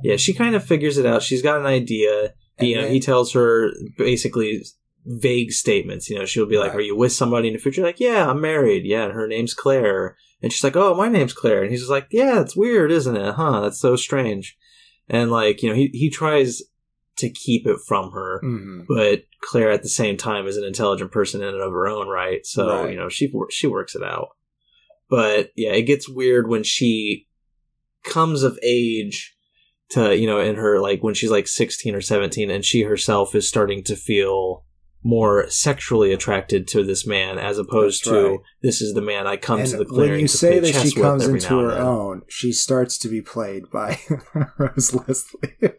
Yeah, 0.04 0.18
she 0.18 0.34
kind 0.34 0.56
of 0.56 0.64
figures 0.64 0.98
it 0.98 1.06
out. 1.06 1.24
She's 1.24 1.42
got 1.42 1.60
an 1.60 1.66
idea. 1.66 2.34
And 2.60 2.68
you 2.68 2.76
know, 2.76 2.84
then- 2.84 2.92
he 2.92 3.00
tells 3.00 3.34
her 3.34 3.72
basically 3.98 4.64
vague 5.06 5.52
statements. 5.52 6.10
You 6.10 6.20
know, 6.20 6.26
she'll 6.26 6.46
be 6.46 6.58
like, 6.58 6.72
Right. 6.72 6.80
"Are 6.80 6.82
you 6.82 6.96
with 6.96 7.14
somebody 7.14 7.48
in 7.48 7.54
the 7.54 7.60
future?" 7.60 7.82
Like, 7.82 8.00
"Yeah, 8.00 8.30
I'm 8.30 8.42
married." 8.42 8.84
Yeah, 8.86 9.06
and 9.06 9.14
her 9.14 9.28
name's 9.28 9.54
Claire, 9.54 10.18
and 10.42 10.52
she's 10.52 10.64
like, 10.64 10.76
"Oh, 10.76 10.94
my 10.96 11.08
name's 11.08 11.34
Claire," 11.34 11.62
and 11.64 11.72
he's 11.72 11.80
just 11.82 11.92
like, 11.92 12.08
"Yeah, 12.12 12.42
it's 12.42 12.58
weird, 12.58 12.92
isn't 12.92 13.16
it? 13.16 13.36
Huh? 13.36 13.62
That's 13.62 13.80
so 13.80 13.96
strange." 13.96 14.58
And 15.10 15.32
like, 15.32 15.62
you 15.64 15.70
know, 15.70 15.76
he 15.76 15.88
he 15.94 16.10
tries 16.10 16.62
to 17.18 17.30
keep 17.30 17.66
it 17.66 17.80
from 17.88 18.12
her, 18.12 18.42
Mhm. 18.44 18.86
but 18.88 19.24
Claire 19.42 19.72
at 19.72 19.82
the 19.82 19.90
same 19.90 20.18
time 20.18 20.46
is 20.46 20.56
an 20.58 20.64
intelligent 20.64 21.12
person 21.12 21.42
in 21.42 21.48
and 21.56 21.62
of 21.64 21.72
her 21.72 21.88
own 21.88 22.08
right. 22.08 22.46
So 22.46 22.68
Right. 22.84 22.92
you 22.92 22.96
know, 22.98 23.10
she 23.10 23.32
she 23.50 23.68
works 23.68 23.96
it 23.96 24.04
out. 24.04 24.30
But 25.10 25.52
yeah, 25.56 25.72
it 25.72 25.84
gets 25.84 26.08
weird 26.10 26.48
when 26.50 26.64
she 26.64 27.28
comes 28.04 28.44
of 28.44 28.60
age 28.64 29.36
to 29.90 30.16
you 30.16 30.28
know 30.28 30.40
in 30.40 30.56
her 30.56 30.80
like 30.82 31.02
when 31.02 31.14
she's 31.14 31.32
like 31.32 31.48
16 31.48 31.96
or 31.96 32.02
17 32.02 32.50
and 32.52 32.64
she 32.64 32.82
herself 32.82 33.34
is 33.34 33.48
starting 33.48 33.84
to 33.86 33.96
feel 33.96 34.66
more 35.04 35.50
sexually 35.50 36.12
attracted 36.12 36.68
to 36.68 36.84
this 36.84 37.06
man 37.08 37.38
as 37.38 37.58
opposed 37.58 38.04
That's 38.06 38.12
to 38.12 38.28
right. 38.30 38.40
this 38.62 38.82
is 38.82 38.94
the 38.94 39.02
man 39.02 39.28
I 39.28 39.38
come 39.38 39.60
And 39.60 39.70
to 39.70 39.78
the 39.78 39.84
when 39.86 39.94
clearing 39.94 40.22
you 40.22 40.28
to 40.28 40.38
say 40.38 40.60
play 40.60 40.72
that 40.72 40.82
she 40.88 40.94
comes 41.00 41.26
into 41.28 41.60
her 41.60 41.72
own, 41.74 42.24
she 42.28 42.52
starts 42.52 42.98
to 43.00 43.08
be 43.10 43.22
played 43.22 43.70
by 43.72 44.00
Rose 44.58 44.94
Leslie. 44.94 45.54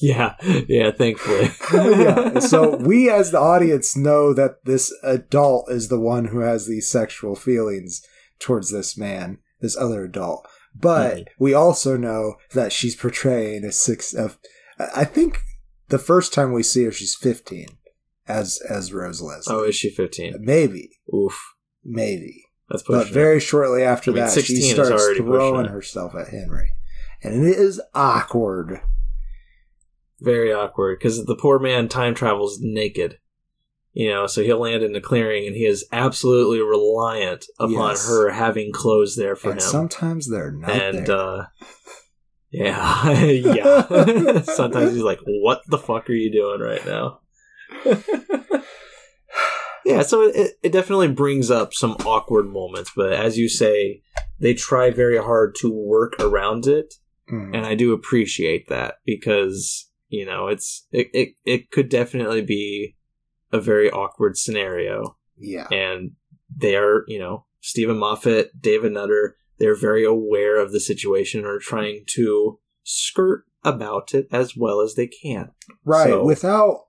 yeah 0.00 0.34
yeah 0.68 0.90
thankfully 0.90 1.50
yeah. 1.74 2.38
So 2.38 2.76
we, 2.76 3.10
as 3.10 3.30
the 3.32 3.38
audience, 3.38 3.96
know 3.96 4.32
that 4.32 4.64
this 4.64 4.92
adult 5.02 5.70
is 5.70 5.88
the 5.88 6.00
one 6.00 6.26
who 6.26 6.40
has 6.40 6.66
these 6.66 6.88
sexual 6.88 7.36
feelings 7.36 8.02
towards 8.38 8.70
this 8.70 8.96
man, 8.96 9.38
this 9.60 9.76
other 9.76 10.04
adult. 10.04 10.48
But 10.74 11.16
Mhm. 11.16 11.24
we 11.38 11.52
also 11.52 11.96
know 11.96 12.36
that 12.54 12.72
she's 12.72 12.96
portraying 12.96 13.64
a 13.64 13.72
six 13.72 14.14
of. 14.14 14.38
I 14.78 15.04
think 15.04 15.40
the 15.88 15.98
first 15.98 16.32
time 16.32 16.52
we 16.52 16.62
see 16.62 16.84
her, 16.84 16.92
she's 16.92 17.14
fifteen 17.14 17.66
as 18.30 18.58
as 18.68 18.92
Rose 18.92 19.20
Leslie. 19.20 19.54
Oh, 19.54 19.64
is 19.64 19.74
she 19.74 19.90
15? 19.90 20.36
maybe, 20.40 20.90
Oof. 21.14 21.38
maybe. 21.84 22.44
That's 22.68 22.82
But 22.84 23.00
pushing 23.00 23.10
it. 23.10 23.14
very 23.14 23.40
shortly 23.40 23.82
after 23.82 24.10
I 24.12 24.14
mean, 24.14 24.24
that, 24.24 24.44
she 24.44 24.60
starts 24.72 25.16
throwing 25.16 25.66
herself 25.66 26.14
at 26.14 26.28
Henry, 26.28 26.68
and 27.22 27.44
it 27.46 27.58
is 27.58 27.80
awkward. 27.94 28.80
very 30.20 30.52
awkward 30.52 30.98
because 30.98 31.24
the 31.24 31.34
poor 31.36 31.58
man 31.58 31.88
time 31.88 32.14
travels 32.14 32.58
naked. 32.60 33.18
You 33.92 34.08
know, 34.10 34.28
so 34.28 34.42
he'll 34.44 34.60
land 34.60 34.84
in 34.84 34.92
the 34.92 35.00
clearing 35.00 35.48
and 35.48 35.56
he 35.56 35.64
is 35.66 35.84
absolutely 35.90 36.60
reliant 36.60 37.46
upon 37.58 37.72
Yes. 37.90 38.06
her 38.06 38.30
having 38.30 38.70
clothes 38.72 39.16
there 39.16 39.34
for 39.34 39.50
and 39.50 39.58
him. 39.60 39.66
sometimes 39.66 40.30
they're 40.30 40.52
not 40.52 40.70
and 40.70 41.06
there. 41.08 41.16
uh 41.16 41.46
yeah 42.52 43.10
yeah 43.20 44.42
sometimes 44.42 44.92
he's 44.92 45.02
like 45.02 45.18
what 45.26 45.62
the 45.68 45.78
fuck 45.78 46.08
are 46.08 46.12
you 46.14 46.30
doing 46.30 46.60
right 46.60 46.86
now 46.86 47.18
yeah 49.84 50.02
so 50.02 50.22
it, 50.22 50.52
it 50.62 50.72
definitely 50.72 51.08
brings 51.08 51.50
up 51.50 51.72
some 51.72 51.92
awkward 52.06 52.46
moments 52.48 52.90
but 52.94 53.12
as 53.12 53.38
you 53.38 53.48
say 53.48 54.02
they 54.38 54.54
try 54.54 54.90
very 54.90 55.16
hard 55.18 55.54
to 55.54 55.70
work 55.72 56.14
around 56.20 56.66
it 56.66 56.94
Mhm. 57.30 57.54
and 57.56 57.64
i 57.64 57.74
do 57.76 57.92
appreciate 57.92 58.68
that 58.68 58.96
because 59.06 59.88
you 60.08 60.26
know 60.26 60.48
it's 60.48 60.86
it, 60.90 61.08
it, 61.14 61.28
it 61.44 61.70
could 61.70 61.88
definitely 61.88 62.42
be 62.42 62.96
a 63.52 63.60
very 63.60 63.88
awkward 63.90 64.36
scenario 64.36 65.16
yeah, 65.42 65.66
and 65.72 66.12
they 66.54 66.76
are, 66.76 67.04
you 67.08 67.18
know, 67.18 67.46
Steven 67.62 67.96
Moffat, 67.96 68.60
David 68.60 68.92
Nutter, 68.92 69.36
they're 69.58 69.74
very 69.74 70.04
aware 70.04 70.58
of 70.60 70.70
the 70.70 70.80
situation 70.80 71.40
and 71.40 71.48
are 71.48 71.58
trying 71.58 72.04
to 72.08 72.58
skirt 72.82 73.44
about 73.64 74.12
it 74.12 74.26
as 74.30 74.54
well 74.54 74.82
as 74.82 74.96
they 74.96 75.06
can. 75.06 75.50
right. 75.84 76.08
so- 76.10 76.24
Without 76.24 76.88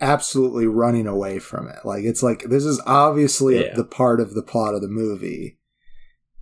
absolutely 0.00 0.66
running 0.66 1.06
away 1.06 1.38
from 1.38 1.68
it. 1.68 1.78
Like 1.84 2.04
it's 2.04 2.22
like 2.22 2.44
this 2.48 2.64
is 2.64 2.80
obviously 2.86 3.60
Yeah. 3.64 3.74
the 3.74 3.84
part 3.84 4.20
of 4.20 4.34
the 4.34 4.42
plot 4.42 4.74
of 4.74 4.80
the 4.82 4.88
movie. 4.88 5.58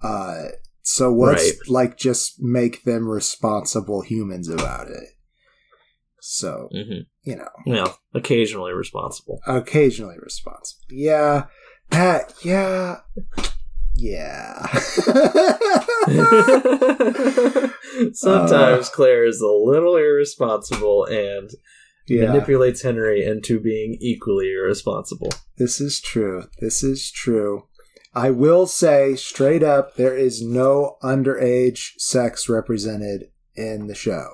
Uh, 0.02 0.48
so 0.82 1.12
let's 1.12 1.42
Right. 1.44 1.54
like 1.68 1.96
just 1.98 2.40
make 2.40 2.84
them 2.84 3.08
responsible 3.08 4.02
humans 4.02 4.48
about 4.48 4.88
it. 4.88 5.08
So 6.20 6.68
Mm-hmm. 6.74 7.00
you 7.22 7.36
know, 7.36 7.48
yeah, 7.66 7.92
occasionally 8.14 8.72
responsible. 8.72 9.40
occasionally 9.46 10.16
responsible. 10.20 10.84
Yeah. 10.90 11.46
Yeah, 12.42 12.96
yeah. 13.94 14.66
Sometimes 18.12 18.88
Claire 18.90 19.24
is 19.26 19.40
a 19.40 19.46
little 19.46 19.96
irresponsible 19.96 21.04
and 21.06 21.50
yeah. 22.06 22.26
manipulates 22.26 22.82
Henry 22.82 23.24
into 23.24 23.60
being 23.60 23.96
equally 24.00 24.52
irresponsible. 24.52 25.32
This 25.56 25.80
is 25.80 26.00
true. 26.00 26.44
This 26.60 26.82
is 26.82 27.10
true. 27.10 27.68
I 28.14 28.30
will 28.30 28.66
say 28.66 29.14
straight 29.16 29.62
up, 29.62 29.96
there 29.96 30.16
is 30.16 30.42
no 30.42 30.96
underage 31.02 31.92
sex 31.98 32.48
represented 32.48 33.30
in 33.54 33.88
the 33.88 33.94
show. 33.94 34.28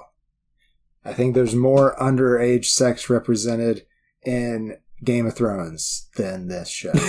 I 1.05 1.13
think 1.13 1.35
there's 1.35 1.55
more 1.55 1.97
underage 1.97 2.67
sex 2.67 3.11
represented 3.11 3.87
in 4.25 4.77
Game 5.03 5.27
of 5.27 5.35
Thrones 5.35 6.09
than 6.17 6.47
this 6.47 6.69
show. 6.69 6.93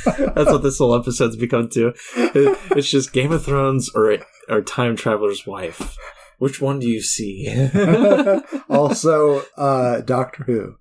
That's 0.34 0.50
what 0.50 0.62
this 0.62 0.78
whole 0.78 0.94
episode's 0.94 1.36
become 1.36 1.68
to. 1.70 1.92
It's 2.14 2.90
just 2.90 3.12
Game 3.12 3.32
of 3.32 3.44
Thrones 3.44 3.90
or 3.94 4.18
or 4.48 4.62
Time 4.62 4.96
Traveler's 4.96 5.46
Wife. 5.46 5.96
Which 6.40 6.58
one 6.58 6.78
do 6.78 6.88
you 6.88 7.02
see? 7.02 7.46
also, 8.70 9.42
uh, 9.58 10.00
Doctor 10.00 10.42
Who. 10.44 10.76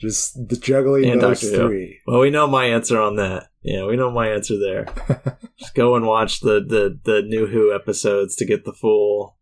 Just 0.00 0.48
the 0.48 0.56
juggling 0.56 1.08
And 1.08 1.20
those 1.20 1.40
Doctor 1.40 1.56
Who. 1.56 1.68
three. 1.68 1.98
well, 2.04 2.18
we 2.18 2.30
know 2.30 2.48
my 2.48 2.64
answer 2.64 3.00
on 3.00 3.14
that. 3.14 3.46
Yeah, 3.62 3.86
we 3.86 3.94
know 3.94 4.10
my 4.10 4.28
answer 4.28 4.58
there. 4.58 4.86
Just 5.56 5.76
go 5.76 5.94
and 5.94 6.04
watch 6.04 6.40
the 6.40 6.54
the, 6.66 6.98
the 7.04 7.22
new 7.22 7.46
Who 7.46 7.72
episodes 7.72 8.34
to 8.36 8.44
get 8.44 8.64
the 8.64 8.72
full. 8.72 9.36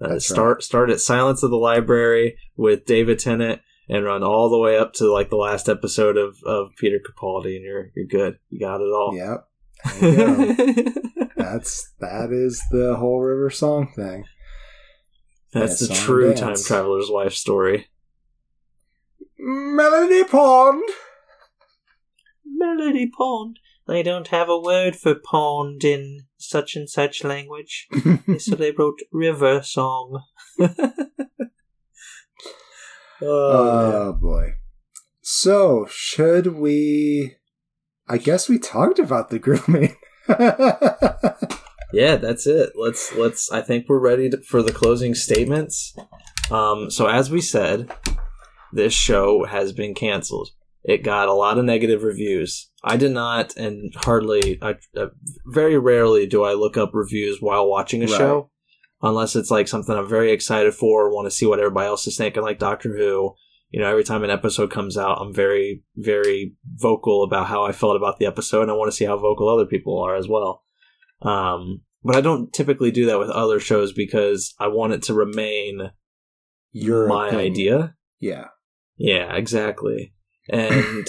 Uh, 0.00 0.20
start 0.20 0.62
start 0.62 0.90
at 0.90 1.00
Silence 1.00 1.42
of 1.42 1.50
the 1.50 1.56
Library 1.56 2.36
with 2.56 2.86
David 2.86 3.18
Tennant 3.18 3.62
and 3.88 4.04
run 4.04 4.22
all 4.22 4.48
the 4.48 4.58
way 4.60 4.78
up 4.78 4.92
to 4.94 5.12
like 5.12 5.28
the 5.28 5.36
last 5.36 5.68
episode 5.68 6.16
of, 6.16 6.36
of 6.46 6.70
Peter 6.78 7.00
Capaldi, 7.00 7.56
and 7.56 7.64
you're 7.64 7.90
you're 7.96 8.06
good. 8.06 8.38
You 8.48 8.60
got 8.60 8.80
it 8.80 8.92
all. 8.94 9.12
Yep. 9.16 9.46
There 10.00 10.52
you 10.52 10.84
go. 10.84 11.28
That's 11.36 11.94
that 11.98 12.30
is 12.30 12.62
the 12.70 12.94
whole 12.94 13.18
River 13.18 13.50
Song 13.50 13.92
thing. 13.96 14.24
That's 15.52 15.86
the 15.86 15.94
true 15.94 16.34
time 16.34 16.56
traveler's 16.56 17.10
wife 17.10 17.34
story. 17.34 17.88
Melody 19.38 20.24
Pond. 20.24 20.82
Melody 22.44 23.10
Pond. 23.10 23.58
They 23.86 24.02
don't 24.04 24.28
have 24.28 24.48
a 24.48 24.58
word 24.58 24.94
for 24.94 25.16
pond 25.16 25.82
in 25.82 26.26
such 26.36 26.76
and 26.76 26.88
such 26.88 27.24
language, 27.24 27.88
so 28.38 28.54
they 28.54 28.70
wrote 28.70 29.00
river 29.10 29.62
song. 29.62 30.22
oh, 30.60 30.68
Oh 33.22 34.12
boy. 34.12 34.54
So 35.22 35.86
should 35.90 36.48
we? 36.58 37.36
I 38.08 38.18
guess 38.18 38.48
we 38.48 38.58
talked 38.58 38.98
about 38.98 39.30
the 39.30 39.38
grooming. 39.38 39.96
yeah, 41.92 42.16
that's 42.16 42.46
it. 42.46 42.70
Let's 42.74 43.14
let's. 43.14 43.50
I 43.50 43.60
think 43.62 43.86
we're 43.88 43.98
ready 43.98 44.30
to, 44.30 44.40
for 44.42 44.62
the 44.62 44.72
closing 44.72 45.14
statements. 45.14 45.94
Um, 46.50 46.90
so 46.90 47.06
as 47.06 47.30
we 47.30 47.40
said, 47.40 47.90
this 48.72 48.92
show 48.92 49.44
has 49.44 49.72
been 49.72 49.94
canceled. 49.94 50.50
It 50.82 51.04
got 51.04 51.28
a 51.28 51.34
lot 51.34 51.58
of 51.58 51.64
negative 51.64 52.02
reviews. 52.02 52.70
I 52.82 52.96
did 52.96 53.10
not, 53.12 53.54
and 53.56 53.92
hardly, 53.96 54.58
I, 54.62 54.76
uh, 54.96 55.08
very 55.46 55.78
rarely 55.78 56.26
do 56.26 56.42
I 56.44 56.54
look 56.54 56.76
up 56.78 56.90
reviews 56.94 57.36
while 57.40 57.68
watching 57.68 58.02
a 58.02 58.06
Right. 58.06 58.16
show, 58.16 58.50
unless 59.02 59.36
it's 59.36 59.50
like 59.50 59.68
something 59.68 59.94
I'm 59.94 60.08
very 60.08 60.32
excited 60.32 60.72
for, 60.74 61.06
or 61.06 61.14
want 61.14 61.26
to 61.26 61.30
see 61.30 61.44
what 61.44 61.58
everybody 61.58 61.86
else 61.86 62.06
is 62.06 62.16
thinking, 62.16 62.42
like 62.42 62.58
Doctor 62.58 62.96
Who. 62.96 63.34
You 63.70 63.80
know, 63.80 63.88
every 63.90 64.02
time 64.02 64.24
an 64.24 64.30
episode 64.30 64.70
comes 64.72 64.96
out, 64.96 65.18
I'm 65.20 65.32
very, 65.32 65.84
very 65.96 66.54
vocal 66.76 67.22
about 67.22 67.46
how 67.46 67.62
I 67.64 67.72
felt 67.72 67.94
about 67.96 68.18
the 68.18 68.26
episode, 68.26 68.62
and 68.62 68.70
I 68.70 68.74
want 68.74 68.90
to 68.90 68.96
see 68.96 69.04
how 69.04 69.16
vocal 69.16 69.48
other 69.48 69.66
people 69.66 70.02
are 70.02 70.16
as 70.16 70.26
well. 70.26 70.64
Um, 71.22 71.82
but 72.02 72.16
I 72.16 72.20
don't 72.20 72.52
typically 72.52 72.90
do 72.90 73.06
that 73.06 73.18
with 73.18 73.28
other 73.30 73.60
shows 73.60 73.92
because 73.92 74.54
I 74.58 74.68
want 74.68 74.92
it 74.94 75.02
to 75.04 75.14
remain 75.14 75.90
Your 76.72 77.06
my 77.08 77.28
opinion. 77.28 77.52
idea. 77.52 77.94
Yeah. 78.20 78.44
Yeah, 78.96 79.34
exactly. 79.34 80.12
And 80.52 81.06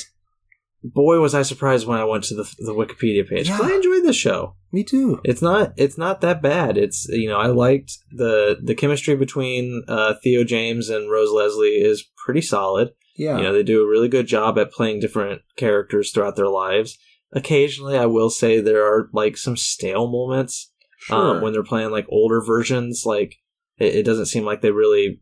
boy, 0.84 1.20
was 1.20 1.34
I 1.34 1.42
surprised 1.42 1.88
when 1.88 1.98
I 2.00 2.04
went 2.04 2.26
to 2.26 2.36
the, 2.36 2.44
the 2.60 2.74
Wikipedia 2.74 3.28
page. 3.28 3.50
'cause 3.50 3.62
I 3.62 3.74
enjoyed 3.76 4.04
the 4.04 4.14
show. 4.14 4.56
Me 4.72 4.84
too. 4.84 5.20
It's 5.24 5.42
not 5.42 5.74
it's 5.78 5.98
not 5.98 6.22
that 6.22 6.42
bad. 6.44 6.78
It's 6.78 7.08
you 7.10 7.28
know 7.28 7.38
I 7.38 7.48
liked 7.48 7.98
the 8.12 8.58
the 8.62 8.76
chemistry 8.76 9.16
between 9.16 9.84
uh, 9.88 10.14
Theo 10.24 10.44
James 10.44 10.90
and 10.90 11.10
Rose 11.10 11.32
Leslie 11.32 11.70
is 11.82 12.04
pretty 12.24 12.42
solid. 12.42 12.92
Yeah. 13.18 13.38
You 13.38 13.44
know 13.44 13.54
they 13.54 13.64
do 13.64 13.84
a 13.84 13.88
really 13.90 14.10
good 14.10 14.28
job 14.28 14.60
at 14.60 14.72
playing 14.72 15.00
different 15.00 15.42
characters 15.58 16.12
throughout 16.12 16.36
their 16.36 16.50
lives. 16.50 16.98
Occasionally, 17.34 17.98
I 17.98 18.06
will 18.08 18.30
say 18.30 18.60
there 18.60 18.86
are 18.86 19.10
like 19.14 19.38
some 19.38 19.56
stale 19.58 20.12
moments 20.12 20.72
sure. 21.00 21.36
um, 21.38 21.42
when 21.42 21.54
they're 21.54 21.64
playing 21.64 21.92
like 21.92 22.06
older 22.10 22.42
versions. 22.42 23.04
Like 23.06 23.36
it, 23.78 23.96
it 23.96 24.04
doesn't 24.04 24.26
seem 24.28 24.44
like 24.44 24.62
they 24.62 24.72
really 24.72 25.22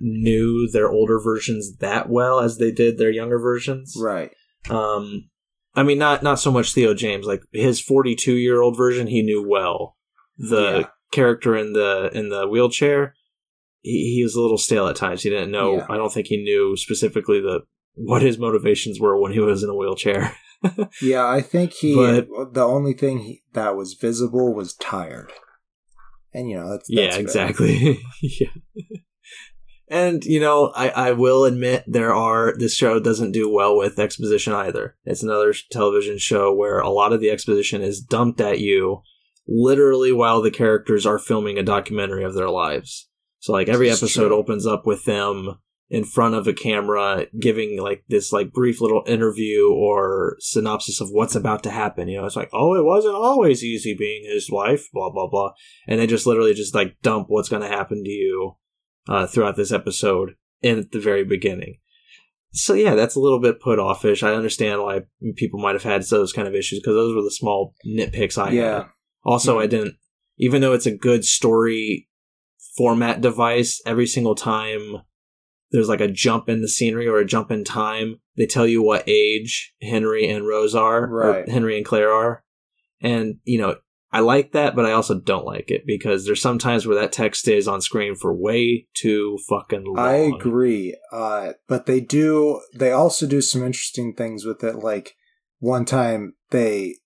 knew 0.00 0.68
their 0.72 0.90
older 0.90 1.20
versions 1.20 1.76
that 1.78 2.08
well 2.08 2.40
as 2.40 2.58
they 2.58 2.70
did 2.72 2.98
their 2.98 3.10
younger 3.10 3.38
versions. 3.38 3.94
right. 4.00 4.30
Um, 4.70 5.28
I 5.74 5.82
mean, 5.82 5.98
not 5.98 6.22
not 6.22 6.38
so 6.38 6.52
much 6.52 6.72
Theo 6.74 6.94
James. 6.94 7.26
Like 7.26 7.42
his 7.50 7.80
forty-two 7.80 8.34
year 8.34 8.60
old 8.60 8.76
version, 8.76 9.06
he 9.06 9.22
knew 9.22 9.42
well. 9.46 9.96
The 10.38 10.78
Yeah. 10.80 10.86
character 11.10 11.56
in 11.56 11.72
the 11.72 12.10
in 12.14 12.28
the 12.28 12.46
wheelchair, 12.46 13.14
he, 13.80 14.14
he 14.16 14.22
was 14.22 14.34
a 14.36 14.40
little 14.40 14.58
stale 14.58 14.86
at 14.86 14.96
times. 14.96 15.22
He 15.22 15.30
didn't 15.30 15.50
know. 15.50 15.78
Yeah. 15.78 15.86
I 15.88 15.96
don't 15.96 16.12
think 16.12 16.26
he 16.28 16.36
knew 16.42 16.76
specifically 16.76 17.40
the 17.40 17.62
what 17.94 18.22
his 18.22 18.38
motivations 18.38 19.00
were 19.00 19.18
when 19.20 19.32
he 19.32 19.40
was 19.40 19.62
in 19.62 19.70
a 19.70 19.74
wheelchair. 19.74 20.34
Yeah, 21.02 21.26
I 21.26 21.40
think 21.40 21.72
he. 21.72 21.96
But- 21.96 22.54
the 22.54 22.62
only 22.62 22.92
thing 22.92 23.18
he, 23.18 23.42
that 23.52 23.74
was 23.74 23.94
visible 23.94 24.54
was 24.54 24.74
tired, 24.74 25.32
and 26.32 26.48
you 26.48 26.56
know 26.56 26.70
that's, 26.70 26.88
that's 26.88 27.16
yeah, 27.16 27.20
exactly. 27.20 28.00
yeah. 28.22 28.46
And 29.88 30.24
you 30.24 30.38
know, 30.38 30.72
I, 30.74 30.88
I 30.90 31.12
will 31.12 31.44
admit 31.44 31.84
there 31.86 32.14
are 32.14 32.54
this 32.56 32.76
show 32.76 33.00
doesn't 33.00 33.32
do 33.32 33.52
well 33.52 33.76
with 33.76 33.98
exposition 33.98 34.52
either. 34.52 34.96
It's 35.04 35.22
another 35.24 35.52
television 35.70 36.16
show 36.16 36.54
where 36.54 36.78
a 36.78 36.88
lot 36.88 37.12
of 37.12 37.20
the 37.20 37.30
exposition 37.30 37.82
is 37.82 38.00
dumped 38.00 38.40
at 38.40 38.60
you 38.60 39.02
literally 39.46 40.12
while 40.12 40.40
the 40.40 40.50
characters 40.50 41.04
are 41.04 41.18
filming 41.18 41.58
a 41.58 41.62
documentary 41.62 42.24
of 42.24 42.34
their 42.34 42.48
lives. 42.48 43.08
So 43.40 43.52
like 43.52 43.68
every 43.68 43.90
episode 43.90 44.32
opens 44.32 44.66
up 44.66 44.86
with 44.86 45.04
them 45.04 45.58
in 45.92 46.04
front 46.04 46.34
of 46.34 46.48
a 46.48 46.54
camera 46.54 47.26
giving 47.38 47.78
like 47.78 48.02
this 48.08 48.32
like 48.32 48.50
brief 48.50 48.80
little 48.80 49.02
interview 49.06 49.70
or 49.70 50.36
synopsis 50.40 51.02
of 51.02 51.10
what's 51.10 51.34
about 51.34 51.62
to 51.62 51.70
happen. 51.70 52.08
You 52.08 52.18
know, 52.18 52.24
it's 52.26 52.34
like, 52.34 52.48
oh, 52.54 52.74
it 52.74 52.82
wasn't 52.84 53.14
always 53.14 53.62
easy 53.62 53.94
being 53.94 54.24
his 54.24 54.50
wife, 54.50 54.88
blah 54.94 55.10
blah 55.10 55.28
blah, 55.28 55.52
and 55.86 56.00
they 56.00 56.06
just 56.06 56.26
literally 56.26 56.54
just 56.54 56.74
like 56.74 56.96
dump 57.02 57.26
what's 57.28 57.50
going 57.50 57.60
to 57.60 57.68
happen 57.68 58.02
to 58.02 58.10
you 58.10 58.56
uh, 59.06 59.26
throughout 59.26 59.56
this 59.56 59.70
episode 59.70 60.30
in 60.62 60.78
at 60.78 60.92
the 60.92 60.98
very 60.98 61.24
beginning. 61.24 61.76
So 62.52 62.72
yeah, 62.72 62.94
that's 62.94 63.14
a 63.14 63.20
little 63.20 63.38
bit 63.40 63.60
put 63.60 63.78
offish. 63.78 64.22
I 64.22 64.32
understand 64.34 64.80
why 64.80 65.02
people 65.36 65.60
might 65.60 65.74
have 65.74 65.82
had 65.82 66.02
those 66.04 66.32
kind 66.32 66.48
of 66.48 66.54
issues 66.54 66.80
because 66.80 66.94
those 66.94 67.14
were 67.14 67.22
the 67.22 67.30
small 67.30 67.74
nitpicks 67.86 68.38
I 68.42 68.50
Yeah. 68.52 68.74
had. 68.78 68.86
Also. 69.24 69.58
I 69.58 69.66
didn't, 69.66 69.96
even 70.38 70.62
though 70.62 70.72
it's 70.72 70.86
a 70.86 70.96
good 70.96 71.24
story 71.26 72.08
format 72.78 73.20
device, 73.20 73.80
every 73.84 74.06
single 74.06 74.34
time 74.34 75.02
there's 75.72 75.88
like 75.88 76.00
a 76.00 76.08
jump 76.08 76.48
in 76.48 76.60
the 76.60 76.68
scenery 76.68 77.08
or 77.08 77.18
a 77.18 77.24
jump 77.26 77.50
in 77.50 77.64
time, 77.64 78.20
they 78.36 78.46
tell 78.46 78.66
you 78.66 78.82
what 78.82 79.04
age 79.08 79.74
Henry 79.82 80.28
and 80.28 80.46
Rose 80.46 80.74
are, 80.74 81.06
Right. 81.08 81.48
or 81.48 81.50
Henry 81.50 81.76
and 81.76 81.84
Claire 81.84 82.12
are. 82.12 82.44
And, 83.00 83.36
you 83.44 83.58
know, 83.58 83.76
I 84.14 84.20
like 84.20 84.52
that, 84.52 84.76
but 84.76 84.84
I 84.84 84.92
also 84.92 85.18
don't 85.18 85.46
like 85.46 85.70
it 85.70 85.84
because 85.86 86.26
there's 86.26 86.42
some 86.42 86.58
times 86.58 86.86
where 86.86 87.00
that 87.00 87.12
text 87.12 87.40
stays 87.40 87.66
on 87.66 87.80
screen 87.80 88.14
for 88.14 88.34
way 88.34 88.86
too 88.92 89.38
fucking 89.48 89.84
long. 89.86 89.98
I 89.98 90.16
agree. 90.16 90.94
Uh, 91.10 91.54
but 91.66 91.86
they 91.86 92.00
do, 92.00 92.60
they 92.74 92.92
also 92.92 93.26
do 93.26 93.40
some 93.40 93.64
interesting 93.64 94.14
things 94.14 94.44
with 94.44 94.62
it. 94.62 94.76
Like 94.76 95.14
one 95.60 95.86
time 95.86 96.34
they, 96.50 96.96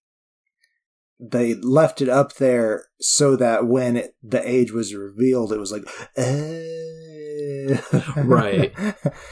they 1.18 1.54
left 1.54 2.02
it 2.02 2.08
up 2.08 2.34
there 2.34 2.86
so 3.00 3.36
that 3.36 3.66
when 3.66 3.96
it, 3.96 4.14
the 4.22 4.46
age 4.48 4.72
was 4.72 4.94
revealed, 4.94 5.52
it 5.52 5.58
was 5.58 5.72
like, 5.72 5.84
eh. 6.16 6.62
Right. 8.16 8.72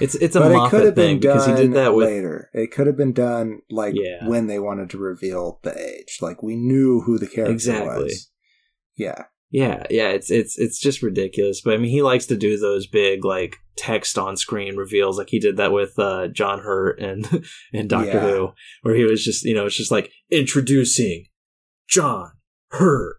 It's 0.00 0.14
it's 0.16 0.34
a 0.34 0.40
but 0.40 0.50
it 0.52 0.54
Moffat 0.54 0.70
could 0.70 0.84
have 0.86 0.94
thing 0.94 1.20
been 1.20 1.20
because 1.20 1.46
done 1.46 1.56
he 1.56 1.62
did 1.62 1.72
that 1.74 1.94
with 1.94 2.06
later. 2.08 2.50
It 2.52 2.72
could 2.72 2.86
have 2.86 2.96
been 2.96 3.12
done 3.12 3.60
like 3.70 3.94
Yeah. 3.96 4.26
when 4.26 4.46
they 4.48 4.58
wanted 4.58 4.90
to 4.90 4.98
reveal 4.98 5.60
the 5.62 5.76
age. 5.78 6.18
Like 6.20 6.42
we 6.42 6.56
knew 6.56 7.00
who 7.02 7.18
the 7.18 7.26
character 7.28 7.52
Exactly. 7.52 8.04
was. 8.04 8.30
Yeah. 8.96 9.24
Yeah, 9.50 9.84
yeah, 9.88 10.08
it's 10.08 10.32
it's 10.32 10.58
it's 10.58 10.80
just 10.80 11.00
ridiculous. 11.00 11.60
But 11.64 11.74
I 11.74 11.76
mean, 11.76 11.90
he 11.92 12.02
likes 12.02 12.26
to 12.26 12.36
do 12.36 12.58
those 12.58 12.88
big 12.88 13.24
like 13.24 13.58
text 13.76 14.18
on 14.18 14.36
screen 14.36 14.74
reveals, 14.76 15.16
like 15.16 15.28
he 15.28 15.38
did 15.38 15.58
that 15.58 15.70
with 15.70 15.96
uh, 15.96 16.26
John 16.26 16.58
Hurt 16.58 16.98
and 16.98 17.46
and 17.72 17.88
Doctor 17.88 18.08
Yeah. 18.14 18.20
Who, 18.30 18.52
where 18.82 18.96
he 18.96 19.04
was 19.04 19.22
just 19.22 19.44
you 19.44 19.54
know 19.54 19.66
it's 19.66 19.76
just 19.76 19.92
like 19.92 20.10
introducing 20.28 21.26
John 21.88 22.32
Hurt 22.70 23.16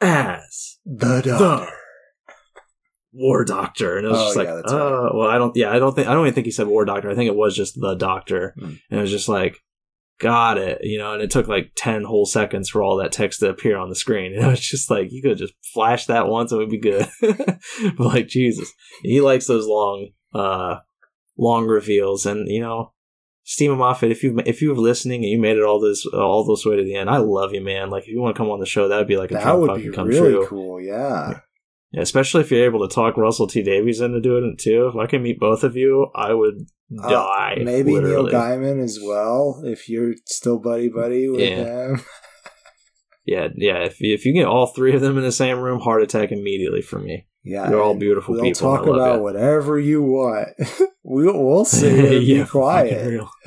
as 0.00 0.78
The 0.84 1.20
the 1.22 1.38
doctor. 1.38 1.72
War 3.12 3.44
Doctor, 3.44 3.96
and 3.96 4.06
it 4.06 4.10
was 4.10 4.18
Oh, 4.18 4.24
just 4.26 4.36
like, 4.36 4.46
yeah, 4.48 4.60
oh, 4.66 5.10
well, 5.14 5.28
I 5.28 5.38
don't, 5.38 5.56
yeah, 5.56 5.72
I 5.72 5.78
don't 5.78 5.94
think 5.94 6.06
I 6.08 6.12
don't 6.14 6.24
even 6.26 6.34
think 6.34 6.44
he 6.46 6.50
said 6.52 6.66
War 6.68 6.84
Doctor. 6.84 7.10
I 7.10 7.14
think 7.14 7.28
it 7.28 7.34
was 7.36 7.56
just 7.56 7.80
the 7.80 7.94
Doctor, 7.94 8.54
Hmm. 8.58 8.64
and 8.90 8.98
it 8.98 9.00
was 9.00 9.10
just 9.10 9.28
like. 9.28 9.56
Got 10.20 10.58
it, 10.58 10.80
you 10.82 10.98
know, 10.98 11.12
and 11.12 11.22
it 11.22 11.30
took 11.30 11.46
like 11.46 11.70
ten 11.76 12.02
whole 12.02 12.26
seconds 12.26 12.68
for 12.68 12.82
all 12.82 12.96
that 12.96 13.12
text 13.12 13.38
to 13.38 13.50
appear 13.50 13.76
on 13.78 13.88
the 13.88 13.94
screen. 13.94 14.32
And 14.36 14.44
it 14.46 14.48
was 14.48 14.58
just 14.58 14.90
like 14.90 15.12
you 15.12 15.22
could 15.22 15.38
just 15.38 15.54
flash 15.72 16.06
that 16.06 16.26
once 16.26 16.50
and 16.50 16.60
it 16.60 16.64
would 16.64 16.70
be 16.72 16.80
good. 16.80 17.08
but 17.96 18.04
like 18.04 18.26
Jesus, 18.26 18.72
he 19.04 19.20
likes 19.20 19.46
those 19.46 19.64
long, 19.68 20.08
uh, 20.34 20.78
long 21.38 21.66
reveals. 21.66 22.26
And 22.26 22.48
you 22.48 22.60
know, 22.60 22.94
Steven 23.50 23.78
Moffat, 23.78 24.10
if 24.10 24.22
you 24.22 24.38
if 24.44 24.60
you 24.60 24.68
were 24.68 24.76
listening 24.76 25.22
and 25.22 25.30
you 25.32 25.38
made 25.38 25.56
it 25.56 25.62
all 25.64 25.80
this 25.80 26.04
all 26.06 26.44
this 26.44 26.66
way 26.66 26.76
to 26.76 26.84
the 26.84 26.94
end, 26.94 27.08
I 27.08 27.16
love 27.16 27.54
you, 27.54 27.62
man. 27.62 27.88
Like 27.88 28.02
if 28.02 28.08
you 28.10 28.20
want 28.20 28.36
to 28.36 28.38
come 28.38 28.50
on 28.50 28.60
the 28.60 28.66
show, 28.66 28.88
that 28.88 28.98
would 28.98 29.08
be 29.08 29.16
like 29.16 29.30
a 29.30 29.34
That 29.34 29.44
dream 29.44 29.60
would 29.60 29.68
fucking 29.70 29.90
be 29.90 29.96
come 29.96 30.06
really 30.08 30.20
true. 30.32 30.46
cool. 30.46 30.80
Yeah. 30.82 31.40
Yeah, 31.90 32.02
especially 32.02 32.42
if 32.42 32.50
you're 32.50 32.66
able 32.66 32.86
to 32.86 32.94
talk 32.94 33.16
Russell 33.16 33.46
T 33.46 33.62
Davies 33.62 34.02
into 34.02 34.20
doing 34.20 34.52
it 34.52 34.62
too. 34.62 34.88
If 34.88 34.96
I 34.96 35.06
can 35.06 35.22
meet 35.22 35.40
both 35.40 35.64
of 35.64 35.76
you, 35.76 36.08
I 36.14 36.34
would 36.34 36.56
Uh, 37.02 37.08
die. 37.08 37.58
Maybe 37.64 37.92
literally. 37.92 38.30
Neil 38.32 38.38
Gaiman 38.40 38.84
as 38.84 38.98
well, 39.02 39.62
if 39.64 39.88
you're 39.88 40.12
still 40.26 40.58
buddy 40.58 40.90
buddy 40.90 41.30
with 41.30 41.40
Yeah. 41.40 41.56
him. 41.92 42.00
Yeah, 43.24 43.48
yeah. 43.56 43.84
If 43.84 44.00
you, 44.00 44.14
if 44.14 44.24
you 44.24 44.32
get 44.32 44.46
all 44.46 44.66
three 44.68 44.94
of 44.94 45.02
them 45.02 45.18
in 45.18 45.22
the 45.22 45.30
same 45.32 45.58
room, 45.58 45.80
heart 45.80 46.02
attack 46.02 46.32
immediately 46.32 46.80
for 46.80 46.98
me. 46.98 47.26
Yeah, 47.44 47.68
They're 47.70 47.80
all 47.80 47.94
beautiful 47.94 48.34
we'll 48.34 48.42
people, 48.42 48.60
talk 48.76 48.86
and 48.86 48.90
I 48.90 48.98
love 48.98 49.06
about 49.06 49.18
it. 49.18 49.22
whatever 49.22 49.78
you 49.78 50.02
want. 50.02 50.48
we'll 51.02 51.42
we'll 51.44 51.64
say 51.64 52.18
Yeah, 52.20 52.42
be 52.42 52.48
quiet. 52.48 53.20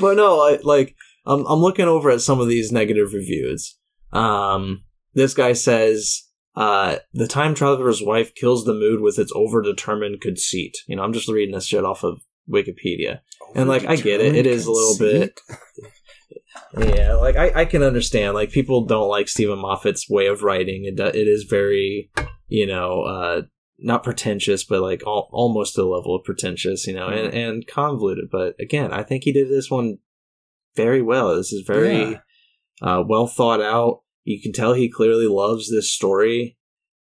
but 0.00 0.14
no, 0.16 0.40
I, 0.40 0.58
like 0.62 0.94
I'm 1.26 1.46
I'm 1.46 1.60
looking 1.60 1.86
over 1.86 2.10
at 2.10 2.20
some 2.20 2.40
of 2.40 2.48
these 2.48 2.72
negative 2.72 3.12
reviews. 3.12 3.76
Um, 4.12 4.84
this 5.14 5.34
guy 5.34 5.52
says 5.54 6.22
uh, 6.56 6.96
the 7.14 7.26
time 7.28 7.54
traveler's 7.54 8.02
wife 8.02 8.34
kills 8.34 8.64
the 8.64 8.74
mood 8.74 9.00
with 9.00 9.18
its 9.18 9.32
overdetermined 9.32 10.20
conceit. 10.20 10.74
You 10.86 10.96
know, 10.96 11.02
I'm 11.02 11.12
just 11.12 11.28
reading 11.28 11.54
this 11.54 11.66
shit 11.66 11.84
off 11.84 12.04
of 12.04 12.20
Wikipedia. 12.50 13.20
And, 13.54 13.68
like, 13.68 13.84
I 13.86 13.96
get 13.96 14.20
it. 14.20 14.34
It 14.34 14.46
is 14.46 14.66
a 14.66 14.72
little 14.72 14.96
bit- 14.98 15.38
Yeah, 16.78 17.14
like 17.14 17.36
I, 17.36 17.62
I 17.62 17.64
can 17.64 17.82
understand. 17.82 18.34
Like 18.34 18.50
people 18.50 18.86
don't 18.86 19.08
like 19.08 19.28
Steven 19.28 19.58
Moffat's 19.58 20.08
way 20.08 20.26
of 20.26 20.42
writing. 20.42 20.84
It 20.84 20.98
it 21.00 21.28
is 21.28 21.44
very, 21.44 22.10
you 22.48 22.66
know, 22.66 23.02
uh, 23.02 23.42
not 23.78 24.04
pretentious, 24.04 24.64
but 24.64 24.80
like 24.80 25.02
al- 25.06 25.28
almost 25.32 25.74
to 25.74 25.82
the 25.82 25.86
level 25.86 26.14
of 26.16 26.24
pretentious, 26.24 26.86
you 26.86 26.94
know, 26.94 27.08
and 27.08 27.32
and 27.34 27.66
convoluted. 27.66 28.26
But 28.30 28.54
again, 28.60 28.92
I 28.92 29.02
think 29.02 29.24
he 29.24 29.32
did 29.32 29.50
this 29.50 29.70
one 29.70 29.98
very 30.74 31.02
well. 31.02 31.36
This 31.36 31.52
is 31.52 31.64
very 31.66 32.18
uh, 32.80 33.02
well 33.06 33.26
thought 33.26 33.60
out. 33.60 34.00
You 34.24 34.40
can 34.40 34.52
tell 34.52 34.72
he 34.72 34.88
clearly 34.88 35.26
loves 35.26 35.70
this 35.70 35.92
story, 35.92 36.56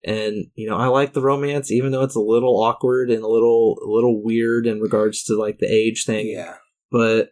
and 0.03 0.45
you 0.53 0.69
know 0.69 0.77
I 0.77 0.87
like 0.87 1.13
the 1.13 1.21
romance, 1.21 1.71
even 1.71 1.91
though 1.91 2.03
it's 2.03 2.15
a 2.15 2.19
little 2.19 2.61
awkward 2.61 3.09
and 3.09 3.23
a 3.23 3.27
little 3.27 3.77
a 3.83 3.89
little 3.89 4.21
weird 4.23 4.67
in 4.67 4.79
regards 4.79 5.23
to 5.23 5.35
like 5.39 5.57
the 5.59 5.71
age 5.71 6.03
thing 6.05 6.27
Yeah. 6.27 6.55
but 6.91 7.29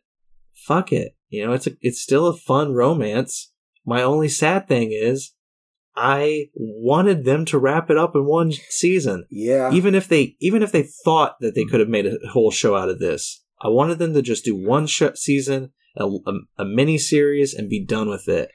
fuck 0.65 0.91
it. 0.93 1.15
You 1.33 1.47
know, 1.47 1.53
it's 1.53 1.65
a, 1.65 1.71
it's 1.81 1.99
still 1.99 2.27
a 2.27 2.37
fun 2.37 2.73
romance. 2.73 3.51
My 3.85 4.03
only 4.03 4.29
sad 4.29 4.67
thing 4.67 4.91
is 4.91 5.33
I 5.95 6.49
wanted 6.53 7.25
them 7.25 7.43
to 7.45 7.57
wrap 7.57 7.89
it 7.89 7.97
up 7.97 8.15
in 8.15 8.25
one 8.25 8.51
season. 8.69 9.25
Yeah. 9.31 9.71
Even 9.71 9.95
if 9.95 10.07
they 10.07 10.35
even 10.39 10.61
if 10.61 10.71
they 10.71 10.83
thought 10.83 11.37
that 11.39 11.55
they 11.55 11.63
hmm. 11.63 11.69
could 11.69 11.79
have 11.79 11.89
made 11.89 12.05
a 12.05 12.17
whole 12.31 12.51
show 12.51 12.75
out 12.75 12.89
of 12.89 12.99
this. 12.99 13.43
I 13.59 13.69
wanted 13.69 13.97
them 13.97 14.13
to 14.13 14.21
just 14.21 14.45
do 14.45 14.55
one 14.55 14.85
sh- 14.85 15.03
season, 15.15 15.71
a, 15.97 16.05
a, 16.05 16.33
a 16.59 16.65
mini 16.65 16.99
series 16.99 17.55
and 17.55 17.67
be 17.67 17.83
done 17.83 18.09
with 18.09 18.27
it. 18.27 18.51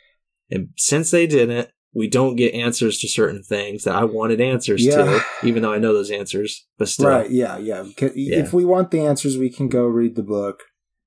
And 0.49 0.69
since 0.77 1.11
they 1.11 1.27
didn't, 1.27 1.71
we 1.93 2.09
don't 2.09 2.37
get 2.37 2.55
answers 2.55 3.01
to 3.01 3.09
certain 3.09 3.43
things 3.43 3.85
that 3.85 3.97
I 3.97 4.05
wanted 4.05 4.41
answers 4.41 4.85
Yeah. 4.85 4.97
to, 4.97 5.25
even 5.43 5.63
though 5.63 5.73
I 5.73 5.79
know 5.79 5.95
those 5.95 6.13
answers. 6.13 6.65
But 6.79 6.89
still, 6.89 7.09
Right. 7.09 7.31
Yeah. 7.31 7.59
Yeah. 7.59 7.87
If 7.97 8.53
we 8.53 8.65
want 8.65 8.93
the 8.93 9.01
answers, 9.01 9.37
we 9.37 9.51
can 9.51 9.69
go 9.69 9.85
read 9.85 10.15
the 10.15 10.23
book 10.23 10.63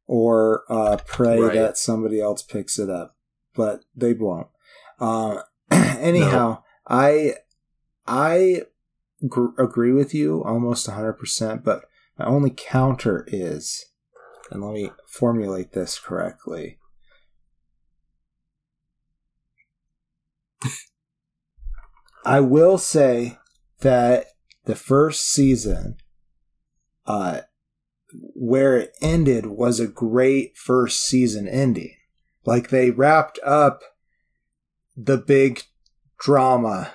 or 0.08 0.64
uh, 0.70 0.98
pray 1.06 1.40
Right. 1.42 1.54
that 1.54 1.78
somebody 1.78 2.20
else 2.20 2.42
picks 2.44 2.78
it 2.80 2.90
up, 2.90 3.16
but 3.56 3.84
they 3.96 4.14
won't. 4.14 4.48
Uh, 5.00 5.42
anyhow, 5.72 6.64
I 6.88 7.36
I 8.06 8.64
gr- 9.28 9.60
agree 9.62 9.92
with 9.92 10.14
you 10.14 10.44
almost 10.44 10.88
100%, 10.88 11.64
but 11.64 11.86
my 12.18 12.26
only 12.26 12.52
counter 12.56 13.26
is, 13.28 13.86
and 14.50 14.64
let 14.64 14.74
me 14.74 14.92
formulate 15.08 15.72
this 15.74 15.98
correctly. 16.00 16.78
I 22.26 22.40
will 22.40 22.78
say 22.78 23.38
that 23.80 24.28
the 24.66 24.76
first 24.76 25.26
season, 25.28 25.98
uh, 27.06 27.42
where 28.14 28.78
it 28.78 28.94
ended 29.02 29.46
was 29.48 29.80
a 29.80 29.88
great 29.88 30.58
first 30.58 31.02
season 31.04 31.48
ending. 31.48 31.96
Like 32.46 32.70
they 32.70 32.92
wrapped 32.92 33.40
up 33.46 33.82
the 34.98 35.18
big 35.18 35.64
drama 36.20 36.94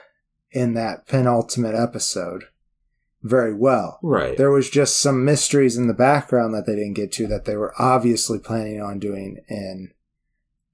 in 0.53 0.75
that 0.75 1.07
penultimate 1.07 1.75
episode 1.75 2.45
very 3.23 3.55
well. 3.55 3.99
right. 4.03 4.37
There 4.37 4.51
was 4.53 4.71
just 4.71 4.99
some 5.01 5.25
mysteries 5.25 5.77
in 5.77 5.89
the 5.89 5.95
background 5.95 6.55
that 6.55 6.65
they 6.67 6.77
didn't 6.77 6.95
get 6.95 7.11
to 7.13 7.27
that 7.27 7.45
they 7.45 7.57
were 7.57 7.75
obviously 7.79 8.39
planning 8.39 8.81
on 8.81 8.99
doing 9.01 9.39
in 9.49 9.91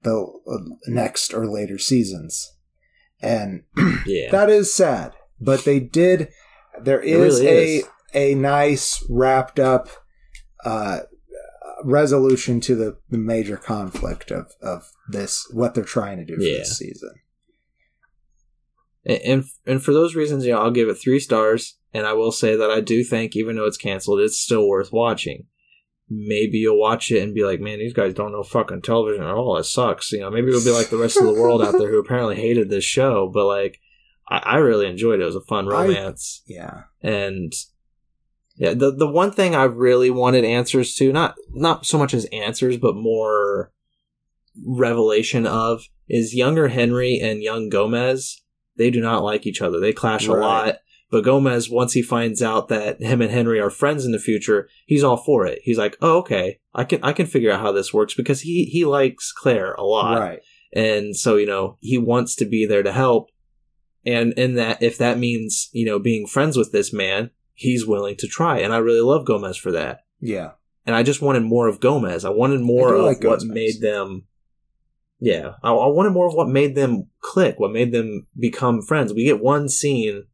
the 0.03 0.23
uh, 0.47 0.75
next 0.87 1.33
or 1.33 1.47
later 1.47 1.77
seasons. 1.79 2.53
And 3.21 3.63
Yeah. 4.05 4.29
that 4.31 4.49
is 4.49 4.73
sad, 4.73 5.13
but 5.39 5.63
they 5.65 5.79
did. 5.79 6.29
There 6.79 6.99
is 6.99 7.39
really 7.39 7.47
a 7.47 7.77
is. 7.79 7.85
a 8.13 8.35
nice 8.35 9.03
wrapped 9.09 9.59
up 9.59 9.89
uh, 10.65 10.99
resolution 11.83 12.59
to 12.61 12.75
the, 12.75 12.97
the 13.09 13.17
major 13.17 13.57
conflict 13.57 14.31
of 14.31 14.51
of 14.61 14.89
this 15.09 15.47
what 15.51 15.73
they're 15.75 15.83
trying 15.83 16.17
to 16.17 16.25
do 16.25 16.35
for 16.35 16.41
Yeah. 16.41 16.59
this 16.59 16.77
season. 16.77 17.11
And, 19.05 19.19
and 19.21 19.43
and 19.65 19.83
for 19.83 19.93
those 19.93 20.15
reasons, 20.15 20.45
you 20.45 20.53
know, 20.53 20.59
I'll 20.61 20.71
give 20.71 20.89
it 20.89 20.95
three 20.95 21.19
stars. 21.19 21.77
And 21.93 22.07
I 22.07 22.13
will 22.13 22.31
say 22.31 22.55
that 22.55 22.71
I 22.71 22.79
do 22.81 23.03
think, 23.03 23.35
even 23.35 23.55
though 23.55 23.65
it's 23.65 23.77
canceled, 23.77 24.19
it's 24.19 24.39
still 24.39 24.67
worth 24.67 24.91
watching. 24.91 25.45
Maybe 26.09 26.57
you'll 26.57 26.79
watch 26.79 27.11
it 27.11 27.21
and 27.21 27.33
be 27.35 27.43
like, 27.45 27.59
"Man, 27.59 27.79
these 27.79 27.93
guys 27.93 28.13
don't 28.13 28.31
know 28.31 28.43
fucking 28.43 28.81
television 28.81 29.23
at 29.23 29.29
all. 29.33 29.57
It 29.57 29.63
sucks." 29.65 30.11
You 30.11 30.21
know, 30.21 30.31
maybe 30.31 30.47
it'll 30.49 30.63
be 30.63 30.71
like 30.71 30.89
the 30.89 30.97
rest 30.97 31.17
of 31.17 31.25
the 31.25 31.33
world 31.33 31.61
out 31.61 31.73
there 31.77 31.89
who 31.89 31.99
apparently 31.99 32.35
hated 32.35 32.69
this 32.69 32.83
show. 32.83 33.29
But 33.33 33.45
like, 33.45 33.79
I, 34.29 34.37
I 34.37 34.57
really 34.57 34.87
enjoyed 34.87 35.19
it. 35.19 35.23
It 35.23 35.25
was 35.25 35.35
a 35.35 35.41
fun 35.41 35.67
I- 35.71 35.71
romance, 35.85 36.43
Yeah. 36.47 36.83
and 37.01 37.53
yeah, 38.55 38.73
the 38.73 38.91
the 38.91 39.07
one 39.07 39.31
thing 39.31 39.55
I 39.55 39.63
really 39.63 40.09
wanted 40.09 40.45
answers 40.45 40.95
to 40.95 41.11
not 41.11 41.35
not 41.51 41.85
so 41.85 41.97
much 41.97 42.13
as 42.13 42.25
answers, 42.25 42.77
but 42.77 42.95
more 42.95 43.71
revelation 44.65 45.45
of 45.47 45.83
is 46.07 46.35
younger 46.35 46.67
Henry 46.67 47.19
and 47.21 47.41
young 47.41 47.69
Gomez. 47.69 48.41
They 48.77 48.89
do 48.89 49.01
not 49.01 49.23
like 49.23 49.45
each 49.45 49.61
other. 49.61 49.79
They 49.79 49.93
clash 49.93 50.27
a 50.27 50.33
lot. 50.33 50.75
But 51.11 51.23
Gomez, 51.23 51.69
once 51.69 51.93
he 51.93 52.01
finds 52.01 52.41
out 52.41 52.69
that 52.69 52.99
him 52.99 53.21
and 53.21 53.29
Henry 53.29 53.59
are 53.59 53.69
friends 53.69 54.03
in 54.03 54.11
the 54.11 54.19
future, 54.19 54.67
he's 54.87 55.03
all 55.03 55.17
for 55.17 55.45
it. 55.45 55.59
He's 55.63 55.77
like, 55.77 55.95
"Oh, 56.01 56.17
okay, 56.19 56.59
I 56.73 56.85
can 56.85 57.03
I 57.03 57.13
can 57.13 57.27
figure 57.27 57.51
out 57.51 57.59
how 57.59 57.71
this 57.71 57.93
works 57.93 58.15
because 58.15 58.41
he 58.41 58.65
he 58.65 58.83
likes 58.83 59.31
Claire 59.31 59.73
a 59.73 59.83
lot, 59.83 60.19
Right. 60.19 60.39
and 60.73 61.15
so 61.15 61.35
you 61.35 61.45
know 61.45 61.77
he 61.81 61.99
wants 61.99 62.35
to 62.37 62.45
be 62.45 62.65
there 62.65 62.81
to 62.81 62.91
help. 62.91 63.29
And 64.05 64.33
in 64.33 64.55
that, 64.55 64.81
if 64.81 64.97
that 64.97 65.19
means 65.19 65.69
you 65.71 65.85
know 65.85 65.99
being 65.99 66.25
friends 66.25 66.57
with 66.57 66.71
this 66.71 66.91
man, 66.91 67.29
he's 67.53 67.85
willing 67.85 68.15
to 68.17 68.27
try. 68.27 68.59
And 68.59 68.73
I 68.73 68.77
really 68.77 69.01
love 69.01 69.25
Gomez 69.25 69.57
for 69.57 69.71
that. 69.71 70.01
Yeah. 70.19 70.51
And 70.85 70.95
I 70.95 71.03
just 71.03 71.21
wanted 71.21 71.43
more 71.43 71.67
of 71.67 71.79
Gomez. 71.79 72.25
I 72.25 72.29
wanted 72.29 72.61
more 72.61 72.95
I 72.95 72.99
of 72.99 73.05
like 73.05 73.23
what 73.23 73.39
Gomez. 73.39 73.45
made 73.45 73.81
them. 73.81 74.23
Yeah, 75.19 75.53
I, 75.63 75.71
I 75.71 75.87
wanted 75.87 76.09
more 76.09 76.27
of 76.27 76.33
what 76.33 76.49
made 76.49 76.75
them 76.75 77.07
click, 77.21 77.57
what 77.57 77.71
made 77.71 77.93
them 77.93 78.27
become 78.37 78.81
friends. 78.81 79.13
We 79.13 79.23
get 79.23 79.41
one 79.41 79.69
scene 79.69 80.25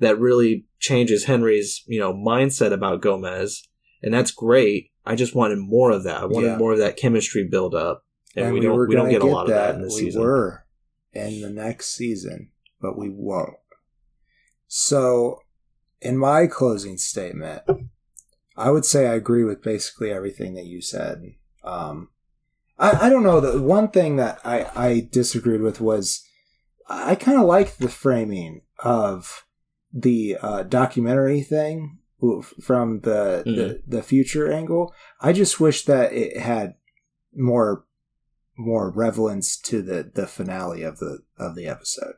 that 0.00 0.18
really 0.18 0.66
changes 0.78 1.24
Henry's, 1.24 1.82
you 1.86 1.98
know, 1.98 2.12
mindset 2.12 2.70
about 2.70 3.00
Gomez, 3.00 3.62
and 4.02 4.12
that's 4.12 4.30
great. 4.32 4.90
I 5.06 5.14
just 5.14 5.34
wanted 5.34 5.58
more 5.60 5.90
of 5.92 6.04
that. 6.04 6.20
I 6.20 6.26
wanted 6.26 6.48
Yeah. 6.48 6.56
more 6.58 6.72
of 6.74 6.78
that 6.80 6.98
chemistry 6.98 7.48
build 7.50 7.74
up, 7.74 8.04
and, 8.36 8.52
we, 8.52 8.60
we 8.60 8.66
don't 8.66 8.86
we 8.88 8.94
don't 8.94 9.04
gonna 9.06 9.12
get 9.18 9.22
a 9.22 9.26
lot 9.26 9.44
of 9.44 9.54
that 9.54 9.76
in 9.76 9.80
this 9.82 9.94
we 9.94 10.00
season. 10.02 10.20
were 10.20 10.66
in 11.14 11.40
the 11.40 11.48
next 11.48 11.94
season, 11.96 12.50
but 12.82 12.98
we 12.98 13.08
won't. 13.08 13.54
So, 14.68 15.38
in 16.04 16.18
my 16.18 16.46
closing 16.46 16.98
statement, 16.98 17.62
I 18.56 18.70
would 18.70 18.84
say 18.84 19.06
I 19.06 19.14
agree 19.14 19.42
with 19.42 19.62
basically 19.62 20.10
everything 20.12 20.54
that 20.54 20.66
you 20.66 20.80
said. 20.80 21.34
Um, 21.64 22.10
I, 22.78 23.06
I 23.06 23.08
don't 23.08 23.22
know. 23.22 23.40
The 23.40 23.60
one 23.60 23.88
thing 23.88 24.16
that 24.16 24.40
I, 24.44 24.70
I 24.76 25.08
disagreed 25.10 25.62
with 25.62 25.80
was 25.80 26.24
I 26.88 27.14
kind 27.14 27.38
of 27.38 27.46
liked 27.46 27.78
the 27.78 27.88
framing 27.88 28.62
of 28.80 29.46
the 29.92 30.36
uh, 30.40 30.62
documentary 30.64 31.40
thing 31.40 31.98
from 32.60 33.00
the, 33.00 33.42
the 33.44 33.82
the 33.86 34.02
future 34.02 34.50
angle. 34.50 34.94
I 35.20 35.32
just 35.32 35.60
wish 35.60 35.84
that 35.84 36.12
it 36.12 36.38
had 36.38 36.74
more 37.34 37.84
more 38.56 38.90
relevance 38.90 39.56
to 39.58 39.82
the 39.82 40.10
the 40.14 40.26
finale 40.26 40.82
of 40.82 40.98
the 40.98 41.20
of 41.38 41.54
the 41.54 41.66
episode. 41.66 42.14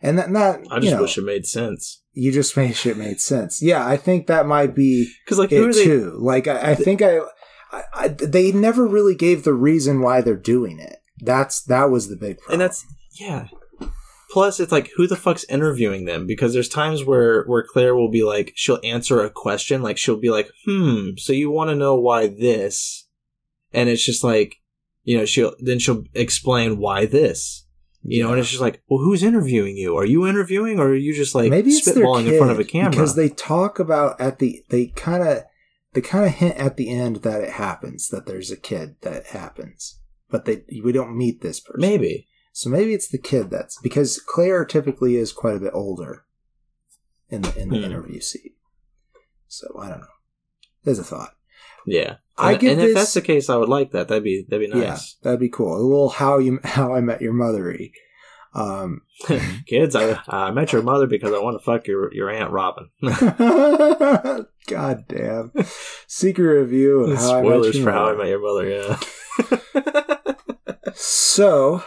And 0.00 0.18
that 0.18 0.30
not 0.30 0.60
I 0.70 0.78
just 0.78 0.92
know, 0.92 1.02
wish 1.02 1.18
it 1.18 1.24
made 1.24 1.46
sense 1.46 2.02
you 2.18 2.32
just 2.32 2.56
made 2.56 2.74
shit 2.74 2.96
made 2.96 3.20
sense. 3.20 3.62
Yeah, 3.62 3.86
I 3.86 3.96
think 3.96 4.26
that 4.26 4.46
might 4.46 4.74
be 4.74 5.10
because, 5.24 5.38
like, 5.38 5.50
who 5.50 5.68
it 5.68 5.74
too. 5.74 6.16
Like 6.18 6.48
I, 6.48 6.72
I 6.72 6.74
think 6.74 7.00
I, 7.00 7.20
I, 7.70 7.82
I, 7.94 8.08
they 8.08 8.50
never 8.52 8.86
really 8.86 9.14
gave 9.14 9.44
the 9.44 9.54
reason 9.54 10.00
why 10.00 10.20
they're 10.20 10.36
doing 10.36 10.78
it. 10.80 10.96
That's 11.20 11.62
that 11.64 11.90
was 11.90 12.08
the 12.08 12.16
big 12.16 12.38
problem. 12.38 12.54
and 12.54 12.60
that's 12.60 12.84
yeah 13.18 13.48
plus 14.30 14.60
it's 14.60 14.70
like 14.70 14.90
who 14.96 15.06
the 15.06 15.16
fuck's 15.16 15.44
interviewing 15.44 16.04
them 16.04 16.26
because 16.26 16.52
there's 16.52 16.68
times 16.68 17.04
where 17.04 17.44
where 17.46 17.64
claire 17.64 17.94
will 17.94 18.10
be 18.10 18.22
like 18.22 18.52
she'll 18.54 18.78
answer 18.84 19.20
a 19.20 19.30
question 19.30 19.82
like 19.82 19.98
she'll 19.98 20.20
be 20.20 20.30
like 20.30 20.48
hmm 20.64 21.10
so 21.16 21.32
you 21.32 21.50
want 21.50 21.70
to 21.70 21.74
know 21.74 21.94
why 21.96 22.26
this 22.28 23.08
and 23.72 23.88
it's 23.88 24.04
just 24.04 24.22
like 24.22 24.56
you 25.02 25.16
know 25.16 25.24
she'll 25.24 25.54
then 25.58 25.78
she'll 25.78 26.04
explain 26.14 26.78
why 26.78 27.06
this 27.06 27.66
you 28.02 28.22
know 28.22 28.30
and 28.30 28.38
it's 28.40 28.48
just 28.50 28.60
like 28.60 28.82
well 28.88 29.02
who's 29.02 29.22
interviewing 29.22 29.76
you 29.76 29.96
are 29.96 30.06
you 30.06 30.26
interviewing 30.26 30.78
or 30.78 30.88
are 30.88 30.94
you 30.94 31.14
just 31.14 31.34
like 31.34 31.50
maybe 31.50 31.70
it's 31.70 31.88
spitballing 31.88 32.26
in 32.30 32.38
front 32.38 32.52
of 32.52 32.58
a 32.58 32.64
camera 32.64 32.90
because 32.90 33.16
they 33.16 33.28
talk 33.28 33.78
about 33.78 34.20
at 34.20 34.38
the 34.38 34.64
they 34.70 34.86
kind 34.86 35.22
of 35.22 35.42
they 35.94 36.00
kind 36.00 36.24
of 36.26 36.32
hint 36.32 36.56
at 36.56 36.76
the 36.76 36.90
end 36.90 37.16
that 37.16 37.40
it 37.42 37.50
happens 37.50 38.08
that 38.10 38.26
there's 38.26 38.50
a 38.50 38.56
kid 38.56 38.96
that 39.00 39.26
happens, 39.28 39.98
but 40.30 40.44
they 40.44 40.62
we 40.84 40.92
don't 40.92 41.16
meet 41.16 41.40
this 41.40 41.60
person. 41.60 41.80
maybe 41.80 42.28
So 42.52 42.68
maybe 42.70 42.92
it's 42.92 43.08
the 43.08 43.18
kid 43.18 43.50
that's 43.50 43.80
because 43.80 44.20
Claire 44.20 44.64
typically 44.64 45.16
is 45.16 45.32
quite 45.32 45.56
a 45.56 45.60
bit 45.60 45.72
older 45.74 46.24
in 47.30 47.40
the 47.42 47.58
in 47.58 47.70
the 47.70 47.78
Hmm. 47.78 47.84
interview 47.84 48.20
seat. 48.20 48.52
So 49.46 49.66
I 49.78 49.88
don't 49.88 50.00
know. 50.00 50.06
There's 50.84 50.98
a 50.98 51.04
thought. 51.04 51.34
Yeah 51.90 52.16
I 52.36 52.52
and, 52.52 52.60
give 52.60 52.78
and 52.78 52.80
if 52.88 52.94
that's 52.94 53.14
the 53.14 53.20
case 53.20 53.50
i 53.50 53.56
would 53.56 53.68
like 53.68 53.90
that 53.92 54.08
that'd 54.08 54.22
be 54.24 54.44
that'd 54.48 54.70
be 54.70 54.78
Yeah, 54.78 54.90
nice 54.90 55.16
that'd 55.22 55.40
be 55.40 55.48
cool. 55.48 55.76
A 55.76 55.82
little 55.82 56.08
how 56.08 56.38
you 56.38 56.60
how 56.64 56.94
I 56.94 57.00
met 57.00 57.20
your 57.20 57.32
mothery. 57.34 57.92
Um, 58.54 59.02
kids 59.66 59.94
I, 59.94 60.18
I 60.28 60.50
met 60.52 60.72
your 60.72 60.82
mother 60.82 61.06
because 61.06 61.32
i 61.32 61.38
want 61.38 61.58
to 61.58 61.64
fuck 61.64 61.86
your 61.86 62.12
your 62.14 62.30
aunt 62.30 62.50
robin 62.50 62.88
God 64.68 65.04
damn. 65.08 65.52
Secret 66.06 66.60
review 66.60 67.00
of 67.04 67.18
how 67.18 67.34
I 67.38 67.42
met 67.42 67.48
Spoilers 67.48 67.74
your 67.76 67.84
for 67.84 67.92
How 67.92 68.04
I 68.06 68.12
mother. 68.12 68.18
Met 68.18 68.28
Your 68.28 68.40
Mother, 68.40 68.68
yeah. 68.68 68.98
So, 70.94 71.82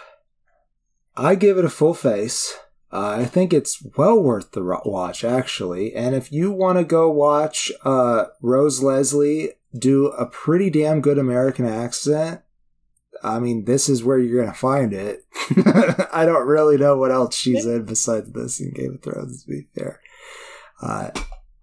I 1.15 1.35
give 1.35 1.57
it 1.57 1.65
a 1.65 1.69
full 1.69 1.93
face. 1.93 2.57
Uh, 2.91 3.17
I 3.19 3.25
think 3.25 3.53
it's 3.53 3.83
well 3.97 4.21
worth 4.21 4.51
the 4.51 4.63
watch, 4.85 5.23
actually. 5.23 5.93
And 5.93 6.15
if 6.15 6.31
you 6.31 6.51
want 6.51 6.77
to 6.77 6.83
go 6.83 7.09
watch 7.11 7.71
uh, 7.83 8.25
Rose 8.41 8.81
Leslie 8.81 9.51
do 9.77 10.07
a 10.07 10.25
pretty 10.25 10.69
damn 10.69 11.01
good 11.01 11.17
American 11.17 11.65
accent, 11.65 12.41
I 13.23 13.39
mean, 13.39 13.65
this 13.65 13.87
is 13.87 14.03
where 14.03 14.17
you're 14.17 14.41
going 14.41 14.53
to 14.53 14.59
find 14.59 14.93
it. 14.93 15.21
I 16.11 16.25
don't 16.25 16.47
really 16.47 16.77
know 16.77 16.97
what 16.97 17.11
else 17.11 17.35
she's 17.35 17.65
in 17.65 17.85
besides 17.85 18.31
this 18.31 18.59
in 18.59 18.71
Game 18.71 18.95
of 18.95 19.03
Thrones, 19.03 19.43
to 19.43 19.49
be 19.49 19.67
fair. 19.75 19.99
Uh, 20.81 21.11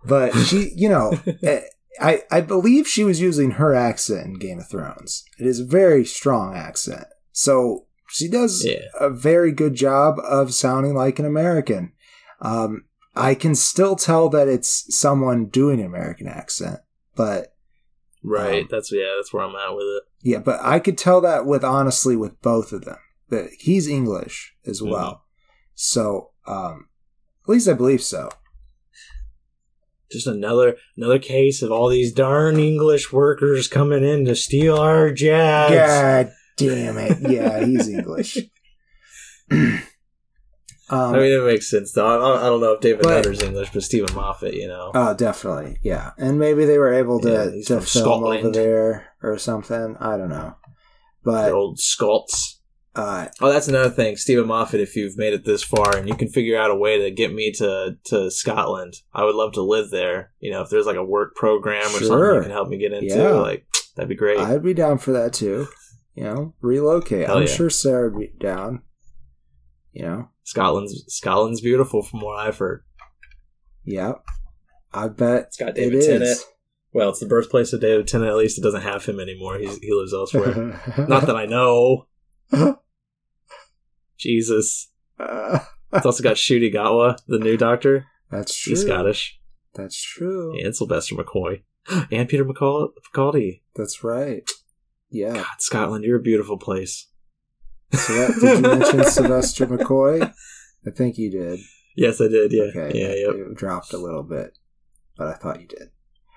but 0.05 0.33
she, 0.35 0.73
you 0.77 0.89
know, 0.89 1.19
eh, 1.43 1.63
I, 2.01 2.23
I 2.31 2.41
believe 2.43 2.87
she 2.87 3.03
was 3.03 3.21
using 3.21 3.53
her 3.53 3.75
accent 3.75 4.27
in 4.27 4.35
Game 4.39 4.61
of 4.61 4.69
Thrones. 4.69 5.25
It 5.41 5.47
is 5.47 5.59
a 5.61 5.65
very 5.65 6.05
strong 6.05 6.55
accent. 6.55 7.07
So 7.33 7.87
she 8.09 8.29
does 8.29 8.65
Yeah. 8.65 8.83
a 9.01 9.11
very 9.11 9.51
good 9.51 9.75
job 9.75 10.19
of 10.21 10.55
sounding 10.55 10.95
like 10.95 11.19
an 11.19 11.25
American. 11.27 11.93
Um, 12.41 12.85
I 13.17 13.35
can 13.35 13.57
still 13.57 13.97
tell 13.97 14.29
that 14.29 14.47
it's 14.47 14.87
someone 14.97 15.47
doing 15.47 15.81
an 15.81 15.87
American 15.87 16.29
accent, 16.29 16.79
but 17.17 17.57
Right. 18.25 18.63
Um, 18.63 18.69
that's 18.71 18.91
yeah. 18.93 19.15
That's 19.17 19.33
where 19.33 19.45
I'm 19.45 19.55
at 19.57 19.75
with 19.75 19.85
it. 19.87 20.03
yeah, 20.23 20.39
but 20.39 20.59
I 20.63 20.79
could 20.81 20.99
tell 20.99 21.21
that 21.23 21.47
with 21.47 21.65
honestly 21.65 22.17
with 22.17 22.41
both 22.43 22.73
of 22.73 22.85
them 22.85 22.99
that 23.31 23.51
he's 23.59 23.87
English 23.87 24.55
as 24.67 24.81
Mhm. 24.81 24.91
well. 24.91 25.25
So 25.75 26.31
um, 26.47 26.89
at 27.45 27.49
least 27.51 27.69
I 27.69 27.75
believe 27.75 28.03
so. 28.03 28.31
Just 30.11 30.27
another 30.27 30.77
another 30.97 31.19
case 31.19 31.61
of 31.63 31.71
all 31.71 31.89
these 31.89 32.13
darn 32.13 32.59
English 32.59 33.13
workers 33.13 33.69
coming 33.69 34.03
in 34.03 34.25
to 34.25 34.35
steal 34.35 34.77
our 34.79 35.13
jobs. 35.13 35.75
God 35.75 36.33
damn 36.57 36.97
it! 36.99 37.19
Yeah, 37.31 37.65
he's 37.65 37.89
English. 37.89 38.39
um, 40.91 41.15
I 41.15 41.19
mean, 41.19 41.33
it 41.33 41.45
makes 41.45 41.69
sense 41.71 41.93
though. 41.93 42.07
I, 42.07 42.41
I- 42.41 42.49
don't 42.49 42.61
know 42.61 42.73
if 42.73 42.81
David 42.81 43.03
But- 43.03 43.11
Nutter's 43.17 43.43
English, 43.43 43.71
but 43.73 43.83
Steven 43.83 44.15
Moffat, 44.15 44.55
you 44.55 44.69
know. 44.69 44.91
Oh, 44.95 45.15
definitely, 45.15 45.79
yeah. 45.83 46.13
And 46.19 46.39
maybe 46.39 46.65
they 46.65 46.79
were 46.79 46.93
able 46.95 47.21
to, 47.21 47.31
Yeah, 47.31 47.45
to 47.45 47.63
film 47.63 47.77
over 47.79 47.87
Scotland. 47.87 48.55
there 48.55 49.09
or 49.23 49.39
something. 49.39 49.97
I 50.01 50.17
don't 50.17 50.29
know, 50.31 50.57
the 51.25 51.31
but 51.33 51.53
old 51.53 51.79
Scots. 51.79 52.61
uh, 52.95 53.29
Oh, 53.41 53.51
that's 53.53 53.69
another 53.69 53.91
thing, 53.91 54.17
Steven 54.17 54.47
Moffat. 54.47 54.81
If 54.81 54.97
you've 54.97 55.17
made 55.19 55.35
it 55.35 55.45
this 55.45 55.63
far 55.63 55.97
and 55.97 56.09
you 56.09 56.15
can 56.15 56.29
figure 56.29 56.59
out 56.59 56.71
a 56.71 56.75
way 56.77 56.99
to 56.99 57.11
get 57.11 57.33
me 57.35 57.53
to 57.53 57.97
to 58.07 58.31
Scotland, 58.31 58.95
I 59.13 59.25
would 59.25 59.35
love 59.35 59.53
to 59.55 59.63
live 59.63 59.91
there. 59.91 60.33
You 60.41 60.51
know, 60.53 60.63
if 60.63 60.71
there's 60.71 60.87
like 60.87 60.97
a 60.97 61.05
work 61.05 61.35
program 61.37 61.85
or 61.87 61.89
something 61.91 62.07
Sure. 62.09 62.37
you 62.37 62.43
can 62.43 62.51
help 62.51 62.69
me 62.69 62.79
get 62.79 62.93
into, 62.93 63.15
Yeah. 63.15 63.31
like 63.33 63.67
that'd 63.97 64.09
be 64.09 64.15
great. 64.15 64.39
I'd 64.39 64.63
be 64.63 64.75
down 64.75 64.99
for 64.99 65.13
that 65.13 65.33
too. 65.35 65.67
You 66.15 66.25
know, 66.25 66.55
relocate. 66.61 67.27
Hell 67.27 67.37
I'm 67.37 67.43
yeah. 67.43 67.49
sure 67.49 67.71
Sarah 67.71 68.11
would 68.11 68.19
be 68.19 68.33
down. 68.41 68.83
You 69.93 70.03
know, 70.03 70.29
Scotland's 70.49 71.05
Scotland's 71.09 71.61
beautiful, 71.61 72.03
from 72.03 72.21
what 72.21 72.39
I've 72.39 72.57
heard. 72.59 72.83
yeah. 73.85 74.13
I 74.95 75.09
bet 75.09 75.43
It's 75.49 75.57
got 75.59 75.69
it 75.71 75.75
David 75.75 75.97
is. 75.99 76.07
Tennant. 76.07 76.39
Well, 76.95 77.11
it's 77.11 77.21
the 77.21 77.27
birthplace 77.27 77.75
of 77.75 77.83
David 77.83 78.09
Tennant. 78.09 78.31
At 78.31 78.39
least 78.39 78.57
it 78.59 78.63
doesn't 78.63 78.81
have 78.81 79.05
him 79.05 79.21
anymore. 79.21 79.59
He's, 79.59 79.77
he 79.79 79.93
lives 79.93 80.15
elsewhere. 80.15 80.81
Not 81.07 81.27
that 81.27 81.37
I 81.37 81.45
know. 81.45 82.07
Jesus. 84.19 84.91
It's 85.19 86.07
also 86.07 86.23
got 86.23 86.37
Ncuti 86.37 86.73
Gatwa, 86.73 87.19
the 87.27 87.39
new 87.39 87.57
Doctor. 87.57 88.07
that's 88.31 88.57
true. 88.59 88.71
He's 88.71 88.83
Scottish. 88.83 89.39
That's 89.75 90.01
true. 90.03 90.59
And 90.59 90.75
Sylvester 90.75 91.15
McCoy. 91.15 91.63
And 92.11 92.29
Peter 92.29 92.45
McCall- 92.45 92.91
McCaldy. 93.15 93.61
That's 93.77 94.03
right. 94.05 94.43
Yeah. 95.11 95.35
God, 95.35 95.47
Scotland, 95.59 96.05
you're 96.05 96.19
a 96.19 96.23
beautiful 96.23 96.59
place. 96.59 97.09
So 97.93 98.13
that, 98.15 98.41
did 98.41 98.57
you 98.57 98.63
mention 98.63 99.05
Sylvester 99.11 99.67
McCoy? 99.67 100.33
I 100.87 100.91
think 100.91 101.19
you 101.19 101.31
did. 101.31 101.61
Yes, 101.97 102.21
I 102.21 102.29
did. 102.29 102.53
Yeah. 102.53 102.65
Okay. 102.65 102.99
Yeah, 102.99 103.15
yep. 103.15 103.51
It 103.51 103.55
dropped 103.57 103.93
a 103.93 103.99
little 103.99 104.23
bit, 104.23 104.57
but 105.17 105.29
I 105.29 105.35
thought 105.35 105.61
you 105.61 105.67
did. 105.67 105.91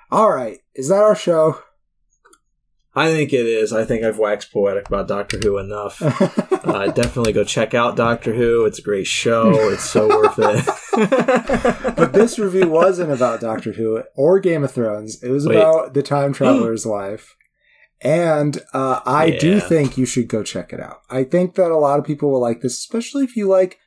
All 0.09 0.31
right. 0.31 0.59
Is 0.75 0.89
that 0.89 1.03
our 1.03 1.15
show? 1.15 1.61
I 2.93 3.09
think 3.09 3.31
it 3.31 3.45
is. 3.45 3.71
I 3.71 3.85
think 3.85 4.03
I've 4.03 4.17
waxed 4.17 4.51
poetic 4.51 4.89
about 4.89 5.07
Doctor 5.07 5.39
Who 5.41 5.57
enough. 5.57 6.01
uh, 6.01 6.91
definitely 6.91 7.31
go 7.31 7.45
check 7.45 7.73
out 7.73 7.95
Doctor 7.95 8.33
Who. 8.33 8.65
It's 8.65 8.79
a 8.79 8.81
great 8.81 9.07
show. 9.07 9.51
It's 9.69 9.89
so 9.89 10.09
worth 10.09 10.37
it. 10.37 11.95
but 11.95 12.11
this 12.11 12.37
review 12.37 12.69
wasn't 12.69 13.11
about 13.11 13.39
Doctor 13.39 13.71
Who 13.71 14.03
or 14.15 14.39
Game 14.39 14.65
of 14.65 14.71
Thrones. 14.71 15.23
It 15.23 15.29
was 15.29 15.47
Wait. 15.47 15.55
about 15.55 15.93
the 15.93 16.03
time 16.03 16.33
traveler's 16.33 16.85
life. 16.85 17.37
And 18.03 18.59
uh, 18.73 19.01
I 19.05 19.37
do 19.39 19.59
think 19.59 19.97
you 19.97 20.07
should 20.07 20.27
go 20.27 20.41
check 20.41 20.73
it 20.73 20.79
out. 20.79 21.01
I 21.09 21.23
think 21.23 21.55
that 21.55 21.69
a 21.69 21.77
lot 21.77 21.99
of 21.99 22.05
people 22.05 22.31
will 22.31 22.41
like 22.41 22.61
this, 22.61 22.77
especially 22.77 23.23
if 23.23 23.35
you 23.35 23.47
like 23.47 23.77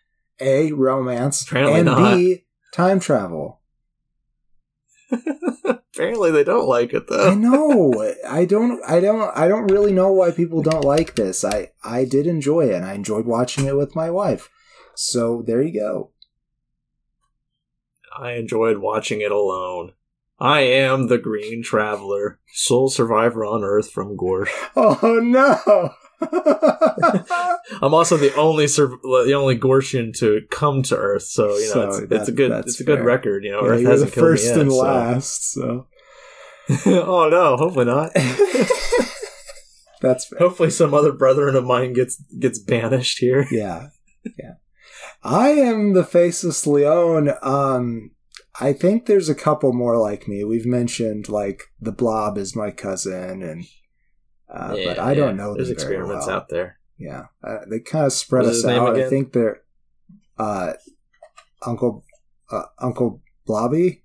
A, 0.41 0.71
romance, 0.73 1.43
Apparently 1.43 1.81
and 1.81 1.87
not. 1.87 2.15
B, 2.15 2.45
time 2.73 3.01
travel. 3.01 3.61
Apparently, 5.65 6.31
they 6.31 6.45
don't 6.45 6.69
like 6.69 6.93
it 6.93 7.09
though. 7.09 7.31
I 7.31 7.35
know. 7.35 8.15
I 8.29 8.45
don't. 8.45 8.81
I 8.85 9.01
don't. 9.01 9.37
I 9.37 9.49
don't 9.49 9.71
really 9.71 9.93
know 9.93 10.13
why 10.13 10.31
people 10.31 10.63
don't 10.63 10.85
like 10.85 11.15
this. 11.15 11.45
I 11.45 11.73
I 11.83 12.05
did 12.05 12.27
enjoy 12.27 12.69
it, 12.69 12.75
and 12.75 12.85
I 12.85 12.95
enjoyed 12.95 13.27
watching 13.27 13.67
it 13.67 13.77
with 13.77 13.97
my 13.97 14.11
wife. 14.11 14.49
So 14.95 15.43
there 15.45 15.63
you 15.63 15.79
go. 15.79 16.11
I 18.17 18.33
enjoyed 18.33 18.79
watching 18.79 19.21
it 19.21 19.33
alone. 19.33 19.93
I 20.39 20.61
am 20.63 21.07
the 21.09 21.19
Green 21.19 21.63
Traveler, 21.63 22.41
sole 22.53 22.91
survivor 22.91 23.45
on 23.45 23.63
Earth 23.63 23.91
from 23.91 24.17
Gorsh. 24.17 24.51
Oh 24.77 25.21
no! 25.23 25.91
I'm 27.83 27.95
also 27.95 28.17
the 28.17 28.35
only 28.35 28.67
sur- 28.67 28.99
the 29.03 29.35
only 29.35 29.59
Gorshian 29.59 30.13
to 30.19 30.41
come 30.51 30.83
to 30.85 30.97
Earth, 30.97 31.23
so 31.25 31.57
you 31.57 31.67
know 31.69 31.73
So 31.73 31.83
it's, 32.05 32.13
it's 32.13 32.29
a 32.29 32.33
good 32.33 32.51
it's 32.53 32.81
a 32.81 32.85
good 32.85 32.99
fair. 32.99 33.05
record. 33.07 33.45
You 33.45 33.53
know, 33.53 33.63
Yeah, 33.63 33.69
Earth 33.69 33.83
the 33.85 33.91
hasn't 33.91 34.13
killed 34.13 34.27
first 34.27 34.45
me 34.45 34.51
yet. 34.51 34.61
and 34.61 34.71
so- 34.73 34.79
last. 34.79 35.53
So 35.53 35.87
oh 36.87 37.29
no, 37.29 37.57
hopefully 37.57 37.85
not. 37.87 38.13
that's 40.01 40.27
fair. 40.27 40.39
Hopefully, 40.39 40.71
some 40.71 40.95
other 40.95 41.13
brethren 41.13 41.55
of 41.57 41.65
mine 41.65 41.93
gets 41.93 42.17
gets 42.39 42.59
banished 42.59 43.19
here. 43.19 43.47
Yeah, 43.51 43.89
yeah. 44.39 44.55
I 45.23 45.51
am 45.51 45.93
the 45.95 46.05
faceless 46.05 46.67
Leon. 46.67 47.31
Um, 47.43 48.11
I 48.61 48.73
think 48.73 49.07
there's 49.07 49.29
a 49.29 49.35
couple 49.35 49.73
more 49.73 49.99
like 49.99 50.29
me. 50.29 50.45
We've 50.45 50.67
mentioned 50.67 51.29
like 51.29 51.63
the 51.81 51.93
Blob 51.93 52.39
is 52.39 52.55
my 52.55 52.71
cousin, 52.71 53.43
and 53.43 53.65
uh, 54.53 54.69
but 54.69 54.79
Yeah, 54.97 55.05
I 55.05 55.15
don't 55.15 55.37
know. 55.37 55.55
There's 55.55 55.71
experiments 55.71 56.27
well. 56.27 56.37
out 56.37 56.49
there. 56.49 56.79
Yeah, 56.97 57.27
uh, 57.43 57.59
they 57.69 57.81
kind 57.81 58.07
of 58.07 58.13
spread 58.13 58.45
What's 58.47 58.59
us 58.65 58.67
out. 58.67 58.97
I 58.97 59.09
think 59.09 59.33
they're 59.33 59.63
uh, 60.39 60.75
Uncle 61.67 62.05
uh, 62.53 62.63
Uncle 62.79 63.23
Blobby, 63.47 64.05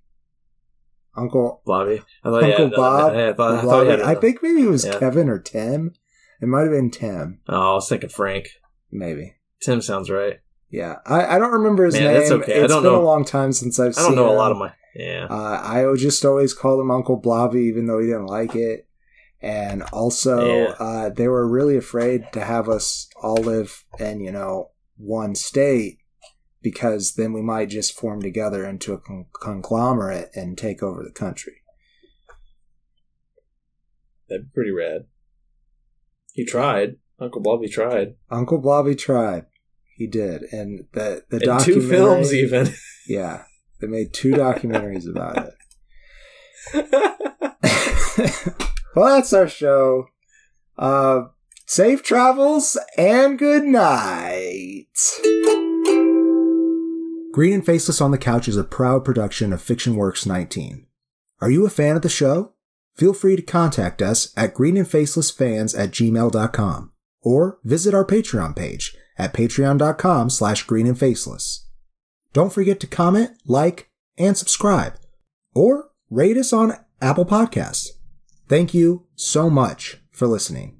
Uncle 1.16 1.62
Blobby. 1.64 2.02
Thought, 2.24 2.42
Uncle 2.42 2.64
had- 2.68 2.72
Bob. 2.76 3.12
I, 3.12 3.14
thought, 3.14 3.20
I, 3.20 3.32
thought 3.34 3.54
you 3.62 3.62
Blobby. 3.68 3.90
had 3.90 4.00
I 4.02 4.14
think 4.16 4.42
maybe 4.42 4.62
it 4.62 4.68
was 4.68 4.84
Yeah. 4.84 4.98
Kevin 4.98 5.28
or 5.28 5.38
Tim. 5.38 5.92
It 6.42 6.46
might 6.48 6.62
have 6.62 6.70
been 6.70 6.90
Tim, 6.90 7.40
Oh, 7.48 7.72
I 7.72 7.74
was 7.74 7.88
thinking 7.88 8.08
Frank. 8.08 8.48
maybe. 8.90 9.34
Tim 9.62 9.82
sounds 9.82 10.08
right. 10.10 10.38
Yeah, 10.70 10.96
I, 11.04 11.36
I 11.36 11.38
don't 11.38 11.52
remember 11.52 11.84
his 11.84 11.94
Man, 11.94 12.04
name. 12.04 12.14
that's 12.14 12.30
okay. 12.30 12.60
I 12.60 12.64
It's 12.64 12.72
don't 12.72 12.82
been 12.82 12.92
know- 12.92 13.02
a 13.02 13.04
long 13.04 13.24
time 13.24 13.52
since 13.52 13.78
I've. 13.80 13.96
I 13.98 14.02
don't 14.02 14.14
know 14.14 14.30
a 14.30 14.34
lot 14.36 14.52
of 14.52 14.58
my. 14.58 14.72
Yeah. 14.94 15.26
Uh, 15.28 15.60
I 15.62 15.84
would 15.86 15.98
just 15.98 16.24
always 16.24 16.52
call 16.54 16.80
him 16.80 16.90
Uncle 16.90 17.16
Blobby, 17.16 17.62
even 17.62 17.86
though 17.86 17.98
he 18.00 18.06
didn't 18.06 18.26
like 18.26 18.54
it. 18.54 18.86
And 19.42 19.82
also, 19.92 20.46
Yeah. 20.46 20.74
uh, 20.78 21.08
they 21.10 21.26
were 21.28 21.48
really 21.48 21.76
afraid 21.76 22.24
to 22.32 22.40
have 22.44 22.68
us 22.68 23.08
all 23.22 23.36
live 23.36 23.84
in, 23.98 24.20
you 24.20 24.30
know, 24.32 24.70
one 24.96 25.34
state 25.34 25.98
because 26.62 27.14
then 27.14 27.32
we 27.32 27.40
might 27.40 27.70
just 27.70 27.98
form 27.98 28.20
together 28.20 28.66
into 28.66 28.92
a 28.92 28.98
con- 29.00 29.26
conglomerate 29.42 30.30
and 30.34 30.58
take 30.58 30.82
over 30.82 31.02
the 31.02 31.10
country. 31.12 31.54
That'd 34.28 34.46
be 34.46 34.54
pretty 34.54 34.70
rad. 34.70 35.06
He 36.34 36.44
tried. 36.44 36.96
Uncle 37.18 37.40
Blobby 37.40 37.68
tried. 37.68 38.14
Uncle 38.30 38.58
Blobby 38.58 38.94
tried. 38.94 39.46
He 40.00 40.06
did. 40.06 40.44
And 40.50 40.86
the, 40.92 41.24
the 41.28 41.42
In 41.42 41.62
two 41.62 41.86
films, 41.86 42.32
even. 42.32 42.72
Yeah. 43.06 43.42
They 43.80 43.86
made 43.86 44.14
two 44.14 44.30
documentaries 44.30 45.06
about 45.06 45.50
it. 46.72 46.72
well, 48.94 49.16
that's 49.16 49.32
our 49.32 49.48
show. 49.48 50.06
Uh, 50.78 51.24
safe 51.66 52.02
travels 52.02 52.78
and 52.96 53.38
good 53.38 53.64
night. 53.64 54.86
Green 57.32 57.54
and 57.54 57.66
Faceless 57.66 58.00
on 58.00 58.12
the 58.12 58.18
Couch 58.18 58.48
is 58.48 58.56
a 58.56 58.64
proud 58.64 59.04
production 59.04 59.52
of 59.52 59.60
Fiction 59.60 59.96
Works 59.96 60.24
19. 60.24 60.86
Are 61.40 61.50
you 61.50 61.66
a 61.66 61.70
fan 61.70 61.96
of 61.96 62.02
the 62.02 62.08
show? 62.08 62.52
Feel 62.94 63.12
free 63.12 63.36
to 63.36 63.42
contact 63.42 64.00
us 64.00 64.32
at 64.36 64.54
greenandfacelessfans 64.54 65.76
at 65.76 65.90
gmail.com 65.90 66.92
or 67.22 67.58
visit 67.64 67.92
our 67.92 68.06
Patreon 68.06 68.56
page 68.56 68.96
at 69.20 69.34
patreon.com 69.34 70.30
slash 70.30 70.66
greenandfaceless. 70.66 71.64
Don't 72.32 72.52
forget 72.52 72.80
to 72.80 72.86
comment, 72.86 73.30
like, 73.46 73.90
and 74.16 74.36
subscribe, 74.36 74.94
or 75.54 75.90
rate 76.10 76.36
us 76.36 76.52
on 76.52 76.74
Apple 77.00 77.26
Podcasts. 77.26 77.90
Thank 78.48 78.74
you 78.74 79.06
so 79.14 79.50
much 79.50 79.98
for 80.10 80.26
listening. 80.26 80.79